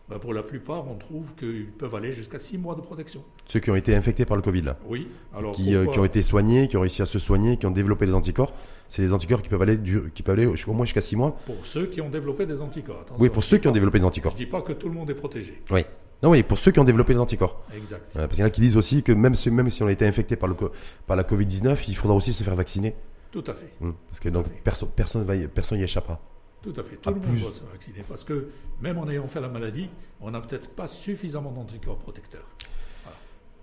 [0.10, 3.24] bah, pour la plupart, on trouve qu'ils peuvent aller jusqu'à six mois de protection.
[3.48, 6.06] Ceux qui ont été infectés par le Covid, là, Oui, alors qui, euh, qui ont
[6.06, 8.54] été soignés, qui ont réussi à se soigner, qui ont développé des anticorps,
[8.88, 11.36] c'est des anticorps qui peuvent aller, du- qui peuvent aller au moins jusqu'à six mois.
[11.48, 13.02] Pour ceux qui ont développé des anticorps.
[13.02, 13.22] attention.
[13.22, 14.34] Oui, pour ceux qui ont développé des Je anticorps.
[14.34, 15.60] ne dis pas que tout le monde est protégé.
[15.72, 15.82] Oui.
[16.26, 17.62] Non, oui, pour ceux qui ont développé des anticorps.
[17.74, 18.02] Exact.
[18.16, 19.88] Euh, parce qu'il y en a qui disent aussi que même, si- même si on
[19.88, 20.72] a été infecté par, le, co-
[21.06, 22.96] par la Covid-19, il faudra aussi se faire vacciner.
[23.32, 23.72] Tout à fait.
[23.80, 26.20] Hmm, Parce que donc, Tout perso- personne va y- personne n'y échappera.
[26.64, 26.96] Tout à fait.
[26.96, 28.02] Tout le monde doit se vacciner.
[28.10, 28.48] Parce que
[28.82, 29.88] même en ayant fait la maladie,
[30.20, 32.48] on n'a peut-être pas suffisamment d'anticorps protecteurs.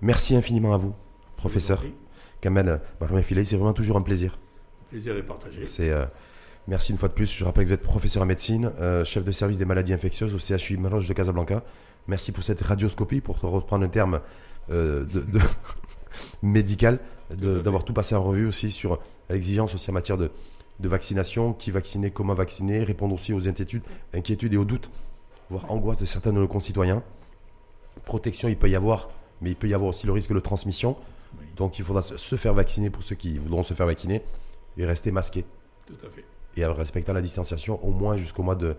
[0.01, 0.95] Merci infiniment à vous,
[1.37, 1.85] professeur.
[2.41, 3.45] Kamel Benjamin Filay.
[3.45, 4.39] C'est vraiment toujours un plaisir.
[4.85, 5.65] Le plaisir est partagé.
[5.67, 6.05] C'est euh,
[6.69, 7.33] merci une fois de plus.
[7.33, 10.35] Je rappelle que vous êtes professeur en médecine, euh, chef de service des maladies infectieuses
[10.35, 11.63] au CHU Maroche de Casablanca.
[12.09, 14.21] Merci pour cette radioscopie, pour reprendre un terme
[14.71, 15.41] euh, de, de-
[16.43, 16.99] médical,
[17.31, 18.99] d'avoir tout passé en revue aussi sur
[19.31, 20.31] l'exigence aussi en matière de,
[20.81, 24.91] de vaccination, qui vacciner, comment vacciner, répondre aussi aux inquiétudes, inquiétudes et aux doutes,
[25.51, 27.03] voire angoisses de certains de nos concitoyens.
[28.05, 29.09] Protection, il peut y avoir,
[29.41, 30.97] mais il peut y avoir aussi le risque de transmission.
[31.39, 34.23] Oui, Donc il faudra se- se faire vacciner pour ceux qui voudront se faire vacciner
[34.77, 35.45] et rester masqués
[35.87, 36.25] tout à fait.
[36.57, 38.77] et en respectant la distanciation au moins jusqu'au mois de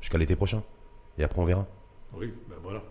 [0.00, 0.62] jusqu'à l'été prochain.
[1.18, 1.66] Et après on verra.
[2.18, 2.82] Oui, ben voilà.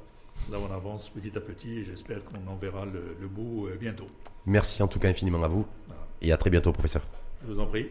[0.52, 3.78] Là, on avance petit à petit et j'espère qu'on en verra le, le bout euh,
[3.78, 4.06] bientôt.
[4.46, 6.02] Merci en tout cas infiniment à vous Voilà.
[6.22, 7.02] et à très bientôt professeur.
[7.48, 7.88] Je vous en prie.